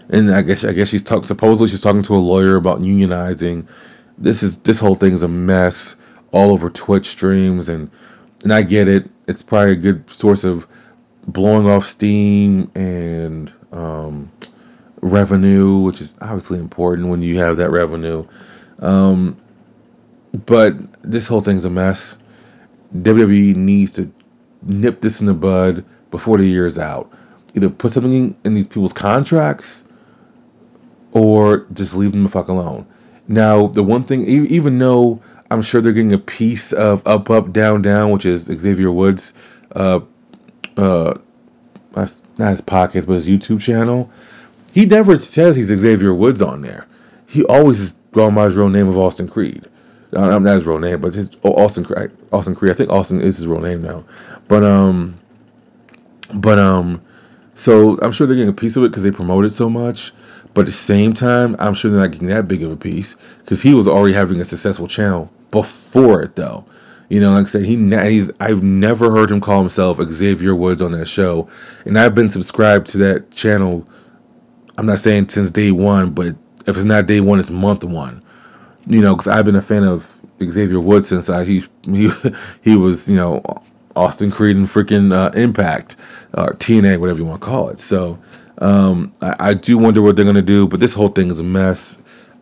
and 0.08 0.32
I 0.32 0.42
guess 0.42 0.64
I 0.64 0.72
guess 0.72 0.88
she's 0.88 1.02
talk, 1.02 1.24
supposedly 1.24 1.68
she's 1.68 1.80
talking 1.80 2.02
to 2.02 2.14
a 2.14 2.16
lawyer 2.16 2.56
about 2.56 2.80
unionizing. 2.80 3.66
This 4.18 4.42
is 4.42 4.58
this 4.58 4.78
whole 4.78 4.94
thing's 4.94 5.22
a 5.22 5.28
mess 5.28 5.96
all 6.32 6.50
over 6.50 6.70
Twitch 6.70 7.06
streams 7.06 7.68
and 7.68 7.90
and 8.42 8.52
I 8.52 8.62
get 8.62 8.88
it. 8.88 9.08
It's 9.26 9.42
probably 9.42 9.72
a 9.72 9.76
good 9.76 10.10
source 10.10 10.44
of 10.44 10.66
blowing 11.26 11.68
off 11.68 11.86
steam 11.86 12.70
and 12.74 13.52
um, 13.72 14.30
revenue, 15.00 15.78
which 15.78 16.00
is 16.00 16.16
obviously 16.20 16.58
important 16.58 17.08
when 17.08 17.22
you 17.22 17.38
have 17.38 17.58
that 17.58 17.70
revenue. 17.70 18.26
Um, 18.78 19.36
but 20.32 20.74
this 21.02 21.28
whole 21.28 21.40
thing's 21.40 21.64
a 21.64 21.70
mess. 21.70 22.16
WWE 22.94 23.54
needs 23.54 23.92
to 23.92 24.12
nip 24.62 25.00
this 25.00 25.20
in 25.20 25.26
the 25.26 25.34
bud 25.34 25.84
before 26.10 26.38
the 26.38 26.46
year's 26.46 26.78
out. 26.78 27.12
Either 27.54 27.68
put 27.68 27.90
something 27.90 28.12
in, 28.12 28.36
in 28.44 28.54
these 28.54 28.66
people's 28.66 28.92
contracts 28.92 29.84
or 31.12 31.66
just 31.72 31.94
leave 31.94 32.12
them 32.12 32.22
the 32.22 32.28
fuck 32.28 32.48
alone. 32.48 32.86
Now, 33.28 33.66
the 33.68 33.82
one 33.82 34.04
thing, 34.04 34.26
even 34.26 34.78
though 34.78 35.20
I'm 35.50 35.62
sure 35.62 35.80
they're 35.80 35.92
getting 35.92 36.12
a 36.12 36.18
piece 36.18 36.72
of 36.72 37.06
Up 37.06 37.30
Up 37.30 37.52
Down 37.52 37.82
Down, 37.82 38.10
which 38.10 38.26
is 38.26 38.44
Xavier 38.44 38.90
Woods, 38.90 39.34
uh, 39.70 40.00
uh, 40.76 41.18
not 41.94 42.50
his 42.50 42.60
podcast, 42.60 43.06
but 43.06 43.14
his 43.14 43.28
YouTube 43.28 43.60
channel. 43.60 44.10
He 44.72 44.86
never 44.86 45.18
says 45.18 45.56
he's 45.56 45.66
Xavier 45.66 46.14
Woods 46.14 46.40
on 46.42 46.62
there. 46.62 46.86
He 47.26 47.44
always 47.44 47.80
is 47.80 47.90
going 48.12 48.34
by 48.34 48.46
his 48.46 48.56
real 48.56 48.68
name 48.68 48.88
of 48.88 48.96
Austin 48.96 49.28
Creed. 49.28 49.66
Uh, 50.14 50.34
I'm 50.34 50.42
not 50.42 50.54
his 50.54 50.66
real 50.66 50.78
name, 50.78 51.00
but 51.00 51.14
his 51.14 51.36
oh, 51.42 51.54
Austin 51.54 51.86
Austin 52.32 52.54
Creed. 52.54 52.72
I 52.72 52.74
think 52.74 52.90
Austin 52.90 53.20
is 53.20 53.38
his 53.38 53.46
real 53.46 53.60
name 53.60 53.82
now. 53.82 54.04
But 54.48 54.64
um, 54.64 55.18
but 56.32 56.58
um, 56.58 57.02
so 57.54 57.98
I'm 58.00 58.12
sure 58.12 58.26
they're 58.26 58.36
getting 58.36 58.50
a 58.50 58.54
piece 58.54 58.76
of 58.76 58.84
it 58.84 58.90
because 58.90 59.02
they 59.02 59.10
promote 59.10 59.44
it 59.44 59.50
so 59.50 59.70
much. 59.70 60.12
But 60.54 60.62
at 60.62 60.66
the 60.66 60.72
same 60.72 61.14
time, 61.14 61.56
I'm 61.58 61.74
sure 61.74 61.90
they're 61.90 62.00
not 62.00 62.12
getting 62.12 62.28
that 62.28 62.46
big 62.46 62.62
of 62.62 62.70
a 62.70 62.76
piece 62.76 63.16
because 63.38 63.62
he 63.62 63.74
was 63.74 63.88
already 63.88 64.12
having 64.14 64.40
a 64.40 64.44
successful 64.44 64.86
channel 64.86 65.30
before 65.50 66.22
it, 66.22 66.36
though. 66.36 66.66
You 67.12 67.20
know, 67.20 67.32
like 67.32 67.42
I 67.42 67.46
said, 67.48 67.66
he 67.66 67.76
he's 67.76 68.30
I've 68.40 68.62
never 68.62 69.10
heard 69.10 69.30
him 69.30 69.42
call 69.42 69.58
himself 69.58 70.00
Xavier 70.00 70.54
Woods 70.54 70.80
on 70.80 70.92
that 70.92 71.04
show, 71.04 71.50
and 71.84 71.98
I've 71.98 72.14
been 72.14 72.30
subscribed 72.30 72.86
to 72.92 72.98
that 72.98 73.30
channel. 73.30 73.86
I'm 74.78 74.86
not 74.86 74.98
saying 74.98 75.28
since 75.28 75.50
day 75.50 75.72
one, 75.72 76.12
but 76.12 76.36
if 76.66 76.68
it's 76.68 76.84
not 76.84 77.04
day 77.04 77.20
one, 77.20 77.38
it's 77.38 77.50
month 77.50 77.84
one. 77.84 78.22
You 78.86 79.02
know, 79.02 79.14
because 79.14 79.28
I've 79.28 79.44
been 79.44 79.56
a 79.56 79.60
fan 79.60 79.84
of 79.84 80.10
Xavier 80.42 80.80
Woods 80.80 81.06
since 81.06 81.28
I 81.28 81.44
he 81.44 81.64
he 81.82 82.08
he 82.62 82.78
was 82.78 83.10
you 83.10 83.16
know 83.16 83.42
Austin 83.94 84.30
Creed 84.30 84.56
and 84.56 84.64
freaking 84.66 85.14
uh, 85.14 85.32
Impact 85.38 85.96
or 86.32 86.54
TNA, 86.54 86.98
whatever 86.98 87.18
you 87.18 87.26
want 87.26 87.42
to 87.42 87.46
call 87.46 87.68
it. 87.68 87.78
So 87.78 88.20
um, 88.56 89.12
I, 89.20 89.50
I, 89.50 89.54
do 89.54 89.76
wonder 89.76 90.00
what 90.00 90.16
they're 90.16 90.24
gonna 90.24 90.40
do, 90.40 90.66
but 90.66 90.80
this 90.80 90.94
whole 90.94 91.10
thing 91.10 91.28
is 91.28 91.40
a 91.40 91.44
mess. 91.44 91.98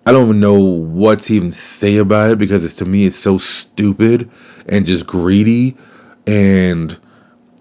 I 0.07 0.13
don't 0.13 0.25
even 0.25 0.41
know 0.41 0.61
what 0.61 1.21
to 1.23 1.35
even 1.35 1.53
say 1.53 1.99
about 1.99 2.31
it 2.31 2.39
because 2.39 2.65
it's 2.65 2.77
to 2.77 2.85
me 2.85 3.07
it's 3.07 3.17
so 3.17 3.39
stupid 3.39 4.31
and 4.69 4.87
just 4.87 5.07
greedy 5.07 5.77
and 6.27 6.99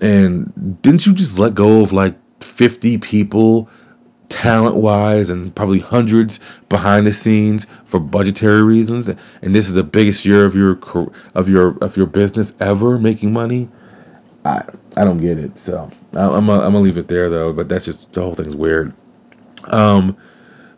and 0.01 0.81
didn't 0.81 1.05
you 1.05 1.13
just 1.13 1.37
let 1.37 1.53
go 1.53 1.81
of 1.81 1.91
like 1.91 2.17
50 2.41 2.97
people 2.99 3.69
talent 4.29 4.75
wise 4.75 5.31
and 5.31 5.53
probably 5.53 5.79
hundreds 5.79 6.39
behind 6.69 7.05
the 7.05 7.13
scenes 7.13 7.67
for 7.85 7.99
budgetary 7.99 8.63
reasons 8.63 9.09
and 9.09 9.55
this 9.55 9.67
is 9.67 9.73
the 9.73 9.83
biggest 9.83 10.25
year 10.25 10.45
of 10.45 10.55
your 10.55 10.79
of 11.33 11.49
your 11.49 11.77
of 11.79 11.97
your 11.97 12.05
business 12.05 12.53
ever 12.59 12.97
making 12.97 13.33
money 13.33 13.69
I 14.45 14.63
I 14.95 15.03
don't 15.03 15.17
get 15.17 15.37
it. 15.37 15.57
So 15.59 15.89
I'm 16.13 16.45
gonna, 16.45 16.53
I'm 16.53 16.73
gonna 16.73 16.79
leave 16.79 16.97
it 16.97 17.07
there 17.07 17.29
though. 17.29 17.53
But 17.53 17.69
that's 17.69 17.85
just 17.85 18.11
the 18.13 18.21
whole 18.21 18.35
thing's 18.35 18.55
weird. 18.55 18.93
Um, 19.65 20.17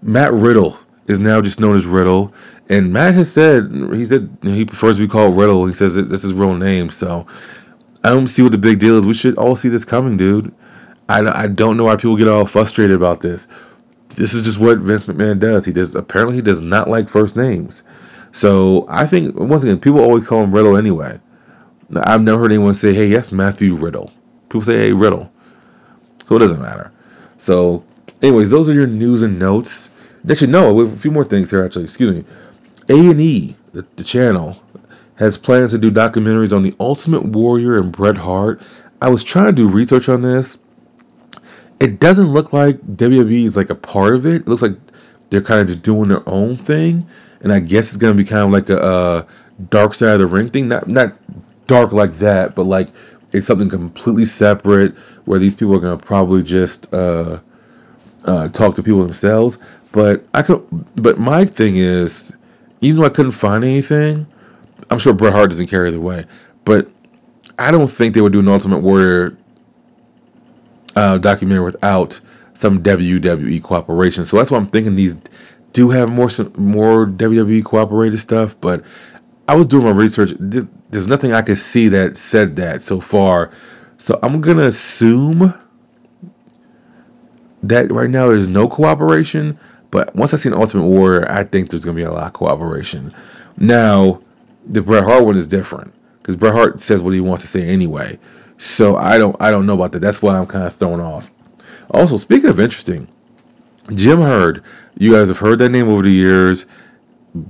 Matt 0.02 0.34
Riddle 0.34 0.78
is 1.08 1.20
now 1.20 1.42
just 1.42 1.60
known 1.60 1.76
as 1.76 1.86
Riddle, 1.86 2.34
and 2.70 2.94
Matt 2.94 3.16
has 3.16 3.32
said 3.32 3.72
he 3.94 4.06
said 4.06 4.38
he 4.42 4.66
prefers 4.66 4.98
to 4.98 5.04
be 5.04 5.12
called 5.12 5.38
Riddle. 5.38 5.66
He 5.66 5.74
says 5.74 5.96
this 5.96 6.08
is 6.08 6.22
his 6.24 6.34
real 6.34 6.56
name. 6.56 6.90
So 6.90 7.28
I 8.04 8.10
don't 8.10 8.28
see 8.28 8.44
what 8.44 8.52
the 8.52 8.58
big 8.58 8.80
deal 8.80 8.98
is. 8.98 9.06
We 9.06 9.14
should 9.14 9.38
all 9.38 9.56
see 9.56 9.70
this 9.70 9.86
coming, 9.86 10.18
dude. 10.18 10.54
I, 11.10 11.44
I 11.44 11.48
don't 11.48 11.78
know 11.78 11.86
why 11.86 11.98
people 11.98 12.16
get 12.16 12.28
all 12.28 12.46
frustrated 12.46 12.96
about 12.96 13.20
this. 13.20 13.48
This 14.10 14.34
is 14.34 14.42
just 14.44 14.60
what 14.60 14.78
Vince 14.78 15.06
McMahon 15.06 15.40
does. 15.40 15.66
He 15.66 15.74
does 15.74 15.96
apparently 15.96 16.36
he 16.36 16.42
does 16.42 16.62
not 16.62 16.90
like 16.90 17.10
first 17.10 17.36
names. 17.36 17.84
So 18.32 18.86
I 18.88 19.08
think 19.08 19.36
once 19.36 19.64
again, 19.64 19.80
people 19.80 20.00
always 20.00 20.28
call 20.28 20.44
him 20.44 20.54
Riddle 20.54 20.78
anyway. 20.78 21.20
I've 21.94 22.24
never 22.24 22.40
heard 22.40 22.54
anyone 22.54 22.74
say, 22.74 22.94
"Hey, 22.94 23.08
yes, 23.08 23.32
Matthew 23.32 23.76
Riddle." 23.76 24.12
People 24.48 24.64
say, 24.64 24.78
"Hey, 24.78 24.94
Riddle," 24.94 25.30
so 26.26 26.38
it 26.38 26.40
doesn't 26.40 26.62
matter. 26.62 26.92
So, 27.38 27.84
anyways, 28.22 28.50
those 28.50 28.70
are 28.70 28.74
your 28.74 28.88
news 28.88 29.22
and 29.22 29.40
notes. 29.40 29.90
That 30.24 30.42
no, 30.42 30.48
know, 30.48 30.74
with 30.74 30.94
a 30.94 30.98
few 30.98 31.12
more 31.12 31.24
things 31.24 31.50
here, 31.50 31.64
actually. 31.64 31.86
Excuse 31.86 32.16
me. 32.16 32.26
A 32.90 33.10
and 33.12 33.22
E, 33.22 33.56
the, 33.74 33.86
the 33.96 34.04
channel, 34.04 34.62
has 35.16 35.38
plans 35.38 35.72
to 35.72 35.78
do 35.78 35.92
documentaries 35.92 36.56
on 36.56 36.62
the 36.62 36.76
Ultimate 36.80 37.24
Warrior 37.24 37.78
and 37.78 37.92
Bret 37.92 38.18
Hart. 38.18 38.62
I 39.02 39.10
was 39.10 39.24
trying 39.24 39.48
to 39.48 39.52
do 39.54 39.68
research 39.68 40.10
on 40.10 40.22
this. 40.22 40.58
It 41.80 42.00
doesn't 42.00 42.32
look 42.32 42.54
like 42.54 42.80
WWE 42.82 43.46
is 43.46 43.58
like 43.58 43.72
a 43.72 43.76
part 43.76 44.14
of 44.14 44.28
it. 44.28 44.42
It 44.42 44.48
looks 44.48 44.62
like 44.62 44.78
they're 45.32 45.42
kind 45.42 45.62
of 45.62 45.68
just 45.68 45.82
doing 45.82 46.10
their 46.10 46.28
own 46.30 46.56
thing, 46.56 47.08
and 47.42 47.52
I 47.52 47.60
guess 47.60 47.88
it's 47.88 47.98
gonna 47.98 48.14
be 48.14 48.26
kind 48.26 48.44
of 48.44 48.52
like 48.52 48.70
a, 48.70 48.78
a 48.78 49.28
dark 49.70 49.96
side 49.96 50.14
of 50.14 50.20
the 50.20 50.28
ring 50.28 50.52
thing. 50.52 50.68
Not 50.68 50.88
not 50.88 51.16
dark 51.66 51.92
like 51.94 52.20
that, 52.20 52.54
but 52.54 52.66
like 52.66 52.90
it's 53.32 53.48
something 53.48 53.70
completely 53.70 54.26
separate 54.26 54.96
where 55.26 55.40
these 55.40 55.56
people 55.56 55.76
are 55.76 55.80
gonna 55.80 55.98
probably 55.98 56.44
just 56.44 56.94
uh, 56.94 57.40
uh, 58.26 58.50
talk 58.50 58.76
to 58.76 58.84
people 58.84 59.04
themselves. 59.04 59.58
But 59.92 60.26
I 60.34 60.42
could, 60.42 60.66
but 60.96 61.20
my 61.20 61.46
thing 61.46 61.78
is, 61.78 62.34
even 62.82 63.02
though 63.02 63.06
I 63.06 63.10
couldn't 63.10 63.34
find 63.34 63.64
anything, 63.64 64.26
I'm 64.90 65.00
sure 65.00 65.14
Bret 65.14 65.34
Hart 65.34 65.50
doesn't 65.50 65.68
care 65.68 65.88
either 65.88 66.00
way. 66.00 66.26
But 66.66 66.90
I 67.60 67.72
don't 67.72 67.90
think 67.90 68.16
they 68.16 68.22
would 68.22 68.34
do 68.34 68.40
an 68.40 68.48
Ultimate 68.48 68.80
Warrior 68.80 69.38
uh, 70.96 71.18
documentary 71.18 71.66
without 71.66 72.20
some 72.54 72.84
WWE 72.84 73.62
cooperation. 73.64 74.26
So 74.26 74.38
that's 74.38 74.52
why 74.52 74.58
I'm 74.58 74.68
thinking 74.68 74.96
these 74.96 75.18
do 75.74 75.90
have 75.90 76.10
more 76.10 76.30
more 76.58 77.06
WWE 77.06 77.64
cooperated 77.64 78.20
stuff, 78.20 78.60
but 78.60 78.84
I 79.48 79.56
was 79.56 79.68
doing 79.68 79.86
my 79.86 79.92
research. 79.92 80.32
There's 80.40 81.08
nothing 81.08 81.34
I 81.34 81.42
could 81.42 81.58
see 81.58 81.90
that 81.90 82.18
said 82.18 82.58
that 82.58 82.82
so 82.82 83.00
far. 83.00 83.52
So 83.98 84.20
I'm 84.22 84.42
gonna 84.42 84.64
assume 84.64 85.54
that 87.64 87.92
right 87.92 88.10
now 88.10 88.28
there's 88.28 88.50
no 88.50 88.68
cooperation. 88.68 89.60
But 89.92 90.16
once 90.16 90.34
I 90.34 90.38
see 90.38 90.50
an 90.50 90.56
Ultimate 90.56 90.88
Warrior, 90.88 91.30
I 91.30 91.44
think 91.44 91.70
there's 91.70 91.86
gonna 91.86 91.96
be 91.96 92.04
a 92.04 92.12
lot 92.12 92.28
of 92.28 92.34
cooperation. 92.34 93.14
Now, 93.58 94.22
the 94.66 94.82
Bret 94.82 95.04
Hart 95.04 95.26
one 95.26 95.38
is 95.38 95.48
different 95.48 95.94
because 96.20 96.36
Bret 96.36 96.54
Hart 96.54 96.80
says 96.80 97.02
what 97.02 97.14
he 97.14 97.20
wants 97.20 97.44
to 97.44 97.50
say 97.50 97.64
anyway. 97.64 98.20
So 98.58 98.96
I 98.96 99.18
don't 99.18 99.36
I 99.40 99.52
don't 99.52 99.66
know 99.66 99.74
about 99.74 99.92
that. 99.94 100.00
That's 100.00 100.22
why 100.22 100.38
I'm 100.38 100.48
kind 100.48 100.66
of 100.66 100.76
thrown 100.76 101.02
off. 101.02 101.30
Also, 101.90 102.18
speaking 102.18 102.50
of 102.50 102.60
interesting, 102.60 103.08
Jim 103.94 104.22
Herd. 104.22 104.64
You 104.98 105.14
guys 105.14 105.30
have 105.30 105.40
heard 105.40 105.60
that 105.60 105.70
name 105.70 105.88
over 105.88 106.04
the 106.04 106.12
years 106.12 106.66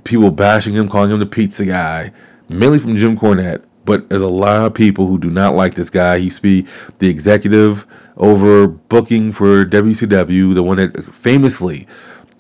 people 0.04 0.32
bashing 0.32 0.74
him, 0.74 0.90
calling 0.90 1.12
him 1.12 1.20
the 1.20 1.26
pizza 1.26 1.66
guy, 1.66 2.12
mainly 2.50 2.80
from 2.80 2.96
Jim 2.98 3.18
Cornette. 3.18 3.64
But 3.84 4.10
there's 4.10 4.22
a 4.22 4.28
lot 4.28 4.66
of 4.66 4.74
people 4.76 5.08
who 5.08 5.18
do 5.18 5.32
not 5.32 5.56
like 5.56 5.74
this 5.74 5.90
guy. 5.90 6.20
He 6.20 6.26
used 6.26 6.38
to 6.38 6.42
be 6.44 6.68
the 7.00 7.10
executive 7.10 7.88
over 8.16 8.68
booking 8.68 9.32
for 9.32 9.66
WCW, 9.66 10.54
the 10.54 10.62
one 10.62 10.78
that 10.78 11.04
famously 11.16 11.88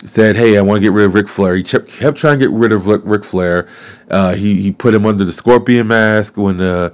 said, 0.10 0.36
"Hey, 0.36 0.58
I 0.58 0.62
want 0.62 0.78
to 0.78 0.82
get 0.82 0.92
rid 0.92 1.06
of 1.06 1.14
Ric 1.14 1.28
Flair." 1.28 1.56
He 1.56 1.64
kept, 1.64 1.90
trying 1.90 2.40
to 2.40 2.46
get 2.46 2.52
rid 2.52 2.72
of 2.72 2.86
Ric 2.88 3.24
Flair. 3.24 3.68
Uh, 4.10 4.36
he 4.36 4.62
he 4.62 4.72
put 4.72 4.94
him 4.94 5.06
under 5.06 5.26
the 5.26 5.34
Scorpion 5.34 5.88
mask 5.88 6.38
when 6.38 6.60
uh, 6.60 6.90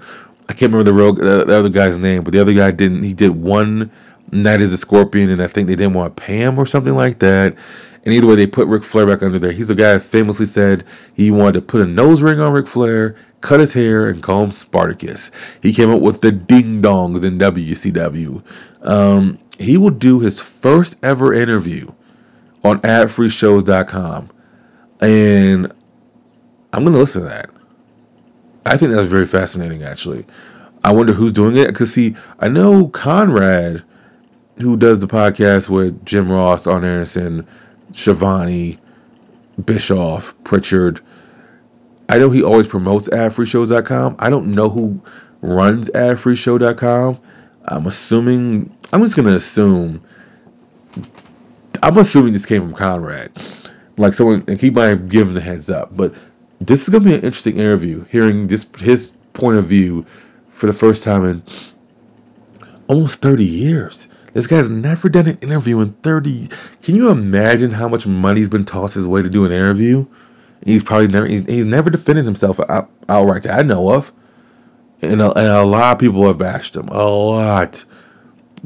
I 0.49 0.53
can't 0.53 0.73
remember 0.73 0.91
the, 0.91 1.31
uh, 1.31 1.43
the 1.43 1.57
other 1.57 1.69
guy's 1.69 1.99
name, 1.99 2.23
but 2.23 2.31
the 2.31 2.39
other 2.39 2.53
guy 2.53 2.71
didn't. 2.71 3.03
He 3.03 3.13
did 3.13 3.31
one 3.31 3.91
night 4.31 4.61
as 4.61 4.71
a 4.71 4.77
Scorpion, 4.77 5.29
and 5.29 5.41
I 5.41 5.47
think 5.47 5.67
they 5.67 5.75
didn't 5.75 5.93
want 5.93 6.15
to 6.15 6.21
pay 6.21 6.37
him 6.37 6.59
or 6.59 6.65
something 6.65 6.95
like 6.95 7.19
that. 7.19 7.55
And 8.05 8.13
either 8.13 8.27
way, 8.27 8.35
they 8.35 8.47
put 8.47 8.67
Ric 8.67 8.83
Flair 8.83 9.05
back 9.05 9.21
under 9.21 9.37
there. 9.37 9.51
He's 9.51 9.69
a 9.69 9.75
guy 9.75 9.93
that 9.93 10.01
famously 10.01 10.45
said 10.45 10.85
he 11.13 11.29
wanted 11.29 11.53
to 11.53 11.61
put 11.61 11.81
a 11.81 11.85
nose 11.85 12.23
ring 12.23 12.39
on 12.39 12.53
Ric 12.53 12.67
Flair, 12.67 13.17
cut 13.41 13.59
his 13.59 13.73
hair, 13.73 14.07
and 14.07 14.23
call 14.23 14.45
him 14.45 14.51
Spartacus. 14.51 15.31
He 15.61 15.73
came 15.73 15.89
up 15.89 16.01
with 16.01 16.21
the 16.21 16.31
ding 16.31 16.81
dongs 16.81 17.25
in 17.25 17.37
WCW. 17.37 18.43
Um, 18.81 19.39
he 19.59 19.75
will 19.75 19.89
do 19.89 20.19
his 20.19 20.39
first 20.39 20.95
ever 21.03 21.33
interview 21.33 21.91
on 22.67 22.81
adfreeshows.com. 22.81 24.29
And 25.01 25.71
I'm 26.73 26.83
going 26.83 26.93
to 26.93 26.99
listen 26.99 27.23
to 27.23 27.29
that. 27.29 27.49
I 28.65 28.77
think 28.77 28.91
that's 28.91 29.09
very 29.09 29.27
fascinating, 29.27 29.83
actually. 29.83 30.25
I 30.83 30.91
wonder 30.91 31.13
who's 31.13 31.33
doing 31.33 31.57
it. 31.57 31.67
Because, 31.67 31.93
see, 31.93 32.15
I 32.39 32.47
know 32.47 32.87
Conrad 32.87 33.83
who 34.59 34.75
does 34.75 34.99
the 34.99 35.07
podcast 35.07 35.69
with 35.69 36.03
Jim 36.05 36.31
Ross, 36.31 36.67
Arn 36.67 36.83
Anderson, 36.83 37.47
Schiavone, 37.93 38.79
Bischoff, 39.63 40.33
Pritchard. 40.43 41.01
I 42.09 42.19
know 42.19 42.31
he 42.31 42.43
always 42.43 42.67
promotes 42.67 43.09
adfreeshows.com. 43.09 44.15
I 44.19 44.29
don't 44.29 44.53
know 44.53 44.69
who 44.69 45.01
runs 45.41 45.89
adfreeshow.com. 45.89 47.19
I'm 47.65 47.85
assuming, 47.85 48.75
I'm 48.91 49.01
just 49.01 49.15
going 49.15 49.27
to 49.27 49.35
assume, 49.35 50.01
I'm 51.81 51.97
assuming 51.97 52.33
this 52.33 52.45
came 52.45 52.61
from 52.61 52.73
Conrad. 52.73 53.31
Like 53.97 54.13
someone, 54.13 54.43
and 54.47 54.59
he 54.59 54.69
might 54.69 54.87
have 54.87 55.09
given 55.09 55.33
the 55.33 55.41
heads 55.41 55.69
up. 55.69 55.95
But 55.95 56.13
this 56.59 56.83
is 56.83 56.89
going 56.89 57.03
to 57.03 57.09
be 57.09 57.15
an 57.15 57.21
interesting 57.21 57.57
interview, 57.57 58.05
hearing 58.05 58.47
this 58.47 58.65
his 58.77 59.13
point 59.33 59.57
of 59.57 59.65
view 59.65 60.05
for 60.49 60.67
the 60.67 60.73
first 60.73 61.03
time 61.03 61.25
in 61.25 61.43
almost 62.87 63.21
30 63.21 63.45
years. 63.45 64.07
This 64.33 64.47
guy's 64.47 64.69
never 64.69 65.09
done 65.09 65.27
an 65.27 65.39
interview 65.39 65.79
in 65.81 65.93
30. 65.93 66.49
Can 66.83 66.95
you 66.95 67.09
imagine 67.09 67.71
how 67.71 67.87
much 67.87 68.05
money's 68.05 68.49
been 68.49 68.65
tossed 68.65 68.95
his 68.95 69.07
way 69.07 69.21
to 69.21 69.29
do 69.29 69.45
an 69.45 69.51
interview? 69.51 70.05
He's 70.63 70.83
probably 70.83 71.07
never 71.07 71.25
he's, 71.25 71.45
he's 71.45 71.65
never 71.65 71.89
defended 71.89 72.25
himself 72.25 72.59
out, 72.59 72.89
outright 73.07 73.43
that 73.43 73.59
I 73.59 73.63
know 73.63 73.91
of. 73.91 74.11
And 75.01 75.21
a, 75.21 75.31
and 75.31 75.47
a 75.47 75.63
lot 75.63 75.93
of 75.93 75.99
people 75.99 76.25
have 76.27 76.37
bashed 76.37 76.75
him. 76.75 76.87
A 76.89 77.03
lot. 77.03 77.85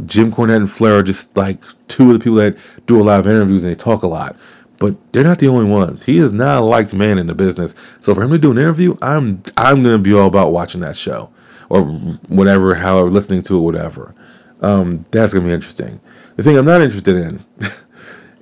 Jim 0.05 0.31
Cornette 0.31 0.57
and 0.57 0.71
Flair 0.71 0.99
are 0.99 1.03
just 1.03 1.35
like 1.35 1.61
two 1.87 2.11
of 2.11 2.13
the 2.13 2.23
people 2.23 2.37
that 2.37 2.57
do 2.85 3.01
a 3.01 3.03
lot 3.03 3.19
of 3.19 3.27
interviews 3.27 3.63
and 3.63 3.71
they 3.71 3.75
talk 3.75 4.03
a 4.03 4.07
lot. 4.07 4.37
But 4.77 5.13
they're 5.13 5.23
not 5.23 5.37
the 5.37 5.49
only 5.49 5.69
ones. 5.69 6.03
He 6.03 6.17
is 6.17 6.33
not 6.33 6.61
a 6.61 6.65
liked 6.65 6.93
man 6.93 7.19
in 7.19 7.27
the 7.27 7.35
business. 7.35 7.75
So 7.99 8.15
for 8.15 8.23
him 8.23 8.31
to 8.31 8.39
do 8.39 8.51
an 8.51 8.57
interview, 8.57 8.97
I'm 9.01 9.43
I'm 9.55 9.83
gonna 9.83 9.99
be 9.99 10.13
all 10.13 10.25
about 10.27 10.51
watching 10.51 10.81
that 10.81 10.97
show 10.97 11.31
or 11.69 11.83
whatever, 11.83 12.73
however, 12.73 13.09
listening 13.09 13.43
to 13.43 13.57
it, 13.57 13.61
whatever. 13.61 14.15
Um, 14.59 15.05
that's 15.11 15.33
gonna 15.33 15.45
be 15.45 15.53
interesting. 15.53 16.01
The 16.35 16.43
thing 16.43 16.57
I'm 16.57 16.65
not 16.65 16.81
interested 16.81 17.15
in 17.15 17.39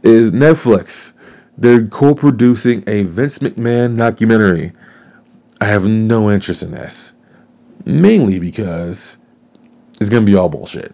is 0.03 0.31
Netflix. 0.31 1.13
They're 1.57 1.87
co-producing 1.87 2.85
a 2.87 3.03
Vince 3.03 3.39
McMahon 3.39 3.97
documentary. 3.97 4.73
I 5.59 5.65
have 5.65 5.85
no 5.87 6.31
interest 6.31 6.63
in 6.63 6.71
this, 6.71 7.11
mainly 7.83 8.39
because 8.39 9.17
it's 9.99 10.09
gonna 10.09 10.25
be 10.25 10.35
all 10.35 10.47
bullshit. 10.47 10.93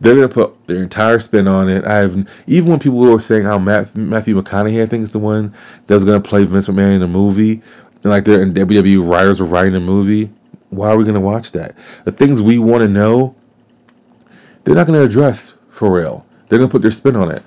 They're 0.00 0.14
gonna 0.14 0.28
put 0.28 0.66
their 0.66 0.82
entire 0.82 1.18
spin 1.20 1.48
on 1.48 1.68
it. 1.68 1.84
I 1.84 1.96
have 1.96 2.28
even 2.46 2.70
when 2.70 2.80
people 2.80 2.98
were 2.98 3.18
saying 3.20 3.44
how 3.44 3.58
Matthew 3.58 4.04
McConaughey, 4.04 4.82
I 4.82 4.86
think, 4.86 5.04
is 5.04 5.12
the 5.12 5.18
one 5.18 5.54
that 5.86 5.94
was 5.94 6.04
gonna 6.04 6.20
play 6.20 6.44
Vince 6.44 6.68
McMahon 6.68 6.96
in 6.96 7.02
a 7.02 7.08
movie, 7.08 7.62
and 8.02 8.04
like 8.04 8.24
they're 8.24 8.42
in 8.42 8.52
WWE 8.52 9.08
writers 9.08 9.40
are 9.40 9.46
writing 9.46 9.74
a 9.74 9.80
movie. 9.80 10.30
Why 10.68 10.90
are 10.90 10.98
we 10.98 11.04
gonna 11.04 11.20
watch 11.20 11.52
that? 11.52 11.76
The 12.04 12.12
things 12.12 12.42
we 12.42 12.58
want 12.58 12.82
to 12.82 12.88
know 12.88 13.36
they're 14.64 14.74
not 14.74 14.86
to 14.88 15.00
address 15.00 15.56
for 15.70 15.90
real. 15.90 16.26
They're 16.48 16.58
to 16.58 16.68
put 16.68 16.82
their 16.82 16.90
spin 16.90 17.16
on 17.16 17.30
it. 17.30 17.42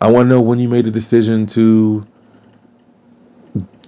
I 0.00 0.10
want 0.10 0.26
to 0.26 0.34
know 0.34 0.40
when 0.40 0.58
you 0.58 0.68
made 0.68 0.86
the 0.86 0.90
decision 0.90 1.46
to 1.48 2.06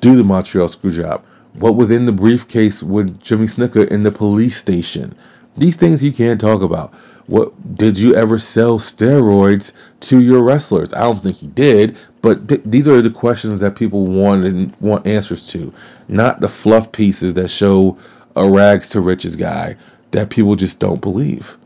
do 0.01 0.17
the 0.17 0.25
Montreal 0.25 0.69
screw 0.69 0.91
job. 0.91 1.25
What 1.55 1.75
was 1.75 1.91
in 1.91 2.05
the 2.05 2.13
briefcase 2.13 2.83
with 2.83 3.21
Jimmy 3.21 3.47
Snuka 3.47 3.89
in 3.89 4.03
the 4.03 4.13
police 4.13 4.59
station? 4.59 5.15
These 5.57 5.77
things 5.77 6.03
you 6.03 6.13
can't 6.13 6.41
talk 6.41 6.63
about. 6.63 6.93
What 7.27 7.77
did 7.77 7.99
you 7.99 8.15
ever 8.15 8.39
sell 8.39 8.79
steroids 8.79 9.73
to 10.01 10.21
your 10.21 10.43
wrestlers? 10.43 10.93
I 10.93 11.01
don't 11.01 11.23
think 11.23 11.37
he 11.37 11.47
did, 11.47 11.97
but 12.21 12.49
th- 12.49 12.61
these 12.65 12.87
are 12.87 13.01
the 13.01 13.11
questions 13.11 13.61
that 13.61 13.77
people 13.77 14.07
want 14.07 14.45
and 14.45 14.77
want 14.77 15.07
answers 15.07 15.49
to, 15.49 15.73
not 16.07 16.41
the 16.41 16.49
fluff 16.49 16.93
pieces 16.93 17.35
that 17.35 17.49
show 17.49 17.99
a 18.37 18.49
rags 18.49 18.91
to 18.91 19.01
riches 19.01 19.37
guy 19.37 19.77
that 20.11 20.31
people 20.31 20.55
just 20.57 20.81
don't 20.81 21.01
believe. 21.01 21.57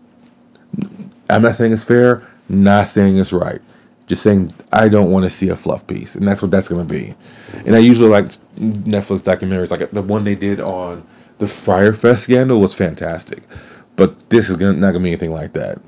I'm 1.29 1.43
not 1.43 1.55
saying 1.55 1.73
it's 1.73 1.85
fair, 1.85 2.27
not 2.49 2.89
saying 2.89 3.19
it's 3.19 3.33
right. 3.33 3.61
Just 4.07 4.23
saying 4.23 4.55
I 4.73 4.89
don't 4.89 5.11
want 5.11 5.25
to 5.25 5.31
see 5.31 5.51
a 5.51 5.57
fluff 5.57 5.87
piece, 5.87 6.15
and 6.15 6.27
that's 6.27 6.41
what 6.41 6.51
that's 6.51 6.69
going 6.69 6.87
to 6.87 6.93
be. 6.93 7.15
And 7.67 7.77
I 7.77 7.81
usually 7.81 8.09
like 8.09 8.27
Netflix 8.57 9.21
documentaries, 9.21 9.71
like 9.71 9.91
the 9.91 10.03
one 10.03 10.25
they 10.25 10.35
did 10.35 10.61
on 10.61 11.07
the 11.37 11.47
Fyre 11.47 11.93
Fest 11.93 12.25
scandal 12.25 12.61
was 12.61 12.75
fantastic, 12.75 13.43
but 13.99 14.31
this 14.31 14.49
is 14.49 14.57
gonna, 14.57 14.75
not 14.75 14.93
going 14.93 15.03
to 15.03 15.05
be 15.05 15.11
anything 15.11 15.33
like 15.33 15.55
that. 15.55 15.81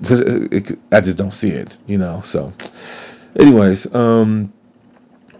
Just, 0.00 0.22
it, 0.26 0.78
I 0.92 1.00
just 1.00 1.16
don't 1.16 1.32
see 1.32 1.50
it, 1.50 1.76
you 1.86 1.96
know. 1.96 2.20
So, 2.20 2.52
anyways, 3.34 3.92
um, 3.94 4.52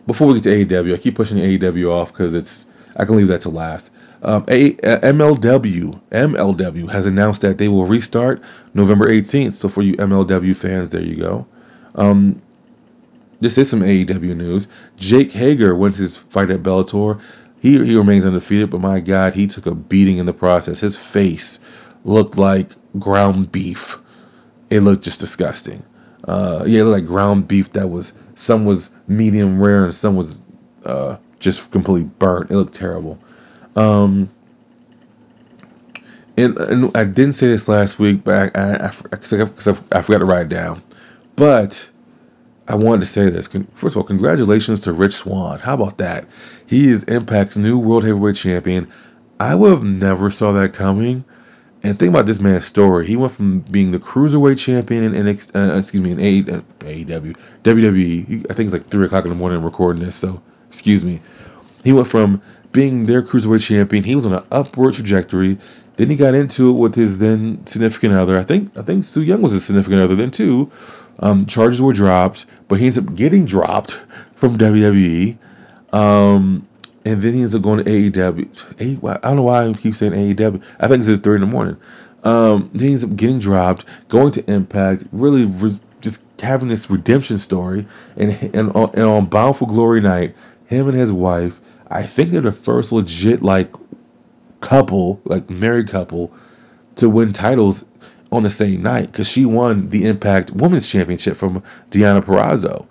before 0.07 0.27
we 0.27 0.41
get 0.41 0.45
to 0.45 0.67
AEW, 0.67 0.95
I 0.95 0.97
keep 0.97 1.15
pushing 1.15 1.37
AEW 1.37 1.93
off 1.93 2.11
because 2.11 2.33
it's 2.33 2.65
I 2.97 3.05
can 3.05 3.17
leave 3.17 3.29
that 3.29 3.43
to 3.43 3.51
last. 3.51 3.93
Um, 4.23 4.47
a, 4.49 4.73
MLW 4.73 6.01
MLW 6.11 6.91
has 6.91 7.05
announced 7.05 7.43
that 7.43 7.59
they 7.59 7.69
will 7.69 7.85
restart 7.85 8.43
November 8.73 9.09
18th. 9.11 9.53
So 9.53 9.69
for 9.69 9.83
you 9.83 9.95
MLW 9.97 10.57
fans, 10.57 10.89
there 10.89 11.03
you 11.03 11.17
go. 11.17 11.47
Um, 11.95 12.41
this 13.41 13.59
is 13.59 13.69
some 13.69 13.81
AEW 13.81 14.35
news. 14.35 14.69
Jake 14.97 15.33
Hager 15.33 15.75
wins 15.75 15.99
his 15.99 16.17
fight 16.17 16.49
at 16.49 16.63
Bellator. 16.63 17.21
He 17.61 17.73
he 17.85 17.97
remains 17.97 18.25
undefeated, 18.25 18.71
but 18.71 18.81
my 18.81 19.01
God, 19.01 19.35
he 19.35 19.49
took 19.49 19.67
a 19.67 19.75
beating 19.75 20.17
in 20.17 20.25
the 20.25 20.33
process. 20.33 20.81
His 20.81 20.97
face 20.97 21.61
looked 22.07 22.39
like 22.39 22.71
ground 22.99 23.53
beef. 23.53 23.99
It 24.71 24.81
looked 24.81 25.05
just 25.05 25.21
disgusting. 25.21 25.85
Uh, 26.25 26.65
yeah, 26.67 26.81
it 26.81 26.85
looked 26.85 27.01
like 27.01 27.07
ground 27.07 27.49
beef 27.49 27.73
that 27.73 27.89
was 27.89 28.13
some 28.37 28.65
was 28.65 28.91
medium 29.07 29.61
rare 29.61 29.85
and 29.85 29.95
some 29.95 30.17
was 30.17 30.41
uh, 30.85 31.17
just 31.41 31.71
completely 31.71 32.09
burnt. 32.19 32.51
It 32.51 32.57
looked 32.57 32.75
terrible. 32.75 33.19
Um, 33.75 34.31
and, 36.37 36.57
and 36.59 36.97
I 36.97 37.05
didn't 37.05 37.33
say 37.33 37.49
this 37.49 37.69
last 37.69 37.99
week, 37.99 38.25
but 38.25 38.57
I, 38.57 38.61
I, 38.61 38.73
I, 38.77 38.87
I, 38.87 38.89
I 39.93 40.03
forgot 40.03 40.19
to 40.19 40.25
write 40.25 40.43
it 40.43 40.49
down. 40.49 40.83
But 41.35 41.89
I 42.69 42.77
wanted 42.77 43.03
to 43.03 43.07
say 43.07 43.31
this. 43.31 43.49
First 43.75 43.95
of 43.95 43.99
all, 43.99 44.03
congratulations 44.05 44.83
to 44.83 44.93
Rich 44.93 45.15
Swan. 45.15 45.61
How 45.61 45.75
about 45.75 45.99
that? 45.99 46.27
He 46.67 46.89
is 46.91 47.05
Impact's 47.05 47.57
new 47.57 47.79
World 47.79 48.05
Heavyweight 48.05 48.37
Champion. 48.37 48.93
I 49.39 49.55
would 49.55 49.71
have 49.71 49.85
never 49.85 50.31
saw 50.31 50.53
that 50.53 50.73
coming. 50.73 51.25
And 51.83 51.99
think 51.99 52.11
about 52.11 52.27
this 52.27 52.41
man's 52.41 52.65
story. 52.65 53.07
He 53.07 53.17
went 53.17 53.33
from 53.33 53.61
being 53.61 53.93
the 53.93 53.99
cruiserweight 53.99 54.59
champion 54.59 55.05
in 55.05 55.13
NXT, 55.13 55.55
uh, 55.55 55.79
excuse 55.79 56.03
me, 56.03 56.11
in 56.13 56.19
AEW, 56.19 57.37
WWE. 57.63 58.51
I 58.51 58.55
think 58.55 58.67
it's 58.67 58.73
like 58.73 58.89
three 58.89 59.07
o'clock 59.07 59.25
in 59.25 59.31
the 59.31 59.37
morning 59.37 59.63
recording 59.63 60.03
this, 60.03 60.17
so 60.17 60.43
excuse 60.69 61.05
me. 61.05 61.21
He 61.85 61.93
went 61.93 62.09
from 62.09 62.43
being 62.73 63.05
their 63.05 63.23
cruiserweight 63.23 63.65
champion. 63.65 64.05
He 64.05 64.15
was 64.15 64.27
on 64.27 64.35
an 64.35 64.45
upward 64.51 64.95
trajectory. 64.95 65.59
Then 65.97 66.11
he 66.11 66.17
got 66.17 66.35
into 66.35 66.71
it 66.71 66.75
with 66.75 66.95
his 66.95 67.19
then 67.19 67.67
significant 67.67 68.15
other. 68.15 68.37
I 68.37 68.43
think 68.43 68.77
I 68.77 68.83
think 68.83 69.05
Su 69.05 69.23
Yung 69.23 69.41
was 69.41 69.53
his 69.53 69.65
significant 69.65 70.03
other 70.03 70.15
then 70.15 70.31
too. 70.31 70.71
Um, 71.19 71.47
charges 71.47 71.81
were 71.81 71.95
dropped, 71.95 72.47
but 72.69 72.79
he 72.79 72.87
ends 72.87 72.99
up 72.99 73.15
getting 73.15 73.47
dropped 73.47 74.03
from 74.35 74.59
WWE. 74.59 75.39
Um, 75.93 76.69
and 77.07 77.23
then 77.23 77.35
he 77.35 77.41
ends 77.41 77.55
up 77.55 77.63
going 77.63 77.83
to 77.83 77.91
AEW. 77.91 79.05
I 79.09 79.29
don't 79.29 79.37
know 79.37 79.43
why 79.43 79.67
I 79.67 79.73
keep 79.73 79.95
saying 79.95 80.13
AEW. 80.13 80.63
I 80.79 80.89
think 80.89 81.01
it's 81.01 81.09
his 81.09 81.21
three 81.21 81.37
in 81.37 81.41
the 81.41 81.47
morning. 81.47 81.79
Um, 82.25 82.71
he 82.75 82.89
ends 82.89 83.05
up 83.05 83.17
getting 83.17 83.39
dropped, 83.39 83.85
going 84.09 84.33
to 84.33 84.51
Impact, 84.51 85.07
really 85.13 85.45
re- 85.45 85.81
just 86.01 86.23
having 86.41 86.69
this 86.69 86.91
redemption 86.91 87.39
story. 87.39 87.87
And 88.17 88.33
and 88.55 88.73
on, 88.73 88.91
and 88.95 89.05
on 89.05 89.27
Bound 89.27 89.57
for 89.57 89.67
Glory 89.67 90.01
night, 90.01 90.37
him 90.67 90.89
and 90.89 90.99
his 90.99 91.13
wife 91.13 91.61
I 91.89 92.03
think 92.03 92.31
they're 92.31 92.41
the 92.41 92.53
first 92.53 92.93
legit 92.93 93.43
like 93.43 93.73
couple, 94.61 95.21
like 95.25 95.49
married 95.49 95.89
couple, 95.89 96.33
to 96.97 97.09
win 97.09 97.33
titles 97.33 97.85
on 98.33 98.43
the 98.43 98.51
same 98.51 98.83
night 98.83 99.07
because 99.07 99.29
she 99.29 99.45
won 99.45 99.89
the 99.89 100.07
Impact 100.07 100.51
Women's 100.51 100.89
Championship 100.89 101.37
from 101.37 101.63
Deanna 101.91 102.23
Purrazzo. 102.23 102.87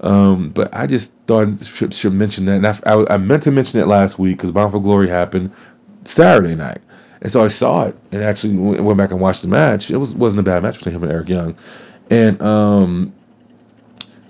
Um, 0.00 0.48
but 0.50 0.74
I 0.74 0.86
just 0.86 1.12
thought 1.26 1.62
should, 1.64 1.92
should 1.92 2.14
mention 2.14 2.46
that. 2.46 2.56
And 2.56 2.66
I, 2.66 2.78
I, 2.86 3.14
I, 3.14 3.16
meant 3.18 3.42
to 3.42 3.50
mention 3.50 3.80
it 3.80 3.86
last 3.86 4.18
week 4.18 4.38
because 4.38 4.50
Bound 4.50 4.72
for 4.72 4.80
Glory 4.80 5.10
happened 5.10 5.52
Saturday 6.04 6.54
night, 6.54 6.80
and 7.20 7.30
so 7.30 7.44
I 7.44 7.48
saw 7.48 7.86
it 7.86 7.98
and 8.10 8.22
actually 8.22 8.56
went 8.56 8.96
back 8.96 9.10
and 9.10 9.20
watched 9.20 9.42
the 9.42 9.48
match. 9.48 9.90
It 9.90 9.98
was 9.98 10.14
wasn't 10.14 10.40
a 10.40 10.42
bad 10.42 10.62
match 10.62 10.76
between 10.76 10.94
him 10.94 11.02
and 11.02 11.12
Eric 11.12 11.28
Young, 11.28 11.56
and 12.08 12.40
um, 12.40 13.12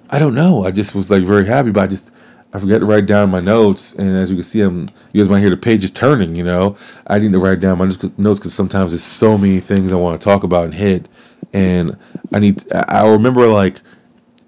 I 0.09 0.19
don't 0.19 0.35
know. 0.35 0.65
I 0.65 0.73
just 0.73 0.93
was 0.93 1.09
like 1.09 1.23
very 1.23 1.47
happy, 1.47 1.71
but 1.71 1.85
I 1.85 1.87
just 1.87 2.13
I 2.53 2.59
forget 2.59 2.81
to 2.81 2.87
write 2.87 3.07
down 3.07 3.31
my 3.31 3.39
notes, 3.39 3.95
and 3.95 4.17
as 4.17 4.29
you 4.29 4.37
can 4.37 4.43
see, 4.43 4.61
I'm 4.63 4.89
you 5.13 5.23
guys 5.23 5.29
might 5.29 5.39
hear 5.39 5.51
the 5.51 5.57
pages 5.57 5.93
turning. 5.93 6.35
You 6.35 6.43
know, 6.43 6.79
I 7.07 7.21
need 7.21 7.31
to 7.31 7.39
write 7.39 7.61
down 7.61 7.79
my 7.79 7.85
notes 7.85 8.41
because 8.41 8.55
sometimes 8.55 8.91
there's 8.91 9.05
so 9.05 9.39
many 9.39 9.61
things 9.61 9.93
I 9.93 9.97
want 9.97 10.21
to 10.21 10.25
talk 10.25 10.43
about 10.43 10.65
and 10.65 10.75
hit, 10.75 11.07
and 11.53 11.97
I 12.33 12.41
need 12.41 12.65
I 12.73 13.09
remember 13.11 13.47
like 13.47 13.81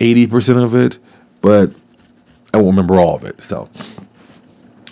eighty 0.00 0.26
percent 0.26 0.58
of 0.58 0.74
it, 0.74 0.98
but 1.42 1.72
I 2.54 2.58
won't 2.58 2.76
remember 2.76 3.00
all 3.00 3.16
of 3.16 3.24
it. 3.24 3.42
So, 3.42 3.70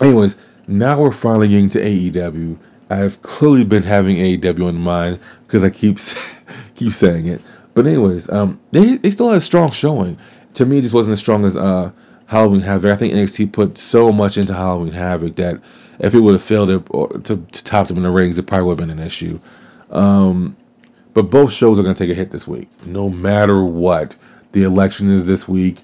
anyways, 0.01 0.37
now 0.67 1.01
we're 1.01 1.11
finally 1.11 1.49
getting 1.49 1.69
to 1.69 1.79
AEW. 1.81 2.57
I've 2.89 3.21
clearly 3.21 3.63
been 3.63 3.83
having 3.83 4.17
AEW 4.17 4.69
in 4.69 4.75
mind 4.75 5.19
because 5.47 5.63
I 5.63 5.69
keep 5.69 5.99
keep 6.75 6.93
saying 6.93 7.27
it. 7.27 7.41
But 7.73 7.87
anyways, 7.87 8.29
um, 8.29 8.59
they 8.71 8.97
they 8.97 9.11
still 9.11 9.29
had 9.29 9.37
a 9.37 9.41
strong 9.41 9.71
showing. 9.71 10.17
To 10.55 10.65
me, 10.65 10.79
it 10.79 10.81
just 10.81 10.93
wasn't 10.93 11.13
as 11.13 11.19
strong 11.19 11.45
as 11.45 11.55
uh 11.55 11.91
Halloween 12.25 12.61
Havoc. 12.61 12.91
I 12.91 12.95
think 12.97 13.13
NXT 13.13 13.51
put 13.53 13.77
so 13.77 14.11
much 14.11 14.37
into 14.37 14.53
Halloween 14.53 14.93
Havoc 14.93 15.35
that 15.37 15.61
if 15.99 16.13
it 16.13 16.19
would 16.19 16.33
have 16.33 16.43
failed 16.43 16.69
it, 16.69 16.83
or 16.89 17.09
to, 17.09 17.37
to 17.37 17.63
top 17.63 17.87
them 17.87 17.97
in 17.97 18.03
the 18.03 18.09
ratings, 18.09 18.39
it 18.39 18.47
probably 18.47 18.67
would 18.67 18.79
have 18.79 18.87
been 18.89 18.99
an 18.99 19.05
issue. 19.05 19.39
Um, 19.89 20.57
But 21.13 21.23
both 21.29 21.53
shows 21.53 21.79
are 21.79 21.83
going 21.83 21.95
to 21.95 22.03
take 22.03 22.11
a 22.11 22.17
hit 22.17 22.31
this 22.31 22.47
week, 22.47 22.69
no 22.85 23.09
matter 23.09 23.63
what. 23.63 24.15
The 24.53 24.63
election 24.63 25.09
is 25.11 25.25
this 25.25 25.47
week. 25.47 25.79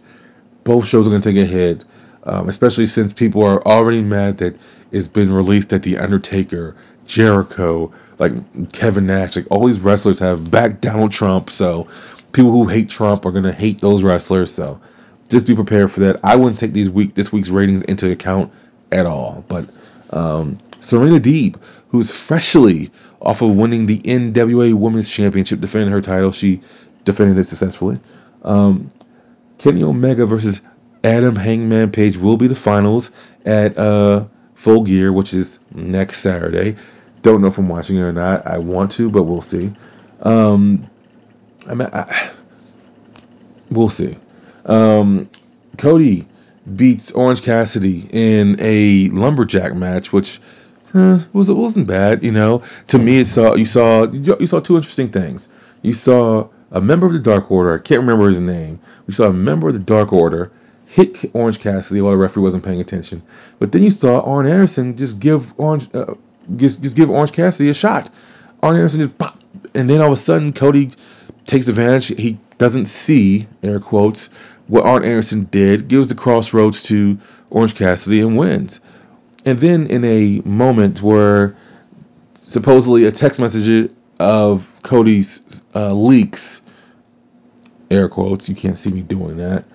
Both 0.68 0.90
shows 0.90 1.08
are 1.08 1.10
going 1.10 1.22
to 1.22 1.34
take 1.34 1.42
a 1.42 1.46
hit, 1.46 1.86
um, 2.24 2.50
especially 2.50 2.88
since 2.88 3.14
people 3.14 3.42
are 3.46 3.66
already 3.66 4.02
mad 4.02 4.40
that 4.40 4.58
it's 4.92 5.08
been 5.08 5.32
released 5.32 5.70
that 5.70 5.82
The 5.82 5.98
Undertaker, 6.00 6.76
Jericho, 7.06 7.94
like 8.20 8.74
Kevin 8.74 9.08
Nash, 9.08 9.38
like 9.38 9.48
all 9.50 9.66
these 9.66 9.80
wrestlers 9.80 10.20
have 10.20 10.52
backed 10.52 10.82
Donald 10.82 11.14
Trump. 11.14 11.52
So 11.52 11.88
people 12.34 12.52
who 12.52 12.68
hate 12.68 12.90
Trump 12.90 13.26
are 13.26 13.32
going 13.32 13.46
to 13.46 13.54
hate 13.54 13.80
those 13.80 14.04
wrestlers. 14.04 14.54
So 14.54 14.82
just 15.30 15.48
be 15.48 15.56
prepared 15.56 15.90
for 15.90 16.02
that. 16.02 16.20
I 16.22 16.36
wouldn't 16.36 16.60
take 16.60 16.74
these 16.74 16.90
week 16.90 17.16
this 17.16 17.32
week's 17.32 17.48
ratings 17.48 17.84
into 17.84 18.12
account 18.12 18.52
at 18.92 19.06
all. 19.06 19.46
But 19.48 19.72
um, 20.10 20.58
Serena 20.82 21.22
Deeb, 21.22 21.56
who's 21.92 22.12
freshly 22.12 22.92
off 23.22 23.42
of 23.42 23.56
winning 23.56 23.86
the 23.86 24.00
NWA 24.00 24.74
Women's 24.74 25.10
Championship, 25.10 25.62
defending 25.62 25.92
her 25.92 26.02
title, 26.02 26.34
she 26.34 26.60
defended 27.06 27.38
it 27.38 27.46
successfully. 27.46 28.02
Um, 28.44 28.90
Kenny 29.58 29.84
Omega 29.84 30.26
versus 30.26 30.62
Adam 31.04 31.36
Hangman 31.36 31.92
Page 31.92 32.18
will 32.18 32.38
be 32.38 32.48
the 32.48 32.56
finals 32.56 33.12
at 33.46 33.78
uh, 33.78 34.26
Full 34.56 34.84
Gear, 34.84 35.12
which 35.12 35.34
is 35.34 35.60
next 35.74 36.20
Saturday. 36.20 36.78
Don't 37.22 37.42
know 37.42 37.48
if 37.48 37.58
I'm 37.58 37.70
watching 37.70 37.98
it 37.98 38.02
or 38.02 38.14
not. 38.14 38.46
I 38.46 38.60
want 38.60 38.94
to, 38.94 39.10
but 39.10 39.24
we'll 39.24 39.42
see. 39.42 39.74
Um, 40.22 40.90
I 41.68 41.74
mean, 41.74 41.90
I, 41.92 42.32
we'll 43.70 43.90
see. 43.90 44.18
Um, 44.66 45.30
Cody 45.78 46.28
beats 46.76 47.12
Orange 47.12 47.42
Cassidy 47.42 48.08
in 48.12 48.58
a 48.60 49.10
lumberjack 49.10 49.76
match, 49.76 50.12
which 50.12 50.40
eh, 50.94 51.20
was 51.34 51.50
it 51.50 51.54
wasn't 51.54 51.88
bad. 51.88 52.24
You 52.24 52.32
know, 52.32 52.64
to 52.88 52.98
me, 52.98 53.20
it 53.20 53.28
saw 53.28 53.56
you 53.56 53.66
saw 53.66 54.04
you 54.12 54.48
saw 54.48 54.60
two 54.60 54.76
interesting 54.76 55.10
things. 55.10 55.48
You 55.82 55.94
saw 55.94 56.50
a 56.72 56.82
member 56.82 57.06
of 57.06 57.14
the 57.14 57.20
Dark 57.20 57.52
Order. 57.52 57.76
I 57.76 57.82
can't 57.82 58.02
remember 58.02 58.30
his 58.30 58.42
name. 58.42 58.80
We 59.06 59.14
saw 59.14 59.28
a 59.28 59.34
member 59.34 59.68
of 59.68 59.74
the 59.74 59.80
Dark 59.80 60.12
Order 60.14 60.52
hit 60.86 61.32
Orange 61.34 61.60
Cassidy 61.60 62.02
while 62.02 62.12
the 62.12 62.18
referee 62.18 62.44
wasn't 62.44 62.64
paying 62.64 62.82
attention. 62.82 63.22
But 63.60 63.72
then 63.72 63.84
you 63.84 63.92
saw 63.92 64.22
Arn 64.22 64.48
Anderson 64.48 64.98
just 64.98 65.20
give 65.20 65.54
Orange 65.60 65.90
uh, 65.94 66.16
just 66.56 66.82
just 66.82 66.96
give 66.96 67.10
Orange 67.10 67.34
Cassidy 67.34 67.70
a 67.70 67.74
shot. 67.74 68.12
Arn 68.64 68.76
Anderson 68.76 69.02
just 69.02 69.18
pop, 69.18 69.40
and 69.74 69.90
then 69.90 70.02
all 70.02 70.08
of 70.08 70.14
a 70.14 70.18
sudden 70.18 70.54
Cody 70.54 70.92
takes 71.46 71.68
advantage. 71.68 72.08
He 72.08 72.40
doesn't 72.58 72.86
see 72.86 73.48
air 73.62 73.80
quotes 73.80 74.30
what 74.68 74.86
Arn 74.86 75.06
Anderson 75.06 75.46
did, 75.46 75.88
gives 75.88 76.10
the 76.10 76.16
crossroads 76.16 76.84
to 76.84 77.20
Orange 77.50 77.76
Cassidy 77.76 78.22
and 78.22 78.38
wins. 78.38 78.80
And 79.46 79.60
then 79.60 79.88
in 79.88 80.04
a 80.04 80.42
moment 80.44 81.02
where 81.02 81.56
supposedly 82.42 83.06
a 83.06 83.12
text 83.12 83.40
message 83.40 83.92
of 84.20 84.82
Cody's 84.84 85.62
uh, 85.76 85.94
leaks, 85.94 86.62
air 87.92 88.10
quotes, 88.10 88.50
you 88.50 88.56
can't 88.56 88.78
see 88.78 88.92
me 88.92 89.02
doing 89.02 89.38
that. 89.38 89.66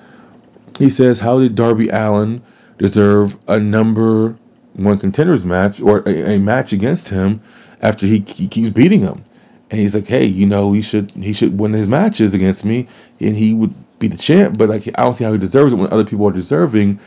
He 0.78 0.90
says, 0.90 1.18
How 1.18 1.38
did 1.40 1.54
Darby 1.54 1.88
Allin 1.88 2.42
deserve 2.78 3.36
a 3.46 3.60
number 3.60 4.36
one 4.74 4.98
contenders 4.98 5.44
match 5.44 5.80
or 5.80 6.00
a, 6.06 6.34
a 6.34 6.38
match 6.38 6.72
against 6.72 7.08
him 7.08 7.42
after 7.80 8.06
he, 8.06 8.24
he 8.26 8.48
keeps 8.48 8.70
beating 8.70 9.00
him? 9.00 9.22
And 9.70 9.80
he's 9.80 9.94
like, 9.94 10.06
Hey, 10.06 10.26
you 10.26 10.46
know, 10.46 10.72
he 10.72 10.82
should 10.82 11.10
he 11.12 11.32
should 11.32 11.58
win 11.58 11.72
his 11.72 11.88
matches 11.88 12.34
against 12.34 12.64
me 12.64 12.88
and 13.20 13.36
he 13.36 13.54
would 13.54 13.74
be 13.98 14.08
the 14.08 14.18
champ, 14.18 14.58
but 14.58 14.68
like 14.68 14.86
I 14.88 15.04
don't 15.04 15.14
see 15.14 15.24
how 15.24 15.32
he 15.32 15.38
deserves 15.38 15.72
it 15.72 15.76
when 15.76 15.92
other 15.92 16.04
people 16.04 16.26
are 16.28 16.32
deserving. 16.32 17.00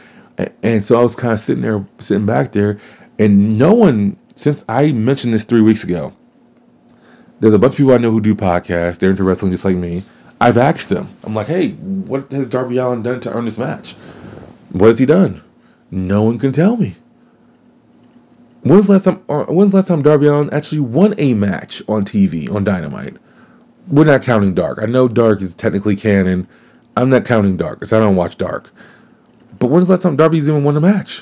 And 0.64 0.84
so 0.84 1.00
I 1.00 1.04
was 1.04 1.16
kind 1.16 1.34
of 1.34 1.40
sitting 1.40 1.62
there, 1.62 1.86
sitting 2.00 2.26
back 2.26 2.52
there, 2.52 2.80
and 3.18 3.58
no 3.58 3.74
one 3.74 4.18
since 4.36 4.66
I 4.68 4.92
mentioned 4.92 5.34
this 5.34 5.46
three 5.46 5.62
weeks 5.62 5.84
ago. 5.84 6.14
There's 7.46 7.54
a 7.54 7.60
bunch 7.60 7.74
of 7.74 7.78
people 7.78 7.94
I 7.94 8.00
know 8.00 8.10
who 8.10 8.22
do 8.22 8.34
podcasts. 8.34 8.98
They're 8.98 9.12
into 9.12 9.24
wrestling 9.24 9.52
just 9.52 9.66
like 9.66 9.76
me. 9.76 10.02
I've 10.42 10.58
asked 10.58 10.90
them. 10.90 11.08
I'm 11.24 11.36
like, 11.36 11.46
hey, 11.46 11.74
what 11.74 12.32
has 12.32 12.48
Darby 12.48 12.78
Allin 12.78 13.04
done 13.04 13.20
to 13.20 13.32
earn 13.32 13.46
this 13.46 13.60
match? 13.60 13.94
What 14.72 14.88
has 14.88 14.98
he 14.98 15.06
done? 15.06 15.44
No 15.92 16.24
one 16.24 16.40
can 16.40 16.54
tell 16.54 16.76
me. 16.76 16.96
When's 18.64 18.90
last 18.90 19.04
time? 19.04 19.24
Uh, 19.30 19.44
when's 19.44 19.74
the 19.74 19.78
last 19.78 19.90
time 19.90 20.02
Darby 20.02 20.26
Allin 20.26 20.50
actually 20.54 20.80
won 20.80 21.14
a 21.20 21.36
match 21.36 21.84
on 21.88 22.04
TV 22.04 22.52
on 22.52 22.64
Dynamite? 22.64 23.18
We're 23.88 24.06
not 24.06 24.24
counting 24.24 24.56
Dark. 24.56 24.80
I 24.82 24.88
know 24.88 25.08
Dark 25.08 25.44
is 25.44 25.54
technically 25.54 25.98
canon 25.98 26.48
I'm 26.98 27.12
not 27.12 27.26
counting 27.26 27.58
Dark 27.58 27.78
because 27.78 27.94
I 27.94 28.00
don't 28.00 28.16
watch 28.16 28.40
Dark. 28.40 28.72
But 29.60 29.68
when's 29.68 29.86
the 29.86 29.94
last 29.94 30.02
time 30.02 30.16
Darby's 30.16 30.50
even 30.50 30.64
won 30.64 30.78
a 30.78 30.82
match? 30.82 31.22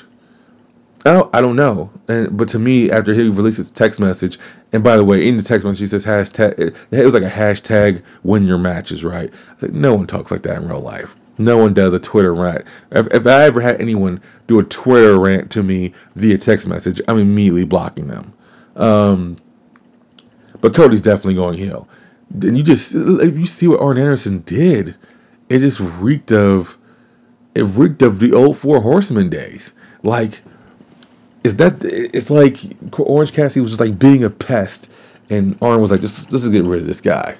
I 1.04 1.12
don't, 1.12 1.34
I 1.34 1.40
don't 1.40 1.56
know. 1.56 1.90
And 2.08 2.36
but 2.36 2.48
to 2.50 2.58
me, 2.58 2.90
after 2.90 3.12
he 3.12 3.28
released 3.28 3.58
his 3.58 3.70
text 3.70 4.00
message, 4.00 4.38
and 4.72 4.82
by 4.82 4.96
the 4.96 5.04
way, 5.04 5.26
in 5.28 5.36
the 5.36 5.42
text 5.42 5.66
message 5.66 5.80
he 5.80 5.86
says 5.86 6.04
hashtag. 6.04 6.74
It 6.90 7.04
was 7.04 7.14
like 7.14 7.22
a 7.22 7.28
hashtag 7.28 8.02
win 8.22 8.46
your 8.46 8.58
matches, 8.58 9.04
right? 9.04 9.32
I 9.32 9.66
like, 9.66 9.72
no 9.72 9.94
one 9.94 10.06
talks 10.06 10.30
like 10.30 10.42
that 10.42 10.62
in 10.62 10.68
real 10.68 10.80
life. 10.80 11.16
No 11.36 11.58
one 11.58 11.74
does 11.74 11.94
a 11.94 11.98
Twitter 11.98 12.32
rant. 12.32 12.64
If, 12.92 13.08
if 13.08 13.26
I 13.26 13.44
ever 13.44 13.60
had 13.60 13.80
anyone 13.80 14.22
do 14.46 14.60
a 14.60 14.64
Twitter 14.64 15.18
rant 15.18 15.50
to 15.52 15.62
me 15.62 15.92
via 16.14 16.38
text 16.38 16.68
message, 16.68 17.00
I'm 17.08 17.18
immediately 17.18 17.64
blocking 17.64 18.06
them. 18.06 18.32
Um, 18.76 19.36
but 20.60 20.74
Cody's 20.74 21.02
definitely 21.02 21.34
going 21.34 21.58
heel. 21.58 21.88
And 22.32 22.56
you 22.56 22.62
just 22.62 22.94
if 22.94 23.36
you 23.38 23.46
see 23.46 23.68
what 23.68 23.80
Arn 23.80 23.98
Anderson 23.98 24.40
did 24.40 24.96
it 25.48 25.58
just 25.58 25.80
reeked 25.80 26.32
of 26.32 26.78
it 27.54 27.62
reeked 27.62 28.02
of 28.02 28.18
the 28.18 28.32
old 28.32 28.56
Four 28.56 28.80
Horsemen 28.80 29.28
days. 29.28 29.74
Like, 30.02 30.42
is 31.44 31.56
that? 31.56 31.84
It's 31.84 32.30
like 32.30 32.58
Orange 32.98 33.32
Cassidy 33.32 33.60
was 33.60 33.70
just 33.70 33.80
like 33.80 33.98
being 33.98 34.24
a 34.24 34.30
pest, 34.30 34.90
and 35.30 35.56
Arn 35.62 35.80
was 35.80 35.90
like, 35.90 36.00
"Just 36.00 36.32
let's 36.32 36.48
get 36.48 36.64
rid 36.64 36.80
of 36.80 36.86
this 36.86 37.02
guy." 37.02 37.36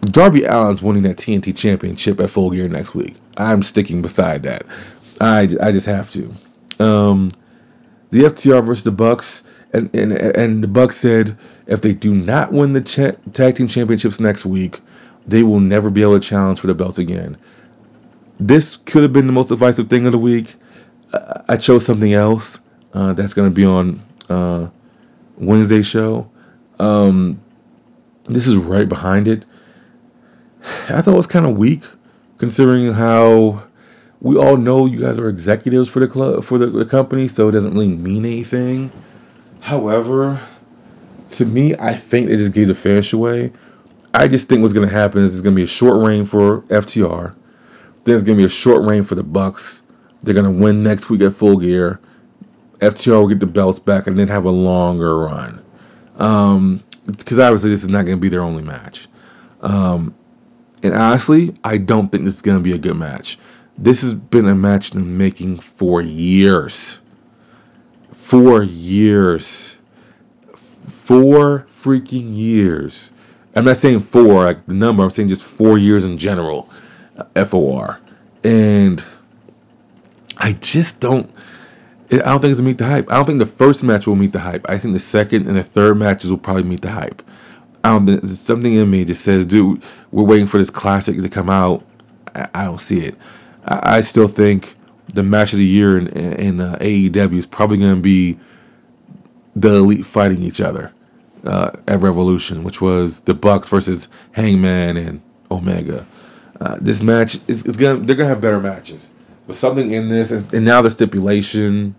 Darby 0.00 0.46
Allin's 0.46 0.82
winning 0.82 1.04
that 1.04 1.16
TNT 1.16 1.56
Championship 1.56 2.20
at 2.20 2.30
Full 2.30 2.50
Gear 2.50 2.68
next 2.68 2.94
week. 2.94 3.14
I'm 3.36 3.62
sticking 3.62 4.02
beside 4.02 4.44
that. 4.44 4.64
I, 5.20 5.48
I 5.60 5.72
just 5.72 5.86
have 5.86 6.10
to. 6.12 6.32
Um, 6.78 7.32
the 8.10 8.24
FTR 8.24 8.64
versus 8.64 8.84
the 8.84 8.92
Bucks, 8.92 9.42
and 9.72 9.94
and 9.94 10.12
and 10.12 10.62
the 10.62 10.68
Bucks 10.68 10.96
said 10.96 11.36
if 11.66 11.80
they 11.80 11.94
do 11.94 12.14
not 12.14 12.52
win 12.52 12.72
the 12.72 12.80
cha- 12.80 13.16
tag 13.32 13.56
team 13.56 13.68
championships 13.68 14.20
next 14.20 14.46
week, 14.46 14.80
they 15.26 15.42
will 15.42 15.60
never 15.60 15.90
be 15.90 16.02
able 16.02 16.18
to 16.18 16.26
challenge 16.28 16.60
for 16.60 16.66
the 16.66 16.74
belts 16.74 16.98
again. 16.98 17.36
This 18.40 18.76
could 18.76 19.02
have 19.02 19.12
been 19.12 19.26
the 19.26 19.32
most 19.32 19.48
divisive 19.48 19.88
thing 19.88 20.06
of 20.06 20.12
the 20.12 20.18
week. 20.18 20.54
I 21.48 21.56
chose 21.56 21.86
something 21.86 22.12
else. 22.12 22.60
Uh, 22.98 23.12
that's 23.12 23.34
going 23.34 23.48
to 23.48 23.54
be 23.54 23.64
on 23.64 24.02
uh, 24.28 24.68
Wednesday 25.36 25.82
show. 25.82 26.30
Um, 26.78 27.40
this 28.24 28.46
is 28.46 28.56
right 28.56 28.88
behind 28.88 29.28
it. 29.28 29.44
I 30.62 31.00
thought 31.00 31.14
it 31.14 31.16
was 31.16 31.26
kind 31.26 31.46
of 31.46 31.56
weak, 31.56 31.82
considering 32.38 32.92
how 32.92 33.62
we 34.20 34.36
all 34.36 34.56
know 34.56 34.86
you 34.86 35.00
guys 35.00 35.18
are 35.18 35.28
executives 35.28 35.88
for 35.88 36.00
the 36.00 36.08
club 36.08 36.42
for 36.42 36.58
the, 36.58 36.66
the 36.66 36.84
company, 36.84 37.28
so 37.28 37.48
it 37.48 37.52
doesn't 37.52 37.72
really 37.72 37.88
mean 37.88 38.24
anything. 38.24 38.90
However, 39.60 40.40
to 41.30 41.46
me, 41.46 41.74
I 41.78 41.92
think 41.92 42.28
they 42.28 42.36
just 42.36 42.52
gave 42.52 42.66
the 42.66 42.74
finish 42.74 43.12
away 43.12 43.52
I 44.12 44.28
just 44.28 44.48
think 44.48 44.62
what's 44.62 44.72
going 44.72 44.88
to 44.88 44.92
happen 44.92 45.22
is 45.22 45.34
it's 45.34 45.42
going 45.42 45.54
to 45.54 45.60
be 45.60 45.64
a 45.64 45.68
short 45.68 46.04
reign 46.04 46.24
for 46.24 46.62
FTR. 46.62 47.34
Then 48.04 48.14
it's 48.14 48.24
going 48.24 48.36
to 48.36 48.40
be 48.40 48.46
a 48.46 48.48
short 48.48 48.84
reign 48.84 49.02
for 49.02 49.14
the 49.14 49.22
Bucks. 49.22 49.82
They're 50.20 50.34
going 50.34 50.52
to 50.52 50.62
win 50.62 50.82
next 50.82 51.10
week 51.10 51.20
at 51.20 51.34
Full 51.34 51.58
Gear. 51.58 52.00
FTR 52.78 53.20
will 53.20 53.28
get 53.28 53.40
the 53.40 53.46
belts 53.46 53.78
back 53.78 54.06
and 54.06 54.18
then 54.18 54.28
have 54.28 54.44
a 54.44 54.50
longer 54.50 55.18
run. 55.18 55.62
Um, 56.16 56.82
because 57.06 57.38
obviously 57.38 57.70
this 57.70 57.82
is 57.82 57.88
not 57.88 58.04
going 58.04 58.18
to 58.18 58.20
be 58.20 58.28
their 58.28 58.42
only 58.42 58.62
match. 58.62 59.08
Um, 59.60 60.14
and 60.82 60.94
honestly, 60.94 61.54
I 61.64 61.78
don't 61.78 62.10
think 62.10 62.24
this 62.24 62.36
is 62.36 62.42
going 62.42 62.58
to 62.58 62.62
be 62.62 62.72
a 62.72 62.78
good 62.78 62.96
match. 62.96 63.38
This 63.76 64.02
has 64.02 64.14
been 64.14 64.46
a 64.46 64.54
match 64.54 64.94
in 64.94 65.18
making 65.18 65.58
for 65.58 66.00
years. 66.02 67.00
Four 68.12 68.62
years. 68.62 69.78
Four 70.54 71.66
freaking 71.82 72.36
years. 72.36 73.10
I'm 73.54 73.64
not 73.64 73.76
saying 73.76 74.00
four, 74.00 74.44
like 74.44 74.66
the 74.66 74.74
number. 74.74 75.02
I'm 75.02 75.10
saying 75.10 75.28
just 75.28 75.44
four 75.44 75.78
years 75.78 76.04
in 76.04 76.18
general, 76.18 76.68
FOR, 77.34 77.98
and 78.44 79.02
I 80.36 80.52
just 80.52 81.00
don't. 81.00 81.30
I 82.10 82.16
don't 82.16 82.40
think 82.40 82.52
it's 82.52 82.60
meet 82.60 82.78
the 82.78 82.86
hype. 82.86 83.10
I 83.10 83.16
don't 83.16 83.26
think 83.26 83.38
the 83.38 83.46
first 83.46 83.82
match 83.82 84.06
will 84.06 84.16
meet 84.16 84.32
the 84.32 84.38
hype. 84.38 84.64
I 84.68 84.78
think 84.78 84.94
the 84.94 85.00
second 85.00 85.46
and 85.46 85.56
the 85.56 85.62
third 85.62 85.96
matches 85.98 86.30
will 86.30 86.38
probably 86.38 86.62
meet 86.62 86.80
the 86.80 86.90
hype. 86.90 87.22
I 87.84 87.90
don't. 87.90 88.06
There's 88.06 88.40
something 88.40 88.72
in 88.72 88.90
me 88.90 89.04
just 89.04 89.22
says, 89.22 89.46
dude, 89.46 89.82
we're 90.10 90.24
waiting 90.24 90.46
for 90.46 90.58
this 90.58 90.70
classic 90.70 91.20
to 91.20 91.28
come 91.28 91.50
out. 91.50 91.84
I, 92.34 92.48
I 92.54 92.64
don't 92.64 92.80
see 92.80 93.04
it. 93.04 93.16
I, 93.64 93.96
I, 93.96 94.00
still 94.00 94.28
think 94.28 94.74
the 95.12 95.22
match 95.22 95.52
of 95.52 95.58
the 95.58 95.64
year 95.64 95.98
in, 95.98 96.08
in 96.08 96.60
uh, 96.60 96.76
AEW 96.80 97.36
is 97.36 97.46
probably 97.46 97.78
gonna 97.78 97.96
be 97.96 98.38
the 99.54 99.76
elite 99.76 100.06
fighting 100.06 100.42
each 100.42 100.60
other 100.60 100.92
uh, 101.44 101.72
at 101.86 102.00
Revolution, 102.00 102.64
which 102.64 102.80
was 102.80 103.20
the 103.20 103.34
Bucks 103.34 103.68
versus 103.68 104.08
Hangman 104.32 104.96
and 104.96 105.22
Omega. 105.50 106.06
Uh, 106.60 106.78
this 106.80 107.02
match 107.02 107.36
is, 107.48 107.64
is, 107.64 107.76
gonna 107.76 108.00
they're 108.00 108.16
gonna 108.16 108.28
have 108.28 108.40
better 108.40 108.60
matches, 108.60 109.10
but 109.48 109.56
something 109.56 109.90
in 109.90 110.08
this 110.08 110.30
and 110.30 110.64
now 110.64 110.82
the 110.82 110.90
stipulation. 110.90 111.96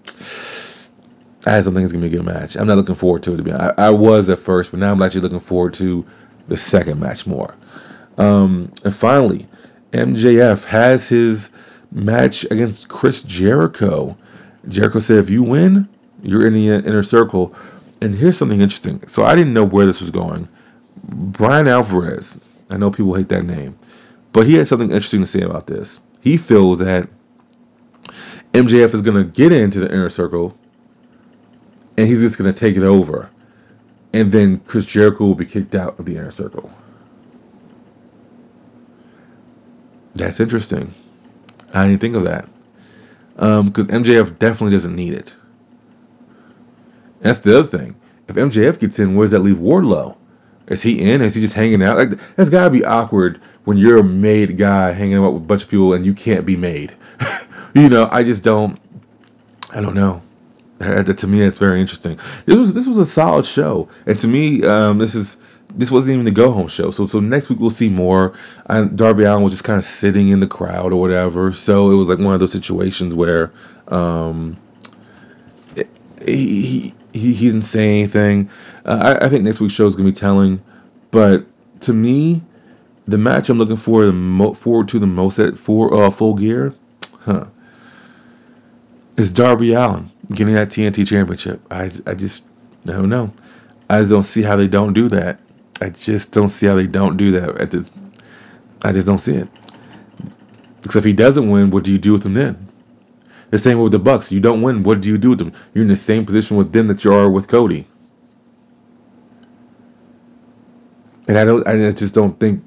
I 1.45 1.51
had 1.51 1.63
something 1.63 1.81
that's 1.81 1.91
gonna 1.91 2.07
be 2.07 2.15
a 2.15 2.17
good 2.17 2.25
match. 2.25 2.55
I'm 2.55 2.67
not 2.67 2.77
looking 2.77 2.95
forward 2.95 3.23
to 3.23 3.33
it. 3.33 3.37
To 3.37 3.43
be 3.43 3.51
I, 3.51 3.73
I 3.77 3.89
was 3.89 4.29
at 4.29 4.39
first, 4.39 4.71
but 4.71 4.79
now 4.79 4.91
I'm 4.91 5.01
actually 5.01 5.21
looking 5.21 5.39
forward 5.39 5.73
to 5.75 6.05
the 6.47 6.55
second 6.55 6.99
match 6.99 7.25
more. 7.25 7.55
Um, 8.17 8.71
and 8.83 8.93
finally, 8.93 9.47
MJF 9.91 10.63
has 10.65 11.09
his 11.09 11.49
match 11.91 12.43
against 12.43 12.87
Chris 12.87 13.23
Jericho. 13.23 14.15
Jericho 14.67 14.99
said, 14.99 15.17
if 15.17 15.29
you 15.29 15.41
win, 15.41 15.87
you're 16.21 16.45
in 16.45 16.53
the 16.53 16.67
inner 16.67 17.03
circle. 17.03 17.55
And 18.01 18.13
here's 18.13 18.37
something 18.37 18.61
interesting. 18.61 19.07
So 19.07 19.23
I 19.23 19.35
didn't 19.35 19.53
know 19.53 19.63
where 19.63 19.85
this 19.85 20.01
was 20.01 20.11
going. 20.11 20.47
Bryan 21.03 21.67
Alvarez, 21.67 22.39
I 22.69 22.77
know 22.77 22.91
people 22.91 23.15
hate 23.15 23.29
that 23.29 23.43
name, 23.43 23.79
but 24.33 24.45
he 24.45 24.55
had 24.55 24.67
something 24.67 24.91
interesting 24.91 25.21
to 25.21 25.27
say 25.27 25.41
about 25.41 25.65
this. 25.65 25.99
He 26.21 26.37
feels 26.37 26.79
that 26.79 27.09
MJF 28.53 28.93
is 28.93 29.01
going 29.01 29.17
to 29.17 29.23
get 29.23 29.51
into 29.51 29.79
the 29.79 29.87
inner 29.87 30.09
circle 30.09 30.57
and 31.97 32.07
he's 32.07 32.21
just 32.21 32.37
going 32.37 32.51
to 32.51 32.57
take 32.57 32.77
it 32.77 32.83
over. 32.83 33.29
And 34.13 34.31
then 34.31 34.59
Chris 34.59 34.85
Jericho 34.85 35.25
will 35.25 35.35
be 35.35 35.45
kicked 35.45 35.75
out 35.75 35.99
of 35.99 36.05
the 36.05 36.15
inner 36.15 36.31
circle. 36.31 36.71
That's 40.15 40.39
interesting. 40.39 40.93
I 41.73 41.87
didn't 41.87 42.01
think 42.01 42.15
of 42.15 42.23
that. 42.23 42.47
Because 43.35 43.89
um, 43.89 44.03
MJF 44.03 44.39
definitely 44.39 44.75
doesn't 44.75 44.95
need 44.95 45.13
it. 45.13 45.35
That's 47.21 47.39
the 47.39 47.59
other 47.59 47.67
thing. 47.67 47.95
If 48.27 48.35
MJF 48.35 48.79
gets 48.79 48.99
in, 48.99 49.15
where 49.15 49.25
does 49.25 49.31
that 49.31 49.39
leave 49.39 49.57
Wardlow? 49.57 50.15
Is 50.67 50.81
he 50.81 51.01
in? 51.01 51.21
Is 51.21 51.35
he 51.35 51.41
just 51.41 51.53
hanging 51.55 51.81
out? 51.81 51.97
Like 51.97 52.35
that's 52.35 52.49
gotta 52.49 52.69
be 52.69 52.85
awkward 52.85 53.41
when 53.65 53.77
you're 53.77 53.97
a 53.97 54.03
made 54.03 54.57
guy 54.57 54.91
hanging 54.91 55.17
out 55.17 55.33
with 55.33 55.43
a 55.43 55.45
bunch 55.45 55.63
of 55.63 55.69
people 55.69 55.93
and 55.93 56.05
you 56.05 56.13
can't 56.13 56.45
be 56.45 56.55
made. 56.55 56.93
you 57.73 57.89
know, 57.89 58.07
I 58.09 58.23
just 58.23 58.43
don't. 58.43 58.79
I 59.71 59.81
don't 59.81 59.95
know. 59.95 60.21
to 60.79 61.27
me, 61.27 61.41
it's 61.41 61.57
very 61.57 61.81
interesting. 61.81 62.19
This 62.45 62.57
was 62.57 62.73
this 62.73 62.87
was 62.87 62.97
a 62.97 63.05
solid 63.05 63.45
show, 63.45 63.89
and 64.05 64.17
to 64.19 64.27
me, 64.27 64.63
um, 64.63 64.97
this 64.97 65.15
is 65.15 65.37
this 65.75 65.91
wasn't 65.91 66.13
even 66.13 66.25
the 66.25 66.31
go 66.31 66.51
home 66.51 66.67
show. 66.67 66.91
So 66.91 67.07
so 67.07 67.19
next 67.19 67.49
week 67.49 67.59
we'll 67.59 67.69
see 67.69 67.89
more. 67.89 68.33
And 68.65 68.97
Darby 68.97 69.23
Allin 69.23 69.43
was 69.43 69.53
just 69.53 69.63
kind 69.63 69.77
of 69.77 69.85
sitting 69.85 70.29
in 70.29 70.39
the 70.39 70.47
crowd 70.47 70.93
or 70.93 70.99
whatever. 70.99 71.53
So 71.53 71.91
it 71.91 71.95
was 71.95 72.09
like 72.09 72.19
one 72.19 72.33
of 72.33 72.39
those 72.39 72.51
situations 72.51 73.13
where 73.13 73.51
um, 73.87 74.57
he, 76.25 76.93
he 77.13 77.33
he 77.33 77.45
didn't 77.47 77.63
say 77.63 77.99
anything. 77.99 78.49
Uh, 78.85 79.17
I, 79.21 79.25
I 79.25 79.29
think 79.29 79.43
next 79.43 79.59
week's 79.59 79.73
show 79.73 79.85
is 79.85 79.95
gonna 79.95 80.09
be 80.09 80.13
telling, 80.13 80.61
but 81.11 81.45
to 81.81 81.93
me, 81.93 82.41
the 83.07 83.17
match 83.17 83.49
I'm 83.49 83.57
looking 83.57 83.77
for 83.77 84.05
the 84.05 84.53
forward 84.55 84.89
to 84.89 84.99
the 84.99 85.07
most 85.07 85.39
at 85.39 85.57
for 85.57 85.93
uh, 85.93 86.09
full 86.09 86.35
gear, 86.35 86.73
huh? 87.19 87.45
Is 89.19 89.33
Darby 89.33 89.73
Allin 89.73 90.09
getting 90.33 90.53
that 90.53 90.69
TNT 90.69 91.05
Championship? 91.05 91.61
I 91.69 91.91
I 92.07 92.13
just 92.13 92.45
I 92.87 92.93
don't 92.93 93.09
know. 93.09 93.33
I 93.89 93.99
just 93.99 94.11
don't 94.11 94.23
see 94.23 94.41
how 94.41 94.55
they 94.55 94.69
don't 94.69 94.93
do 94.93 95.09
that. 95.09 95.41
I 95.81 95.89
just 95.89 96.31
don't 96.31 96.47
see 96.47 96.67
how 96.67 96.75
they 96.75 96.87
don't 96.87 97.17
do 97.17 97.31
that 97.31 97.59
at 97.59 97.69
this. 97.69 97.91
I 98.81 98.93
just 98.93 99.07
don't 99.07 99.17
see 99.17 99.35
it. 99.35 99.49
Because 100.81 100.95
if 100.95 101.03
he 101.03 101.11
doesn't 101.11 101.49
win, 101.49 101.69
what 101.69 101.83
do 101.83 101.91
you 101.91 101.97
do 101.97 102.13
with 102.13 102.25
him 102.25 102.33
then? 102.33 102.69
The 103.49 103.57
same 103.57 103.79
with 103.79 103.91
the 103.91 103.99
Bucks. 103.99 104.31
You 104.31 104.39
don't 104.39 104.61
win, 104.61 104.83
what 104.83 105.01
do 105.01 105.09
you 105.09 105.17
do 105.17 105.31
with 105.31 105.39
them? 105.39 105.51
You're 105.73 105.81
in 105.81 105.89
the 105.89 105.97
same 105.97 106.25
position 106.25 106.55
with 106.55 106.71
them 106.71 106.87
that 106.87 107.03
you 107.03 107.13
are 107.13 107.29
with 107.29 107.49
Cody. 107.49 107.87
And 111.27 111.37
I 111.37 111.43
don't. 111.43 111.67
I 111.67 111.91
just 111.91 112.15
don't 112.15 112.39
think 112.39 112.63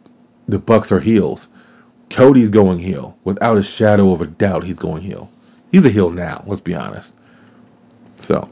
the 0.46 0.59
Bucks 0.59 0.92
are 0.92 1.00
heels. 1.00 1.48
Cody's 2.11 2.50
going 2.50 2.78
heel 2.78 3.16
without 3.24 3.57
a 3.57 3.62
shadow 3.62 4.12
of 4.12 4.20
a 4.20 4.26
doubt. 4.26 4.64
He's 4.64 4.78
going 4.78 5.00
heel. 5.00 5.30
He's 5.73 5.87
a 5.87 5.91
heel 5.91 6.11
now. 6.11 6.45
Let's 6.47 6.61
be 6.61 6.75
honest. 6.75 7.16
So 8.16 8.49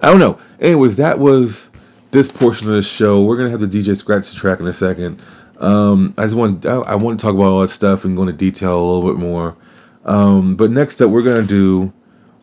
I 0.00 0.10
don't 0.10 0.20
know. 0.20 0.38
Anyways, 0.60 0.96
that 0.96 1.18
was 1.18 1.68
this 2.10 2.30
portion 2.30 2.68
of 2.68 2.74
the 2.74 2.82
show. 2.82 3.24
We're 3.24 3.38
gonna 3.38 3.50
have 3.50 3.60
the 3.60 3.66
DJ 3.66 3.96
scratch 3.96 4.30
the 4.30 4.36
track 4.36 4.60
in 4.60 4.66
a 4.66 4.72
second. 4.72 5.22
Um, 5.58 6.14
I 6.18 6.24
just 6.24 6.36
want 6.36 6.66
I, 6.66 6.76
I 6.76 6.94
want 6.96 7.18
to 7.18 7.26
talk 7.26 7.34
about 7.34 7.46
all 7.46 7.60
that 7.60 7.68
stuff 7.68 8.04
and 8.04 8.14
go 8.14 8.22
into 8.22 8.34
detail 8.34 8.78
a 8.78 8.84
little 8.84 9.10
bit 9.12 9.18
more. 9.18 9.56
Um, 10.04 10.56
but 10.56 10.70
next 10.70 11.00
up, 11.00 11.10
we're 11.10 11.22
gonna 11.22 11.46
do 11.46 11.92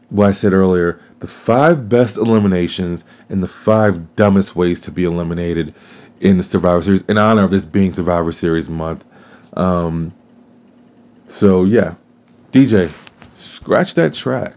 what 0.09 0.27
I 0.27 0.31
said 0.31 0.53
earlier: 0.53 0.99
the 1.19 1.27
five 1.27 1.87
best 1.87 2.17
eliminations 2.17 3.03
and 3.29 3.43
the 3.43 3.47
five 3.47 4.15
dumbest 4.15 4.55
ways 4.55 4.81
to 4.81 4.91
be 4.91 5.03
eliminated 5.03 5.75
in 6.19 6.37
the 6.37 6.43
Survivor 6.43 6.81
Series 6.81 7.03
in 7.03 7.17
honor 7.17 7.43
of 7.43 7.51
this 7.51 7.65
being 7.65 7.93
Survivor 7.93 8.31
Series 8.31 8.67
month. 8.69 9.05
Um, 9.53 10.13
so 11.27 11.65
yeah, 11.65 11.95
DJ, 12.51 12.91
scratch 13.39 13.95
that 13.95 14.13
track. 14.13 14.53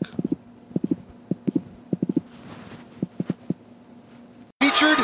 Featured 4.61 4.99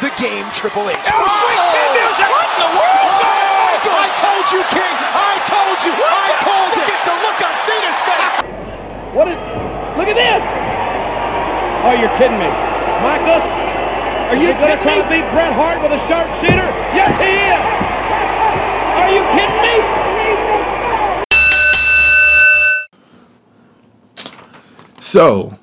the 0.00 0.12
game 0.20 0.44
Triple 0.52 0.88
H. 0.88 0.96
Oh, 1.08 1.26
sweet 1.40 1.62
chin 1.72 1.88
music! 1.96 2.28
What 2.28 2.48
in 2.48 2.58
the 2.60 2.72
world? 2.76 3.10
Oh, 3.22 3.88
oh 3.88 3.96
I 3.96 4.08
told 4.20 4.44
you, 4.52 4.60
King. 4.72 4.96
I 5.12 5.34
told 5.48 5.78
you. 5.84 5.92
I 5.96 6.30
called 6.44 6.72
Look 6.76 6.88
it. 6.88 6.96
at 6.96 7.02
the 7.08 7.16
look 7.24 7.38
on 7.42 7.54
Cena's 7.56 8.00
face. 8.08 8.36
What 9.16 9.26
is? 9.28 9.38
Look 9.96 10.08
at 10.08 10.16
this! 10.16 10.42
Oh, 11.84 11.92
you're 11.98 12.14
kidding 12.16 12.38
me, 12.40 12.48
Michael? 13.04 13.42
Are 14.32 14.38
you 14.38 14.54
going 14.56 14.72
to 14.72 14.80
try 14.80 14.96
to 14.96 15.06
beat 15.12 15.26
Bret 15.36 15.52
Hart 15.52 15.82
with 15.82 15.92
a 15.92 16.00
sharpshooter? 16.08 16.68
Yes, 16.96 17.12
he 17.20 17.32
is. 17.52 17.62
Are 18.96 19.10
you 19.12 19.20
kidding 19.36 19.60
me? 19.60 19.71
So, 25.12 25.58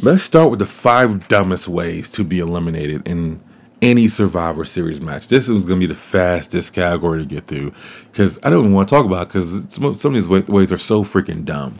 let's 0.00 0.22
start 0.22 0.48
with 0.48 0.60
the 0.60 0.64
five 0.64 1.28
dumbest 1.28 1.68
ways 1.68 2.12
to 2.12 2.24
be 2.24 2.38
eliminated 2.38 3.06
in 3.06 3.42
any 3.82 4.08
Survivor 4.08 4.64
Series 4.64 5.02
match. 5.02 5.28
This 5.28 5.50
is 5.50 5.66
going 5.66 5.78
to 5.82 5.86
be 5.86 5.92
the 5.92 6.00
fastest 6.00 6.72
category 6.72 7.18
to 7.18 7.26
get 7.26 7.46
through 7.46 7.74
because 8.10 8.38
I 8.42 8.48
don't 8.48 8.60
even 8.60 8.72
want 8.72 8.88
to 8.88 8.94
talk 8.94 9.04
about 9.04 9.28
because 9.28 9.66
some, 9.68 9.84
of 9.84 10.14
these 10.14 10.26
ways 10.26 10.72
are 10.72 10.78
so 10.78 11.04
freaking 11.04 11.44
dumb. 11.44 11.78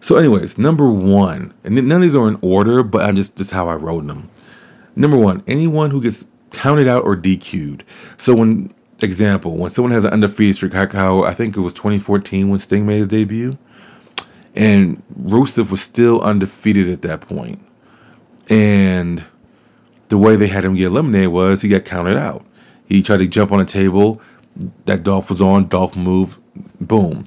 So, 0.00 0.16
anyways, 0.16 0.58
number 0.58 0.90
one, 0.90 1.54
and 1.62 1.76
none 1.76 1.92
of 1.92 2.02
these 2.02 2.16
are 2.16 2.26
in 2.26 2.40
order, 2.42 2.82
but 2.82 3.02
I'm 3.02 3.14
just 3.14 3.36
just 3.36 3.52
how 3.52 3.68
I 3.68 3.76
wrote 3.76 4.04
them. 4.08 4.28
Number 4.96 5.18
one, 5.18 5.44
anyone 5.46 5.92
who 5.92 6.02
gets 6.02 6.26
counted 6.50 6.88
out 6.88 7.04
or 7.04 7.16
DQ'd. 7.16 7.84
So, 8.16 8.34
when 8.34 8.74
example, 9.04 9.56
when 9.56 9.70
someone 9.70 9.92
has 9.92 10.04
an 10.04 10.14
undefeated 10.14 10.56
streak, 10.56 10.72
how 10.72 11.22
I 11.22 11.34
think 11.34 11.56
it 11.56 11.60
was 11.60 11.74
2014 11.74 12.48
when 12.48 12.58
Sting 12.58 12.86
made 12.86 12.98
his 12.98 13.06
debut, 13.06 13.56
and 14.54 15.02
Rusev 15.20 15.70
was 15.70 15.80
still 15.80 16.20
undefeated 16.20 16.88
at 16.90 17.02
that 17.02 17.22
point, 17.22 17.60
and 18.48 19.24
the 20.08 20.18
way 20.18 20.36
they 20.36 20.48
had 20.48 20.64
him 20.64 20.74
get 20.74 20.86
eliminated 20.86 21.28
was 21.28 21.62
he 21.62 21.68
got 21.68 21.84
counted 21.84 22.16
out. 22.16 22.44
He 22.86 23.02
tried 23.02 23.18
to 23.18 23.26
jump 23.26 23.52
on 23.52 23.60
a 23.60 23.64
table, 23.64 24.20
that 24.86 25.04
Dolph 25.04 25.30
was 25.30 25.40
on, 25.40 25.68
Dolph 25.68 25.96
moved, 25.96 26.36
boom. 26.80 27.24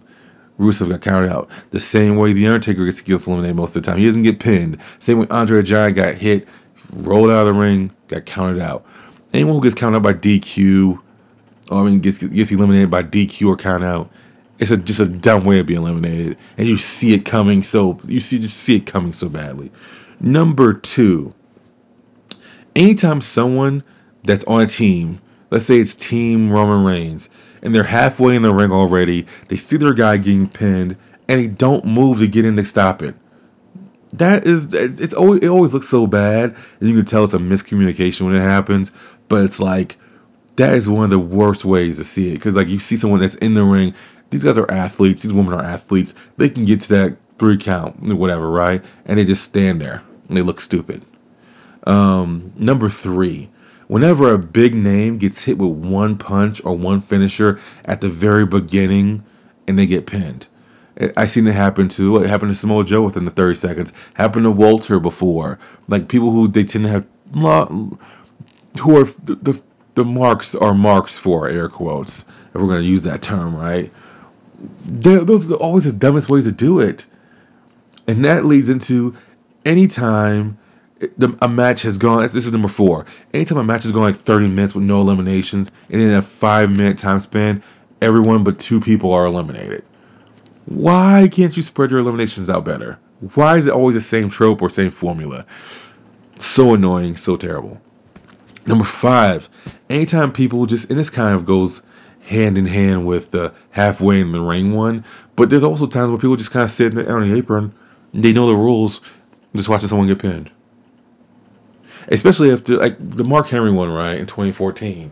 Rusev 0.59 0.89
got 0.89 1.01
counted 1.01 1.32
out. 1.32 1.49
The 1.71 1.80
same 1.80 2.17
way 2.17 2.34
the 2.34 2.47
Undertaker 2.47 2.86
gets, 2.86 3.28
eliminated 3.28 3.55
most 3.55 3.76
of 3.76 3.82
the 3.84 3.89
time. 3.89 3.97
He 3.97 4.05
doesn't 4.05 4.21
get 4.21 4.39
pinned. 4.39 4.80
Same 4.99 5.19
way 5.19 5.28
Andre 5.30 5.57
the 5.57 5.63
Giant 5.63 5.95
got 5.95 6.15
hit, 6.15 6.47
rolled 6.91 7.32
out 7.32 7.47
of 7.47 7.53
the 7.53 7.59
ring, 7.59 7.91
got 8.07 8.26
counted 8.26 8.61
out. 8.61 8.86
Anyone 9.34 9.55
who 9.55 9.63
gets 9.63 9.76
counted 9.76 9.97
out 9.97 10.03
by 10.03 10.13
DQ, 10.13 10.99
or 11.71 11.80
I 11.80 11.84
mean 11.84 12.01
gets 12.01 12.19
gets 12.19 12.51
eliminated 12.51 12.91
by 12.91 13.03
DQ 13.03 13.47
or 13.47 13.55
count 13.55 13.84
out, 13.84 14.11
it's 14.60 14.72
a, 14.72 14.78
just 14.78 14.99
a 14.99 15.06
dumb 15.06 15.45
way 15.45 15.58
to 15.58 15.64
be 15.64 15.76
eliminated, 15.76 16.38
and 16.58 16.68
you 16.68 16.78
see 16.78 17.14
it 17.14 17.26
coming 17.26 17.64
so 17.64 17.99
you 18.06 18.20
see 18.20 18.39
just 18.39 18.56
see 18.58 18.78
it 18.78 18.86
coming 18.86 19.14
so 19.14 19.30
badly. 19.30 19.72
Number 20.20 20.74
two, 20.74 21.34
anytime 22.76 23.22
someone 23.22 23.84
that's 24.24 24.43
on 24.45 24.62
a 24.62 24.68
team, 24.68 25.20
let's 25.49 25.66
say 25.66 25.80
it's 25.80 25.95
Team 25.95 26.51
Roman 26.51 26.86
Reigns, 26.86 27.30
and 27.62 27.74
they're 27.74 27.84
halfway 27.84 28.36
in 28.36 28.41
the 28.41 28.54
ring 28.54 28.72
already, 28.72 29.28
they 29.49 29.58
see 29.58 29.78
their 29.78 29.93
guy 29.93 30.18
getting 30.18 30.47
pinned, 30.47 30.97
and 31.28 31.39
they 31.39 31.47
don't 31.47 31.86
move 31.86 32.20
to 32.20 32.28
get 32.28 32.45
in 32.45 32.56
to 32.56 32.66
stop 32.66 33.01
it. 33.01 33.16
That 34.14 34.45
is, 34.45 34.74
it's 34.74 35.16
always 35.16 35.41
it 35.41 35.47
always 35.47 35.74
looks 35.74 35.89
so 35.89 36.06
bad, 36.06 36.56
and 36.80 36.89
you 36.89 36.95
can 36.95 37.06
tell 37.06 37.24
it's 37.24 37.34
a 37.34 37.39
miscommunication 37.39 38.22
when 38.22 38.36
it 38.36 38.41
happens. 38.41 38.91
But 39.28 39.45
it's 39.45 39.60
like 39.60 39.97
that 40.56 40.74
is 40.74 40.88
one 40.88 41.06
of 41.06 41.10
the 41.10 41.20
worst 41.20 41.66
ways 41.66 41.97
to 41.97 42.04
see 42.04 42.30
it 42.32 42.36
because 42.36 42.56
like 42.56 42.68
you 42.68 42.80
see 42.80 42.97
someone 42.97 43.22
that's 43.22 43.36
in 43.36 43.54
the 43.54 43.64
ring, 43.64 43.95
these 44.30 44.43
guys 44.43 44.58
are 44.58 44.70
athletes, 44.70 45.24
these 45.24 45.34
women 45.34 45.54
are 45.54 45.64
athletes, 45.64 46.16
they 46.38 46.49
can 46.49 46.66
get 46.66 46.82
to 46.82 46.89
that 46.89 47.18
three 47.39 47.58
count, 47.58 47.99
whatever, 48.01 48.49
right? 48.49 48.84
And 49.06 49.18
they 49.18 49.26
just 49.26 49.43
stand 49.43 49.82
there 49.82 50.04
and 50.28 50.38
they 50.38 50.41
look 50.41 50.62
stupid. 50.62 51.04
Um, 51.86 52.54
number 52.56 52.89
three, 52.89 53.49
whenever 53.88 54.32
a 54.34 54.38
big 54.38 54.76
name 54.76 55.18
gets 55.18 55.41
hit 55.41 55.58
with 55.58 55.72
one 55.72 56.18
punch 56.18 56.64
or 56.64 56.78
one 56.78 57.01
finisher 57.01 57.60
at 57.84 58.01
the 58.01 58.10
very 58.10 58.45
beginning 58.45 59.24
and 59.68 59.78
they 59.78 59.86
get 59.88 60.06
pinned. 60.06 60.47
I- 61.18 61.26
seen 61.26 61.47
it 61.47 61.56
happen 61.56 61.88
to 61.89 62.18
it 62.18 62.30
happened 62.30 62.51
to 62.51 62.56
Samoa 62.56 62.84
Joe 62.86 63.01
within 63.01 63.26
the 63.26 63.32
30 63.32 63.56
seconds. 63.56 63.93
Happened 64.14 64.43
to 64.43 64.51
Walter 64.51 64.99
before. 64.99 65.58
Like 65.88 66.08
people 66.08 66.30
who 66.30 66.47
they 66.47 66.64
tend 66.66 66.86
to 66.86 66.91
have 66.91 67.06
who 68.80 68.97
are 68.99 69.06
the, 69.24 69.36
the 69.41 69.62
the 69.96 70.04
marks 70.04 70.56
are 70.56 70.74
marks 70.74 71.18
for 71.18 71.48
air 71.48 71.70
quotes. 71.70 72.22
If 72.54 72.62
we're 72.62 72.68
gonna 72.68 72.82
use 72.82 73.04
that 73.04 73.22
term, 73.22 73.56
right? 73.56 73.91
They're, 74.86 75.24
those 75.24 75.52
are 75.52 75.56
always 75.56 75.86
the 75.86 75.94
dumbest 75.94 76.30
ways 76.30 76.46
to 76.46 76.52
do 76.52 76.80
it, 76.80 77.06
and 78.08 78.26
that 78.26 78.46
leads 78.46 78.70
into 78.70 79.16
anytime 79.66 80.58
a 81.41 81.48
match 81.50 81.82
has 81.84 81.98
gone. 81.98 82.22
This 82.22 82.36
is 82.36 82.52
number 82.52 82.68
four. 82.68 83.06
Anytime 83.34 83.58
a 83.58 83.64
match 83.64 83.84
has 83.84 83.91
gone 83.91 84.04
like 84.04 84.16
30 84.16 84.48
minutes 84.48 84.74
with 84.74 84.84
no 84.84 85.02
eliminations, 85.02 85.70
and 85.89 86.02
in 86.02 86.14
a 86.14 86.22
five 86.22 86.70
minute 86.70 86.98
time 86.98 87.20
span, 87.20 87.64
everyone 88.02 88.44
but 88.44 88.60
two 88.60 88.80
people 88.80 89.14
are 89.14 89.26
eliminated. 89.26 89.84
Why 90.66 91.28
can't 91.32 91.56
you 91.56 91.64
spread 91.64 91.91
your 91.91 92.00
eliminations 92.00 92.50
out 92.50 92.64
better? 92.64 93.00
Why 93.34 93.58
is 93.58 93.68
it 93.68 93.74
always 93.74 93.96
the 93.96 94.02
same 94.02 94.30
trope 94.30 94.62
or 94.62 94.70
same 94.70 94.91
formula? 94.91 95.46
So 96.39 96.74
annoying, 96.74 97.18
so 97.18 97.38
terrible. 97.38 97.82
Number 98.66 98.86
five, 98.86 99.49
anytime 99.89 100.32
people 100.32 100.66
just, 100.66 100.89
and 100.89 100.97
this 100.97 101.09
kind 101.09 101.36
of 101.36 101.45
goes 101.45 101.82
hand 102.22 102.57
in 102.57 102.66
hand 102.66 103.05
with 103.05 103.32
the 103.32 103.53
halfway 103.72 104.22
in 104.22 104.32
the 104.32 104.39
ring 104.39 104.74
one, 104.74 105.03
but 105.36 105.49
there's 105.49 105.64
also 105.64 105.88
times 105.88 106.09
where 106.09 106.20
people 106.20 106.38
just 106.38 106.51
kind 106.51 106.64
of 106.64 106.70
sit 106.70 106.97
on 106.97 107.22
the 107.22 107.36
apron, 107.36 107.74
they 108.14 108.32
know 108.32 108.47
the 108.47 108.55
rules, 108.55 109.01
just 109.55 109.68
watching 109.68 109.89
someone 109.89 110.07
get 110.07 110.20
pinned. 110.20 110.49
Especially 112.07 112.51
after 112.51 112.78
like 112.78 112.97
the 112.99 113.24
Mark 113.24 113.47
Henry 113.47 113.72
one, 113.72 113.91
right, 113.91 114.18
in 114.18 114.26
2014, 114.26 115.11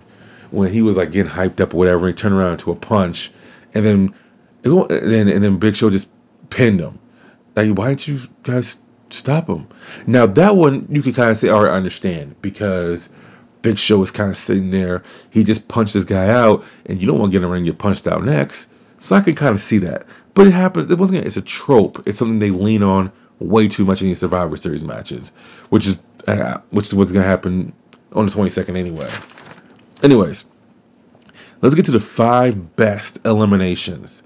when 0.52 0.72
he 0.72 0.82
was 0.82 0.98
like 0.98 1.12
getting 1.12 1.32
hyped 1.32 1.60
up 1.60 1.74
or 1.74 1.78
whatever, 1.78 2.08
and 2.08 2.18
he 2.18 2.22
turned 2.22 2.36
around 2.36 2.58
to 2.60 2.72
a 2.72 2.76
punch, 2.76 3.32
and 3.74 3.86
then, 3.86 4.14
and 4.64 4.90
then, 4.90 5.28
and 5.28 5.44
then 5.44 5.58
Big 5.58 5.76
Show 5.76 5.90
just 5.90 6.08
pinned 6.50 6.80
him. 6.80 7.00
Like, 7.56 7.72
why 7.78 7.90
didn't 7.90 8.08
you 8.08 8.20
guys 8.44 8.82
stop 9.10 9.48
him? 9.48 9.68
Now 10.08 10.28
that 10.28 10.56
one 10.56 10.88
you 10.90 11.02
could 11.02 11.16
kind 11.16 11.32
of 11.32 11.38
say, 11.38 11.50
all 11.50 11.64
right, 11.64 11.72
I 11.72 11.76
understand 11.76 12.42
because 12.42 13.10
Big 13.62 13.78
Show 13.78 14.00
was 14.00 14.12
kind 14.12 14.32
of 14.32 14.38
sitting 14.38 14.72
there. 14.72 15.04
He 15.30 15.44
just 15.44 15.68
punched 15.68 15.94
this 15.94 16.04
guy 16.04 16.30
out, 16.30 16.66
and 16.86 17.00
you 17.00 17.08
don't 17.08 17.20
want 17.20 17.32
to 17.32 17.38
get 17.38 17.44
in 17.44 17.52
ring 17.52 17.60
and 17.60 17.68
get 17.68 17.78
punched 17.78 18.08
out 18.08 18.24
next. 18.24 18.68
So 19.00 19.16
I 19.16 19.22
can 19.22 19.36
kind 19.36 19.54
of 19.56 19.62
see 19.62 19.80
that. 19.80 20.06
But 20.34 20.48
it 20.48 20.52
happens. 20.52 20.90
It 20.90 20.98
wasn't. 20.98 21.26
It's 21.26 21.38
a 21.38 21.42
trope. 21.42 22.08
It's 22.08 22.20
something 22.20 22.40
they 22.40 22.52
lean 22.52 22.84
on 22.84 23.12
way 23.40 23.68
too 23.68 23.86
much 23.86 24.02
in 24.02 24.08
these 24.08 24.20
Survivor 24.20 24.56
Series 24.56 24.84
matches, 24.84 25.32
which 25.70 25.88
is 25.88 26.00
uh, 26.28 26.60
which 26.70 26.88
is 26.88 26.94
what's 26.94 27.12
gonna 27.12 27.26
happen 27.26 27.74
on 28.14 28.26
the 28.28 28.32
22nd 28.32 28.78
anyway. 28.78 29.10
Anyways, 30.04 30.46
let's 31.62 31.76
get 31.76 31.86
to 31.86 31.92
the 31.92 32.00
five 32.00 32.76
best 32.76 33.26
eliminations. 33.26 34.22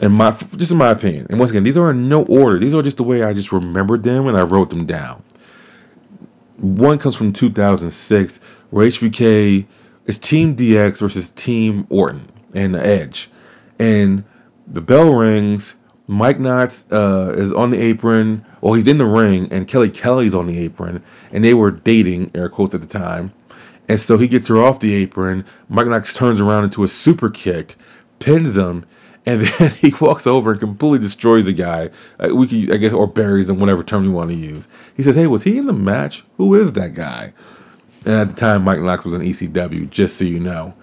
And 0.00 0.12
my 0.12 0.30
just 0.30 0.72
in 0.72 0.78
my 0.78 0.90
opinion, 0.90 1.26
and 1.30 1.38
once 1.38 1.50
again, 1.50 1.62
these 1.62 1.76
are 1.76 1.90
in 1.90 2.08
no 2.08 2.24
order. 2.24 2.58
These 2.58 2.74
are 2.74 2.82
just 2.82 2.98
the 2.98 3.02
way 3.02 3.22
I 3.22 3.32
just 3.32 3.52
remembered 3.52 4.02
them 4.02 4.26
and 4.26 4.36
I 4.36 4.42
wrote 4.42 4.70
them 4.70 4.86
down. 4.86 5.22
One 6.58 6.98
comes 6.98 7.16
from 7.16 7.32
2006, 7.32 8.40
where 8.70 8.86
HBK 8.86 9.66
is 10.06 10.18
Team 10.18 10.56
DX 10.56 11.00
versus 11.00 11.30
Team 11.30 11.86
Orton 11.90 12.28
and 12.54 12.74
the 12.74 12.84
Edge, 12.84 13.30
and 13.78 14.24
the 14.66 14.80
bell 14.80 15.14
rings. 15.14 15.76
Mike 16.08 16.38
Knox 16.38 16.84
uh, 16.90 17.34
is 17.36 17.52
on 17.52 17.70
the 17.70 17.80
apron. 17.80 18.46
Well, 18.60 18.74
he's 18.74 18.86
in 18.86 18.96
the 18.96 19.06
ring, 19.06 19.48
and 19.50 19.66
Kelly 19.66 19.90
Kelly's 19.90 20.34
on 20.34 20.46
the 20.46 20.58
apron, 20.60 21.02
and 21.32 21.44
they 21.44 21.52
were 21.52 21.72
dating, 21.72 22.30
air 22.34 22.48
quotes 22.48 22.74
at 22.74 22.80
the 22.80 22.86
time. 22.86 23.32
And 23.88 24.00
so 24.00 24.16
he 24.16 24.28
gets 24.28 24.48
her 24.48 24.56
off 24.56 24.80
the 24.80 24.94
apron. 24.94 25.44
Mike 25.68 25.86
Knox 25.88 26.14
turns 26.14 26.40
around 26.40 26.64
into 26.64 26.84
a 26.84 26.88
super 26.88 27.28
kick, 27.28 27.76
pins 28.18 28.56
him, 28.56 28.86
and 29.26 29.40
then 29.58 29.70
he 29.72 29.92
walks 30.00 30.26
over 30.26 30.52
and 30.52 30.60
completely 30.60 31.00
destroys 31.00 31.46
the 31.46 31.52
guy. 31.52 31.90
Uh, 32.18 32.34
we 32.34 32.46
can, 32.46 32.72
I 32.72 32.76
guess, 32.76 32.92
or 32.92 33.06
buries 33.06 33.50
him, 33.50 33.58
whatever 33.58 33.82
term 33.82 34.04
you 34.04 34.12
want 34.12 34.30
to 34.30 34.36
use. 34.36 34.68
He 34.96 35.02
says, 35.02 35.16
"Hey, 35.16 35.26
was 35.26 35.42
he 35.42 35.58
in 35.58 35.66
the 35.66 35.72
match? 35.72 36.24
Who 36.36 36.54
is 36.54 36.74
that 36.74 36.94
guy?" 36.94 37.34
And 38.04 38.14
at 38.14 38.28
the 38.28 38.36
time, 38.36 38.62
Mike 38.62 38.80
Knox 38.80 39.04
was 39.04 39.14
in 39.14 39.22
ECW, 39.22 39.90
just 39.90 40.16
so 40.16 40.24
you 40.24 40.38
know. 40.38 40.74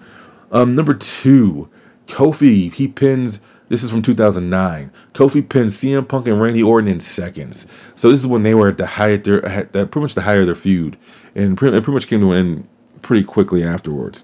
Um, 0.52 0.74
number 0.74 0.94
two, 0.94 1.70
Kofi. 2.06 2.72
He 2.72 2.86
pins. 2.86 3.40
This 3.66 3.82
is 3.82 3.90
from 3.90 4.02
2009. 4.02 4.92
Kofi 5.14 5.48
pins 5.48 5.74
CM 5.74 6.06
Punk 6.06 6.28
and 6.28 6.38
Randy 6.38 6.62
Orton 6.62 6.90
in 6.90 7.00
seconds. 7.00 7.66
So 7.96 8.10
this 8.10 8.20
is 8.20 8.26
when 8.26 8.42
they 8.42 8.52
were 8.52 8.68
at 8.68 8.76
the 8.76 8.86
height, 8.86 9.24
their, 9.24 9.44
at 9.44 9.72
pretty 9.72 10.00
much 10.00 10.14
the 10.14 10.20
height 10.20 10.38
of 10.38 10.46
their 10.46 10.54
feud, 10.54 10.98
and 11.34 11.56
pretty, 11.56 11.74
it 11.74 11.82
pretty 11.82 11.94
much 11.94 12.08
came 12.08 12.20
to 12.20 12.32
an 12.32 12.38
end 12.38 12.68
pretty 13.00 13.24
quickly 13.24 13.64
afterwards. 13.64 14.22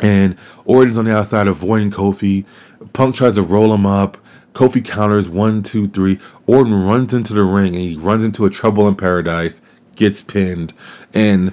And 0.00 0.36
Orton's 0.64 0.98
on 0.98 1.04
the 1.04 1.16
outside 1.16 1.46
avoiding 1.46 1.92
Kofi. 1.92 2.44
Punk 2.92 3.14
tries 3.14 3.34
to 3.34 3.42
roll 3.42 3.72
him 3.72 3.86
up. 3.86 4.18
Kofi 4.54 4.84
counters 4.84 5.28
one, 5.28 5.62
two, 5.62 5.88
three. 5.88 6.18
Orton 6.46 6.74
runs 6.84 7.14
into 7.14 7.32
the 7.34 7.42
ring 7.42 7.74
and 7.74 7.84
he 7.84 7.96
runs 7.96 8.24
into 8.24 8.44
a 8.44 8.50
trouble 8.50 8.86
in 8.88 8.96
paradise, 8.96 9.62
gets 9.96 10.20
pinned. 10.20 10.74
And 11.14 11.52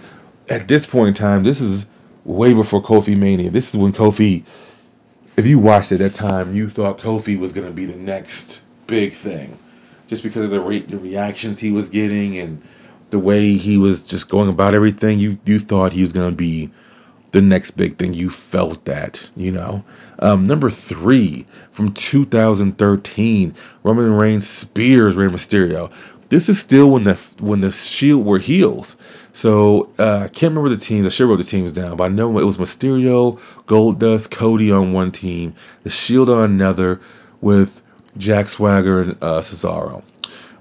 at 0.50 0.68
this 0.68 0.86
point 0.86 1.10
in 1.10 1.14
time, 1.14 1.44
this 1.44 1.62
is 1.62 1.86
way 2.26 2.54
before 2.54 2.84
Kofi 2.84 3.18
Mania. 3.18 3.52
This 3.52 3.70
is 3.70 3.78
when 3.78 3.94
Kofi, 3.94 4.44
if 5.38 5.48
you 5.48 5.60
watched 5.60 5.92
at 5.94 6.00
that 6.00 6.14
time, 6.14 6.56
you 6.56 6.68
thought 6.68 7.00
Kofi 7.00 7.40
was 7.40 7.54
going 7.54 7.68
to 7.68 7.74
be 7.74 7.86
the 7.86 7.98
next 7.98 8.62
big 8.88 9.14
thing. 9.14 9.58
Just 10.08 10.24
because 10.24 10.44
of 10.44 10.50
the, 10.50 10.60
re- 10.60 10.82
the 10.82 10.98
reactions 10.98 11.60
he 11.60 11.72
was 11.72 11.90
getting 11.90 12.38
and 12.38 12.62
the 13.12 13.20
way 13.20 13.54
he 13.54 13.78
was 13.78 14.04
just 14.04 14.30
going 14.30 14.50
about 14.50 14.74
everything, 14.74 15.20
you, 15.20 15.40
you 15.46 15.60
thought 15.60 15.94
he 15.94 16.02
was 16.02 16.14
going 16.14 16.32
to 16.32 16.36
be 16.36 16.72
the 17.32 17.42
next 17.42 17.72
big 17.72 17.98
thing. 17.98 18.14
You 18.14 18.30
felt 18.30 18.86
that, 18.86 19.30
you 19.36 19.52
know. 19.52 19.84
Um, 20.18 20.44
number 20.44 20.70
three 20.70 21.46
from 21.72 21.94
2013, 21.94 23.56
Roman 23.84 24.14
Reigns 24.14 24.48
spears 24.48 25.16
Rey 25.16 25.28
Mysterio. 25.28 25.92
This 26.30 26.48
is 26.48 26.60
still 26.60 26.92
when 26.92 27.04
the 27.04 27.16
when 27.40 27.60
the 27.62 27.72
Shield 27.72 28.24
were 28.24 28.38
heels. 28.38 28.96
So 29.34 29.90
uh, 29.98 30.22
I 30.24 30.28
can't 30.28 30.52
remember 30.52 30.70
the 30.70 30.78
teams. 30.78 31.08
I 31.08 31.10
should 31.10 31.28
wrote 31.28 31.38
the 31.38 31.44
teams 31.44 31.74
down, 31.74 31.98
but 31.98 32.04
I 32.04 32.08
know 32.10 32.38
it 32.38 32.44
was 32.44 32.58
Mysterio, 32.58 33.40
Goldust, 33.66 34.30
Cody 34.30 34.72
on 34.72 34.94
one 34.94 35.12
team, 35.12 35.56
the 35.84 35.90
Shield 35.90 36.30
on 36.30 36.44
another, 36.46 37.02
with 37.42 37.82
Jack 38.18 38.50
Swagger 38.50 39.02
and 39.02 39.12
uh, 39.22 39.40
Cesaro. 39.40 40.04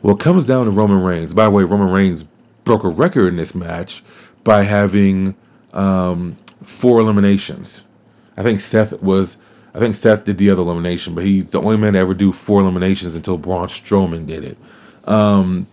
Well, 0.00 0.14
it 0.14 0.20
comes 0.20 0.46
down 0.46 0.66
to 0.66 0.70
Roman 0.70 1.02
Reigns. 1.02 1.34
By 1.34 1.44
the 1.44 1.50
way, 1.50 1.64
Roman 1.64 1.90
Reigns 1.90 2.24
broke 2.64 2.84
a 2.84 2.88
record 2.88 3.28
in 3.28 3.36
this 3.36 3.54
match 3.54 4.02
by 4.44 4.62
having 4.62 5.34
um, 5.72 6.36
four 6.68 7.00
eliminations. 7.00 7.82
I 8.36 8.42
think 8.42 8.60
Seth 8.60 8.92
was. 9.02 9.36
I 9.74 9.80
think 9.80 9.94
Seth 9.94 10.24
did 10.24 10.38
the 10.38 10.50
other 10.50 10.62
elimination, 10.62 11.14
but 11.14 11.24
he's 11.24 11.50
the 11.50 11.60
only 11.60 11.76
man 11.76 11.92
to 11.92 11.98
ever 11.98 12.14
do 12.14 12.32
four 12.32 12.60
eliminations 12.60 13.14
until 13.14 13.36
Braun 13.36 13.68
Strowman 13.68 14.26
did 14.26 14.44
it. 14.44 14.58
Um, 15.04 15.66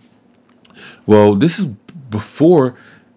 well, 1.06 1.34
this 1.34 1.58
is 1.58 1.64
before 1.64 2.76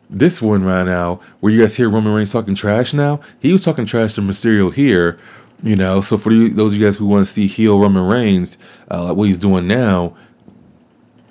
this 0.10 0.42
one 0.42 0.64
right 0.64 0.86
now, 0.86 1.22
where 1.40 1.52
you 1.52 1.62
guys 1.62 1.76
hear 1.76 1.90
Roman 1.90 2.14
Reigns 2.14 2.32
talking 2.32 2.56
trash 2.56 2.94
now. 2.94 3.22
He 3.40 3.52
was 3.52 3.64
talking 3.64 3.86
trash 3.86 4.14
to 4.14 4.22
Mysterio 4.22 4.74
here, 4.74 5.20
you 5.62 5.76
know. 5.76 6.02
So 6.02 6.18
for 6.18 6.32
you, 6.32 6.50
those 6.50 6.74
of 6.74 6.80
you 6.80 6.86
guys 6.86 6.98
who 6.98 7.06
want 7.06 7.26
to 7.26 7.32
see 7.32 7.48
heel 7.48 7.80
Roman 7.80 8.08
Reigns, 8.08 8.58
uh, 8.90 9.04
like 9.04 9.18
what 9.18 9.28
he's 9.28 9.40
doing 9.40 9.68
now, 9.68 10.16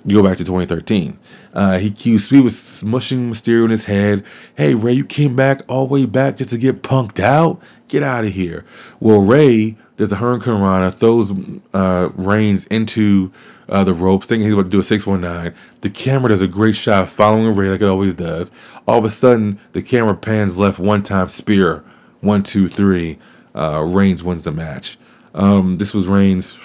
you 0.09 0.15
go 0.15 0.23
back 0.23 0.37
to 0.37 0.43
2013. 0.43 1.19
Uh, 1.53 1.77
he, 1.77 2.13
was, 2.13 2.29
he 2.29 2.41
was 2.41 2.55
smushing 2.55 3.29
Mysterio 3.29 3.65
in 3.65 3.69
his 3.69 3.85
head. 3.85 4.25
Hey, 4.55 4.73
Rey, 4.73 4.93
you 4.93 5.05
came 5.05 5.35
back 5.35 5.61
all 5.67 5.85
the 5.85 5.93
way 5.93 6.05
back 6.05 6.37
just 6.37 6.49
to 6.49 6.57
get 6.57 6.81
punked 6.81 7.19
out? 7.19 7.61
Get 7.87 8.01
out 8.01 8.25
of 8.25 8.33
here. 8.33 8.65
Well, 8.99 9.19
Rey 9.19 9.77
does 9.97 10.11
a 10.11 10.15
Hurricanrana, 10.15 10.93
throws 10.93 11.31
uh, 11.73 12.09
Reigns 12.15 12.65
into 12.65 13.31
uh, 13.67 13.83
the 13.83 13.93
ropes, 13.93 14.25
thinking 14.25 14.45
he's 14.45 14.53
about 14.53 14.63
to 14.63 14.69
do 14.69 14.79
a 14.79 14.83
619. 14.83 15.55
The 15.81 15.89
camera 15.91 16.29
does 16.29 16.41
a 16.41 16.47
great 16.47 16.75
shot 16.75 17.09
following 17.09 17.55
Rey 17.55 17.69
like 17.69 17.81
it 17.81 17.87
always 17.87 18.15
does. 18.15 18.51
All 18.87 18.97
of 18.97 19.05
a 19.05 19.09
sudden, 19.09 19.59
the 19.73 19.83
camera 19.83 20.15
pans 20.15 20.57
left 20.57 20.79
one 20.79 21.03
time, 21.03 21.29
spear. 21.29 21.83
One, 22.21 22.43
two, 22.43 22.67
three. 22.67 23.19
Uh, 23.53 23.83
Reigns 23.85 24.23
wins 24.23 24.43
the 24.43 24.51
match. 24.51 24.97
Um, 25.35 25.77
this 25.77 25.93
was 25.93 26.07
Reigns. 26.07 26.57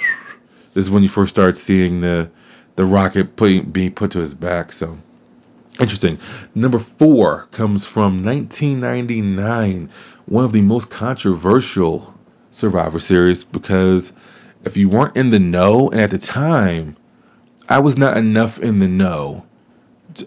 This 0.72 0.86
is 0.86 0.90
when 0.90 1.02
you 1.02 1.08
first 1.08 1.34
start 1.34 1.56
seeing 1.56 2.00
the 2.00 2.30
the 2.76 2.84
rocket 2.84 3.36
being 3.36 3.92
put 3.92 4.12
to 4.12 4.20
his 4.20 4.34
back. 4.34 4.72
So 4.72 4.98
interesting. 5.78 6.18
Number 6.54 6.78
four 6.78 7.48
comes 7.52 7.84
from 7.84 8.24
1999, 8.24 9.90
one 10.26 10.44
of 10.44 10.52
the 10.52 10.62
most 10.62 10.90
controversial 10.90 12.14
Survivor 12.50 13.00
Series 13.00 13.44
because 13.44 14.12
if 14.64 14.76
you 14.76 14.88
weren't 14.88 15.16
in 15.16 15.30
the 15.30 15.38
know, 15.38 15.90
and 15.90 16.00
at 16.00 16.10
the 16.10 16.18
time, 16.18 16.96
I 17.68 17.80
was 17.80 17.96
not 17.96 18.16
enough 18.16 18.58
in 18.58 18.78
the 18.78 18.88
know 18.88 19.44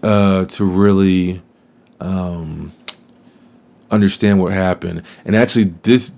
uh, 0.04 0.45
to 0.45 0.66
really 0.66 1.41
um, 2.00 2.74
understand 3.89 4.41
what 4.41 4.54
happened. 4.54 5.04
And 5.26 5.36
actually, 5.36 5.66
this 5.66 6.12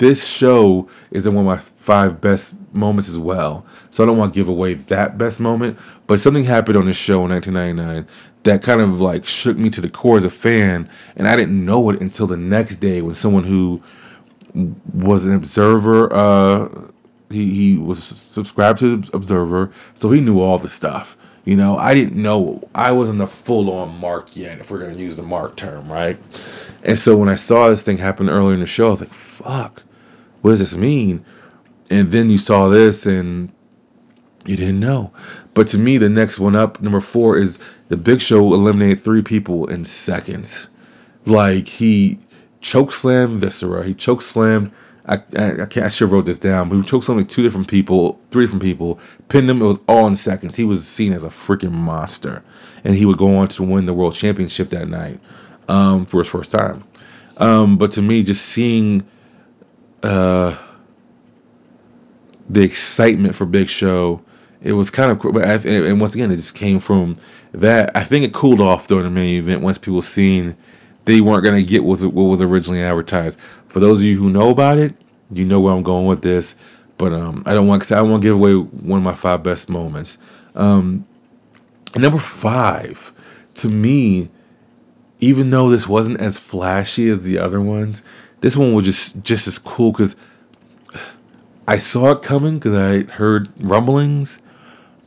this 0.00 0.26
show 0.26 0.88
is 1.10 1.26
in 1.26 1.34
one 1.34 1.44
of 1.44 1.46
my 1.46 1.58
five 1.58 2.22
best 2.22 2.54
moments 2.72 3.10
as 3.10 3.18
well. 3.18 3.66
So 3.90 4.02
I 4.02 4.06
don't 4.06 4.16
want 4.16 4.32
to 4.32 4.40
give 4.40 4.48
away 4.48 4.74
that 4.74 5.18
best 5.18 5.40
moment, 5.40 5.78
but 6.06 6.20
something 6.20 6.42
happened 6.42 6.78
on 6.78 6.86
this 6.86 6.96
show 6.96 7.24
in 7.24 7.30
1999 7.30 8.08
that 8.42 8.62
kind 8.62 8.80
of 8.80 9.00
like 9.00 9.26
shook 9.26 9.58
me 9.58 9.68
to 9.70 9.82
the 9.82 9.90
core 9.90 10.16
as 10.16 10.24
a 10.24 10.30
fan, 10.30 10.88
and 11.16 11.28
I 11.28 11.36
didn't 11.36 11.64
know 11.64 11.90
it 11.90 12.00
until 12.00 12.26
the 12.26 12.38
next 12.38 12.76
day 12.76 13.02
when 13.02 13.14
someone 13.14 13.44
who 13.44 13.82
was 14.94 15.26
an 15.26 15.34
observer, 15.34 16.10
uh, 16.10 16.68
he 17.28 17.54
he 17.54 17.78
was 17.78 18.02
subscribed 18.02 18.80
to 18.80 19.04
Observer, 19.12 19.72
so 19.94 20.10
he 20.10 20.20
knew 20.22 20.40
all 20.40 20.58
the 20.58 20.68
stuff. 20.68 21.16
You 21.44 21.56
know, 21.56 21.76
I 21.76 21.94
didn't 21.94 22.20
know 22.20 22.68
I 22.74 22.92
wasn't 22.92 23.20
a 23.20 23.26
full 23.26 23.70
on 23.72 24.00
mark 24.00 24.36
yet, 24.36 24.58
if 24.60 24.70
we're 24.70 24.80
gonna 24.80 24.94
use 24.94 25.16
the 25.16 25.22
mark 25.22 25.56
term, 25.56 25.92
right? 25.92 26.18
And 26.82 26.98
so 26.98 27.16
when 27.16 27.28
I 27.28 27.36
saw 27.36 27.68
this 27.68 27.82
thing 27.82 27.98
happen 27.98 28.30
earlier 28.30 28.54
in 28.54 28.60
the 28.60 28.66
show, 28.66 28.88
I 28.88 28.90
was 28.90 29.00
like, 29.00 29.12
"Fuck, 29.12 29.82
what 30.42 30.50
does 30.52 30.60
this 30.60 30.76
mean?" 30.76 31.24
And 31.90 32.10
then 32.12 32.30
you 32.30 32.38
saw 32.38 32.68
this, 32.68 33.06
and 33.06 33.50
You 34.46 34.56
didn't 34.56 34.80
know. 34.80 35.12
But 35.54 35.68
to 35.68 35.78
me, 35.78 35.98
the 35.98 36.08
next 36.08 36.38
one 36.38 36.56
up, 36.56 36.80
number 36.80 37.00
four, 37.00 37.36
is 37.38 37.58
the 37.88 37.96
Big 37.96 38.20
Show 38.20 38.54
eliminated 38.54 39.00
three 39.02 39.22
people 39.22 39.66
in 39.66 39.84
seconds. 39.84 40.66
Like 41.26 41.68
he 41.68 42.18
choke 42.60 42.92
slammed 42.92 43.40
Viscera. 43.40 43.84
He 43.84 43.94
choke 43.94 44.22
slammed. 44.22 44.72
I, 45.06 45.16
I, 45.36 45.62
I, 45.62 45.66
can't, 45.66 45.86
I 45.86 45.88
should 45.88 46.06
have 46.06 46.12
wrote 46.12 46.24
this 46.26 46.38
down, 46.38 46.68
but 46.68 46.76
he 46.76 46.82
choke 46.82 47.04
slammed 47.04 47.28
two 47.30 47.42
different 47.42 47.68
people, 47.68 48.20
three 48.30 48.44
different 48.44 48.62
people, 48.62 49.00
pinned 49.28 49.50
him. 49.50 49.62
It 49.62 49.66
was 49.66 49.78
all 49.88 50.06
in 50.06 50.16
seconds. 50.16 50.56
He 50.56 50.64
was 50.64 50.86
seen 50.86 51.12
as 51.12 51.24
a 51.24 51.28
freaking 51.28 51.72
monster, 51.72 52.42
and 52.84 52.94
he 52.94 53.06
would 53.06 53.18
go 53.18 53.36
on 53.36 53.48
to 53.48 53.62
win 53.62 53.86
the 53.86 53.94
world 53.94 54.14
championship 54.14 54.70
that 54.70 54.88
night 54.88 55.20
um, 55.68 56.06
for 56.06 56.20
his 56.20 56.28
first 56.28 56.50
time. 56.50 56.84
Um, 57.36 57.78
but 57.78 57.92
to 57.92 58.02
me, 58.02 58.22
just 58.22 58.44
seeing 58.44 59.06
uh, 60.02 60.56
the 62.48 62.62
excitement 62.62 63.34
for 63.34 63.46
Big 63.46 63.68
Show, 63.68 64.22
it 64.62 64.72
was 64.72 64.90
kind 64.90 65.10
of. 65.10 65.32
But 65.32 65.44
I, 65.44 65.54
and 65.54 66.00
once 66.00 66.14
again, 66.14 66.30
it 66.30 66.36
just 66.36 66.54
came 66.54 66.80
from 66.80 67.16
that. 67.52 67.96
I 67.96 68.04
think 68.04 68.24
it 68.24 68.32
cooled 68.32 68.60
off 68.60 68.88
during 68.88 69.04
the 69.04 69.10
main 69.10 69.38
event 69.38 69.62
once 69.62 69.78
people 69.78 70.02
seen 70.02 70.56
they 71.04 71.20
weren't 71.20 71.44
gonna 71.44 71.62
get 71.62 71.82
what 71.82 72.02
was, 72.02 72.40
originally 72.40 72.82
advertised. 72.82 73.38
For 73.68 73.80
those 73.80 73.98
of 73.98 74.04
you 74.04 74.18
who 74.18 74.30
know 74.30 74.50
about 74.50 74.78
it, 74.78 74.94
you 75.30 75.44
know 75.44 75.60
where 75.60 75.74
I'm 75.74 75.82
going 75.82 76.06
with 76.06 76.22
this. 76.22 76.54
But 76.98 77.14
um, 77.14 77.44
I 77.46 77.54
don't 77.54 77.66
want 77.66 77.90
I 77.92 78.02
want 78.02 78.22
to 78.22 78.26
give 78.28 78.34
away 78.34 78.54
one 78.54 78.98
of 78.98 79.04
my 79.04 79.14
five 79.14 79.42
best 79.42 79.70
moments. 79.70 80.18
Um, 80.54 81.06
number 81.96 82.18
five, 82.18 83.12
to 83.54 83.68
me, 83.68 84.28
even 85.18 85.50
though 85.50 85.70
this 85.70 85.88
wasn't 85.88 86.20
as 86.20 86.38
flashy 86.38 87.08
as 87.08 87.24
the 87.24 87.38
other 87.38 87.60
ones, 87.60 88.02
this 88.40 88.56
one 88.56 88.74
was 88.74 88.84
just 88.84 89.22
just 89.22 89.46
as 89.48 89.58
cool 89.58 89.92
because 89.92 90.16
I 91.66 91.78
saw 91.78 92.12
it 92.12 92.22
coming 92.22 92.58
because 92.58 92.74
I 92.74 93.10
heard 93.10 93.48
rumblings. 93.58 94.38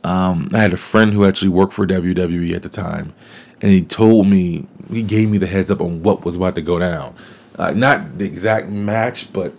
Um, 0.02 0.50
I 0.52 0.58
had 0.58 0.72
a 0.72 0.78
friend 0.78 1.12
who 1.12 1.24
actually 1.24 1.50
worked 1.50 1.72
for 1.72 1.86
WWE 1.86 2.54
at 2.54 2.62
the 2.62 2.68
time, 2.68 3.12
and 3.60 3.70
he 3.70 3.82
told 3.82 4.26
me 4.26 4.66
he 4.90 5.02
gave 5.02 5.30
me 5.30 5.38
the 5.38 5.46
heads 5.46 5.70
up 5.70 5.80
on 5.80 6.02
what 6.02 6.24
was 6.24 6.36
about 6.36 6.54
to 6.56 6.62
go 6.62 6.78
down. 6.78 7.16
Uh, 7.58 7.70
not 7.70 8.18
the 8.18 8.26
exact 8.26 8.68
match, 8.68 9.32
but 9.32 9.54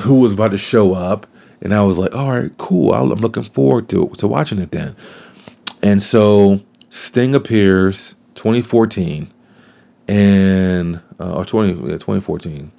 who 0.00 0.20
was 0.20 0.32
about 0.32 0.52
to 0.52 0.58
show 0.58 0.94
up. 0.94 1.26
And 1.60 1.74
I 1.74 1.82
was 1.82 1.98
like, 1.98 2.14
all 2.14 2.30
right, 2.30 2.50
cool. 2.56 2.92
I'm 2.94 3.08
looking 3.08 3.42
forward 3.42 3.88
to 3.90 4.08
to 4.18 4.28
watching 4.28 4.58
it 4.58 4.70
then. 4.70 4.96
And 5.82 6.02
so 6.02 6.60
Sting 6.90 7.34
appears 7.34 8.14
2014 8.34 9.32
and 10.06 11.00
uh, 11.20 11.36
or 11.36 11.44
20 11.44 11.72
yeah, 11.72 11.98
2014. 11.98 12.72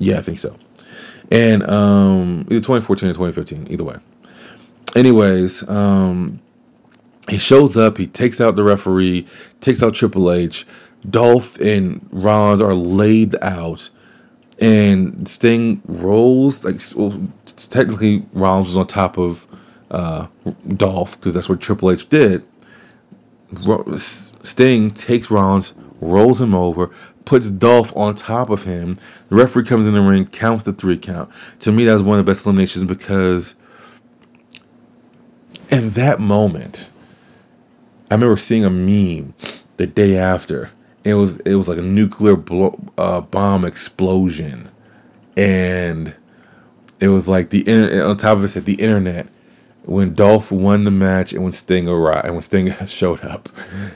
Yeah, 0.00 0.18
I 0.18 0.22
think 0.22 0.40
so. 0.40 0.56
And 1.30 1.62
um, 1.62 2.40
either 2.50 2.56
2014 2.56 3.10
or 3.10 3.12
2015, 3.12 3.68
either 3.70 3.84
way. 3.84 3.96
Anyways, 4.96 5.68
um, 5.68 6.40
he 7.28 7.38
shows 7.38 7.76
up, 7.76 7.96
he 7.96 8.08
takes 8.08 8.40
out 8.40 8.56
the 8.56 8.64
referee, 8.64 9.28
takes 9.60 9.82
out 9.84 9.94
Triple 9.94 10.32
H. 10.32 10.66
Dolph 11.08 11.60
and 11.60 12.06
Rollins 12.10 12.60
are 12.60 12.74
laid 12.74 13.36
out, 13.40 13.88
and 14.60 15.28
Sting 15.28 15.80
rolls. 15.86 16.64
Like, 16.64 16.80
well, 16.96 17.28
technically, 17.46 18.24
Rollins 18.32 18.68
was 18.68 18.76
on 18.76 18.86
top 18.86 19.16
of 19.16 19.46
uh, 19.90 20.26
Dolph 20.66 21.18
because 21.18 21.34
that's 21.34 21.48
what 21.48 21.60
Triple 21.60 21.92
H 21.92 22.08
did. 22.08 22.42
Sting 24.42 24.90
takes 24.90 25.30
Rollins, 25.30 25.72
rolls 26.00 26.40
him 26.40 26.54
over, 26.54 26.90
puts 27.24 27.50
Dolph 27.50 27.96
on 27.96 28.14
top 28.14 28.50
of 28.50 28.64
him. 28.64 28.98
The 29.28 29.36
referee 29.36 29.64
comes 29.64 29.86
in 29.86 29.94
the 29.94 30.00
ring, 30.00 30.26
counts 30.26 30.64
the 30.64 30.72
three 30.72 30.98
count. 30.98 31.30
To 31.60 31.72
me, 31.72 31.84
that 31.84 31.92
was 31.92 32.02
one 32.02 32.18
of 32.18 32.26
the 32.26 32.30
best 32.30 32.44
eliminations 32.46 32.84
because 32.84 33.54
in 35.70 35.90
that 35.90 36.20
moment, 36.20 36.90
I 38.10 38.14
remember 38.14 38.36
seeing 38.36 38.64
a 38.64 38.70
meme 38.70 39.34
the 39.76 39.86
day 39.86 40.18
after. 40.18 40.70
It 41.04 41.14
was 41.14 41.36
it 41.38 41.54
was 41.54 41.68
like 41.68 41.78
a 41.78 41.82
nuclear 41.82 42.36
uh, 42.98 43.20
bomb 43.22 43.64
explosion, 43.64 44.68
and 45.36 46.14
it 46.98 47.08
was 47.08 47.28
like 47.28 47.50
the 47.50 48.02
on 48.02 48.16
top 48.18 48.36
of 48.36 48.44
it 48.44 48.48
said 48.48 48.66
the 48.66 48.74
internet 48.74 49.28
when 49.84 50.12
Dolph 50.12 50.52
won 50.52 50.84
the 50.84 50.90
match 50.90 51.32
and 51.32 51.42
when 51.42 51.52
Sting 51.52 51.88
arrived 51.88 52.26
and 52.26 52.34
when 52.34 52.42
Sting 52.42 52.74
showed 52.86 53.24
up, 53.24 53.48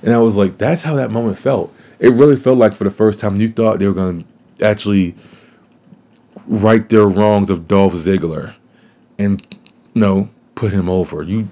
and 0.03 0.15
I 0.15 0.19
was 0.19 0.37
like, 0.37 0.57
that's 0.57 0.83
how 0.83 0.95
that 0.97 1.11
moment 1.11 1.39
felt. 1.39 1.75
It 1.99 2.11
really 2.11 2.37
felt 2.37 2.59
like 2.59 2.75
for 2.75 2.85
the 2.85 2.91
first 2.91 3.21
time 3.21 3.41
you 3.41 3.49
thought 3.49 3.79
they 3.79 3.87
were 3.87 3.95
going 3.95 4.25
to 4.59 4.67
actually 4.67 5.15
right 6.47 6.87
their 6.89 7.07
wrongs 7.07 7.51
of 7.51 7.69
Dolph 7.69 7.95
Ziggler, 7.95 8.55
and 9.19 9.47
no, 9.95 10.29
put 10.55 10.73
him 10.73 10.89
over. 10.89 11.23
You, 11.23 11.49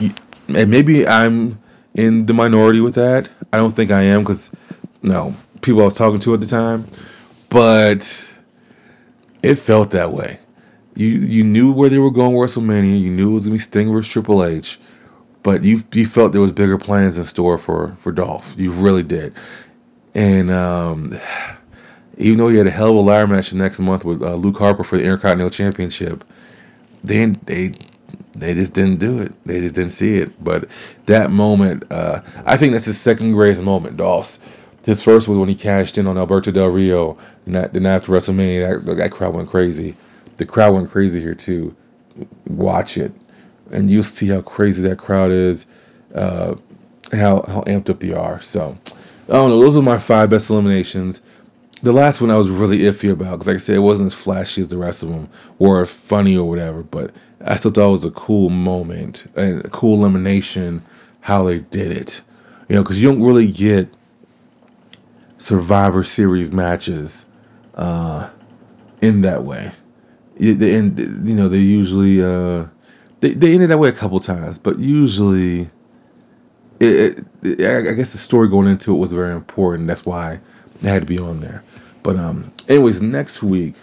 you 0.00 0.12
and 0.48 0.70
maybe 0.70 1.06
I'm 1.06 1.58
in 1.94 2.26
the 2.26 2.34
minority 2.34 2.80
with 2.80 2.94
that. 2.94 3.28
I 3.52 3.58
don't 3.58 3.74
think 3.74 3.90
I 3.90 4.02
am 4.02 4.22
because 4.22 4.50
no 5.02 5.34
people 5.62 5.82
I 5.82 5.84
was 5.86 5.94
talking 5.94 6.18
to 6.20 6.34
at 6.34 6.40
the 6.40 6.46
time, 6.46 6.86
but 7.48 8.24
it 9.42 9.56
felt 9.56 9.92
that 9.92 10.12
way. 10.12 10.38
You 10.94 11.08
you 11.08 11.44
knew 11.44 11.72
where 11.72 11.88
they 11.88 11.98
were 11.98 12.10
going 12.10 12.32
WrestleMania. 12.32 13.00
You 13.00 13.10
knew 13.10 13.30
it 13.30 13.34
was 13.34 13.44
gonna 13.46 13.54
be 13.54 13.58
Sting 13.58 13.90
versus 13.90 14.12
Triple 14.12 14.44
H, 14.44 14.78
but 15.42 15.64
you 15.64 15.82
you 15.92 16.06
felt 16.06 16.32
there 16.32 16.40
was 16.40 16.52
bigger 16.52 16.78
plans 16.78 17.18
in 17.18 17.24
store 17.24 17.58
for 17.58 17.96
for 17.98 18.12
Dolph. 18.12 18.54
You 18.56 18.72
really 18.72 19.02
did, 19.02 19.34
and 20.14 20.50
um, 20.50 21.18
even 22.18 22.38
though 22.38 22.48
he 22.48 22.56
had 22.56 22.66
a 22.66 22.70
hell 22.70 22.90
of 22.90 22.96
a 22.96 23.00
ladder 23.00 23.26
match 23.26 23.50
the 23.50 23.56
next 23.56 23.78
month 23.78 24.04
with 24.04 24.22
uh, 24.22 24.34
Luke 24.34 24.58
Harper 24.58 24.84
for 24.84 24.96
the 24.96 25.04
Intercontinental 25.04 25.50
Championship, 25.50 26.24
they 27.02 27.26
they 27.26 27.74
they 28.34 28.54
just 28.54 28.74
didn't 28.74 28.98
do 28.98 29.20
it. 29.20 29.32
They 29.44 29.60
just 29.60 29.74
didn't 29.74 29.90
see 29.90 30.18
it. 30.18 30.42
But 30.42 30.68
that 31.06 31.30
moment, 31.30 31.90
uh, 31.90 32.22
I 32.44 32.56
think 32.56 32.72
that's 32.72 32.86
his 32.86 33.00
second 33.00 33.32
greatest 33.32 33.62
moment, 33.62 33.96
Dolph's. 33.96 34.38
His 34.84 35.02
first 35.02 35.28
was 35.28 35.38
when 35.38 35.48
he 35.48 35.54
cashed 35.54 35.96
in 35.96 36.08
on 36.08 36.18
Alberto 36.18 36.50
Del 36.50 36.66
Rio, 36.66 37.18
and 37.46 37.54
that, 37.54 37.72
then 37.72 37.86
after 37.86 38.10
WrestleMania, 38.10 38.84
that, 38.84 38.96
that 38.96 39.12
crowd 39.12 39.34
went 39.34 39.48
crazy. 39.48 39.96
The 40.38 40.44
crowd 40.44 40.74
went 40.74 40.90
crazy 40.90 41.20
here 41.20 41.36
too. 41.36 41.76
Watch 42.46 42.98
it, 42.98 43.12
and 43.72 43.90
you'll 43.90 44.02
see 44.02 44.28
how 44.28 44.42
crazy 44.42 44.82
that 44.82 44.98
crowd 44.98 45.30
is, 45.30 45.66
uh, 46.14 46.54
how 47.12 47.42
how 47.42 47.62
amped 47.62 47.90
up 47.90 48.00
they 48.00 48.12
are. 48.12 48.40
So, 48.42 48.78
I 49.28 49.32
don't 49.32 49.50
know. 49.50 49.60
Those 49.60 49.76
are 49.76 49.82
my 49.82 49.98
five 49.98 50.30
best 50.30 50.50
eliminations. 50.50 51.20
The 51.82 51.92
last 51.92 52.20
one 52.20 52.30
I 52.30 52.36
was 52.36 52.48
really 52.48 52.80
iffy 52.80 53.10
about 53.10 53.32
because, 53.32 53.48
like 53.48 53.54
I 53.54 53.58
said, 53.58 53.76
it 53.76 53.80
wasn't 53.80 54.08
as 54.08 54.14
flashy 54.14 54.60
as 54.60 54.68
the 54.68 54.78
rest 54.78 55.02
of 55.02 55.08
them 55.08 55.28
or 55.58 55.84
funny 55.86 56.36
or 56.36 56.48
whatever. 56.48 56.82
But 56.82 57.12
I 57.44 57.56
still 57.56 57.72
thought 57.72 57.88
it 57.88 57.92
was 57.92 58.04
a 58.04 58.10
cool 58.10 58.50
moment 58.50 59.26
and 59.34 59.64
a 59.64 59.68
cool 59.68 59.98
elimination 59.98 60.84
how 61.20 61.44
they 61.44 61.58
did 61.58 61.92
it. 61.92 62.22
You 62.68 62.76
know, 62.76 62.82
because 62.82 63.02
you 63.02 63.10
don't 63.10 63.22
really 63.22 63.50
get 63.50 63.88
Survivor 65.38 66.04
Series 66.04 66.52
matches 66.52 67.26
uh, 67.74 68.30
in 69.00 69.22
that 69.22 69.42
way. 69.42 69.72
You 70.38 70.54
know 70.54 71.48
they 71.48 71.58
usually 71.58 72.22
uh, 72.22 72.66
they 73.22 73.32
they 73.32 73.54
ended 73.54 73.70
that 73.70 73.78
way 73.78 73.88
a 73.88 73.92
couple 73.92 74.20
times, 74.20 74.58
but 74.58 74.78
usually. 74.78 75.70
It, 76.80 77.24
it, 77.44 77.60
I 77.60 77.92
guess 77.92 78.10
the 78.10 78.18
story 78.18 78.48
going 78.48 78.66
into 78.66 78.92
it 78.92 78.98
was 78.98 79.12
very 79.12 79.32
important. 79.32 79.86
That's 79.86 80.04
why 80.04 80.40
it 80.82 80.82
had 80.82 81.02
to 81.02 81.06
be 81.06 81.16
on 81.16 81.38
there. 81.38 81.62
But 82.02 82.16
um, 82.16 82.50
anyways, 82.68 83.00
next 83.00 83.40
week 83.40 83.76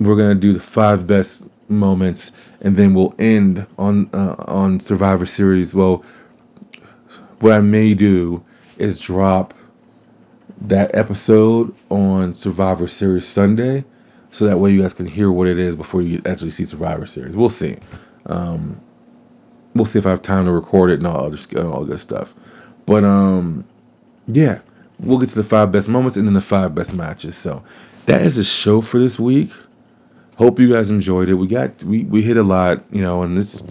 we're 0.00 0.16
gonna 0.16 0.34
do 0.34 0.54
the 0.54 0.60
five 0.60 1.06
best 1.06 1.44
moments, 1.68 2.32
and 2.60 2.76
then 2.76 2.94
we'll 2.94 3.14
end 3.16 3.64
on 3.78 4.10
uh, 4.12 4.34
on 4.38 4.80
Survivor 4.80 5.24
Series. 5.24 5.72
Well, 5.72 6.04
what 7.38 7.52
I 7.52 7.60
may 7.60 7.94
do 7.94 8.44
is 8.76 8.98
drop 8.98 9.54
that 10.62 10.96
episode 10.96 11.76
on 11.90 12.34
Survivor 12.34 12.88
Series 12.88 13.28
Sunday, 13.28 13.84
so 14.32 14.46
that 14.46 14.58
way 14.58 14.72
you 14.72 14.82
guys 14.82 14.94
can 14.94 15.06
hear 15.06 15.30
what 15.30 15.46
it 15.46 15.60
is 15.60 15.76
before 15.76 16.02
you 16.02 16.22
actually 16.26 16.50
see 16.50 16.64
Survivor 16.64 17.06
Series. 17.06 17.36
We'll 17.36 17.50
see. 17.50 17.76
Um, 18.26 18.80
we'll 19.74 19.86
see 19.86 19.98
if 19.98 20.06
I 20.06 20.10
have 20.10 20.22
time 20.22 20.46
to 20.46 20.52
record 20.52 20.90
it 20.90 20.94
and 20.94 21.06
all 21.06 21.26
other 21.26 21.38
all 21.66 21.84
good 21.84 22.00
stuff. 22.00 22.32
But 22.86 23.04
um, 23.04 23.64
yeah, 24.26 24.60
we'll 24.98 25.18
get 25.18 25.30
to 25.30 25.34
the 25.34 25.44
five 25.44 25.72
best 25.72 25.88
moments 25.88 26.16
and 26.16 26.26
then 26.26 26.34
the 26.34 26.40
five 26.40 26.74
best 26.74 26.94
matches. 26.94 27.36
So 27.36 27.64
that 28.06 28.22
is 28.22 28.36
the 28.36 28.44
show 28.44 28.80
for 28.80 28.98
this 28.98 29.18
week. 29.18 29.52
Hope 30.36 30.58
you 30.58 30.72
guys 30.72 30.90
enjoyed 30.90 31.28
it. 31.28 31.34
We 31.34 31.46
got 31.46 31.82
we, 31.82 32.04
we 32.04 32.22
hit 32.22 32.36
a 32.36 32.42
lot, 32.42 32.84
you 32.90 33.02
know, 33.02 33.22
and 33.22 33.38
it's 33.38 33.62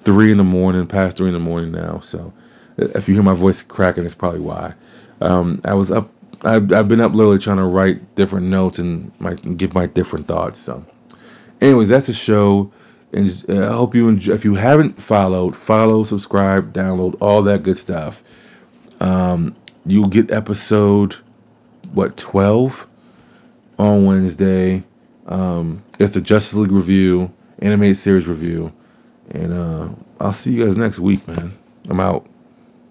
three 0.00 0.32
in 0.32 0.38
the 0.38 0.44
morning, 0.44 0.86
past 0.86 1.16
three 1.16 1.28
in 1.28 1.34
the 1.34 1.40
morning 1.40 1.72
now. 1.72 2.00
So 2.00 2.32
if 2.76 3.08
you 3.08 3.14
hear 3.14 3.22
my 3.22 3.34
voice 3.34 3.62
cracking, 3.62 4.04
it's 4.04 4.14
probably 4.14 4.40
why. 4.40 4.74
Um, 5.20 5.60
I 5.64 5.74
was 5.74 5.90
up. 5.90 6.10
I've, 6.42 6.72
I've 6.72 6.88
been 6.88 7.00
up 7.02 7.12
literally 7.12 7.38
trying 7.38 7.58
to 7.58 7.64
write 7.64 8.14
different 8.14 8.46
notes 8.46 8.78
and 8.78 9.12
my 9.20 9.34
give 9.34 9.74
my 9.74 9.86
different 9.86 10.26
thoughts. 10.26 10.58
So, 10.58 10.86
anyways, 11.60 11.90
that's 11.90 12.06
the 12.06 12.14
show. 12.14 12.72
And 13.12 13.44
uh, 13.48 13.70
I 13.70 13.72
hope 13.74 13.94
you 13.94 14.08
enjoy. 14.08 14.34
If 14.34 14.44
you 14.44 14.54
haven't 14.54 15.00
followed, 15.00 15.56
follow, 15.56 16.04
subscribe, 16.04 16.72
download, 16.72 17.16
all 17.20 17.42
that 17.42 17.62
good 17.62 17.78
stuff. 17.78 18.22
Um, 19.00 19.56
you'll 19.84 20.08
get 20.08 20.30
episode 20.30 21.16
what 21.92 22.16
12 22.16 22.86
on 23.78 24.04
Wednesday. 24.04 24.84
Um, 25.26 25.82
it's 25.98 26.12
the 26.12 26.20
Justice 26.20 26.54
League 26.54 26.70
review, 26.70 27.32
animated 27.58 27.96
series 27.96 28.28
review. 28.28 28.72
And 29.30 29.52
uh, 29.52 29.88
I'll 30.20 30.32
see 30.32 30.52
you 30.52 30.66
guys 30.66 30.76
next 30.76 30.98
week, 30.98 31.26
man. 31.26 31.52
I'm 31.88 32.00
out. 32.00 32.29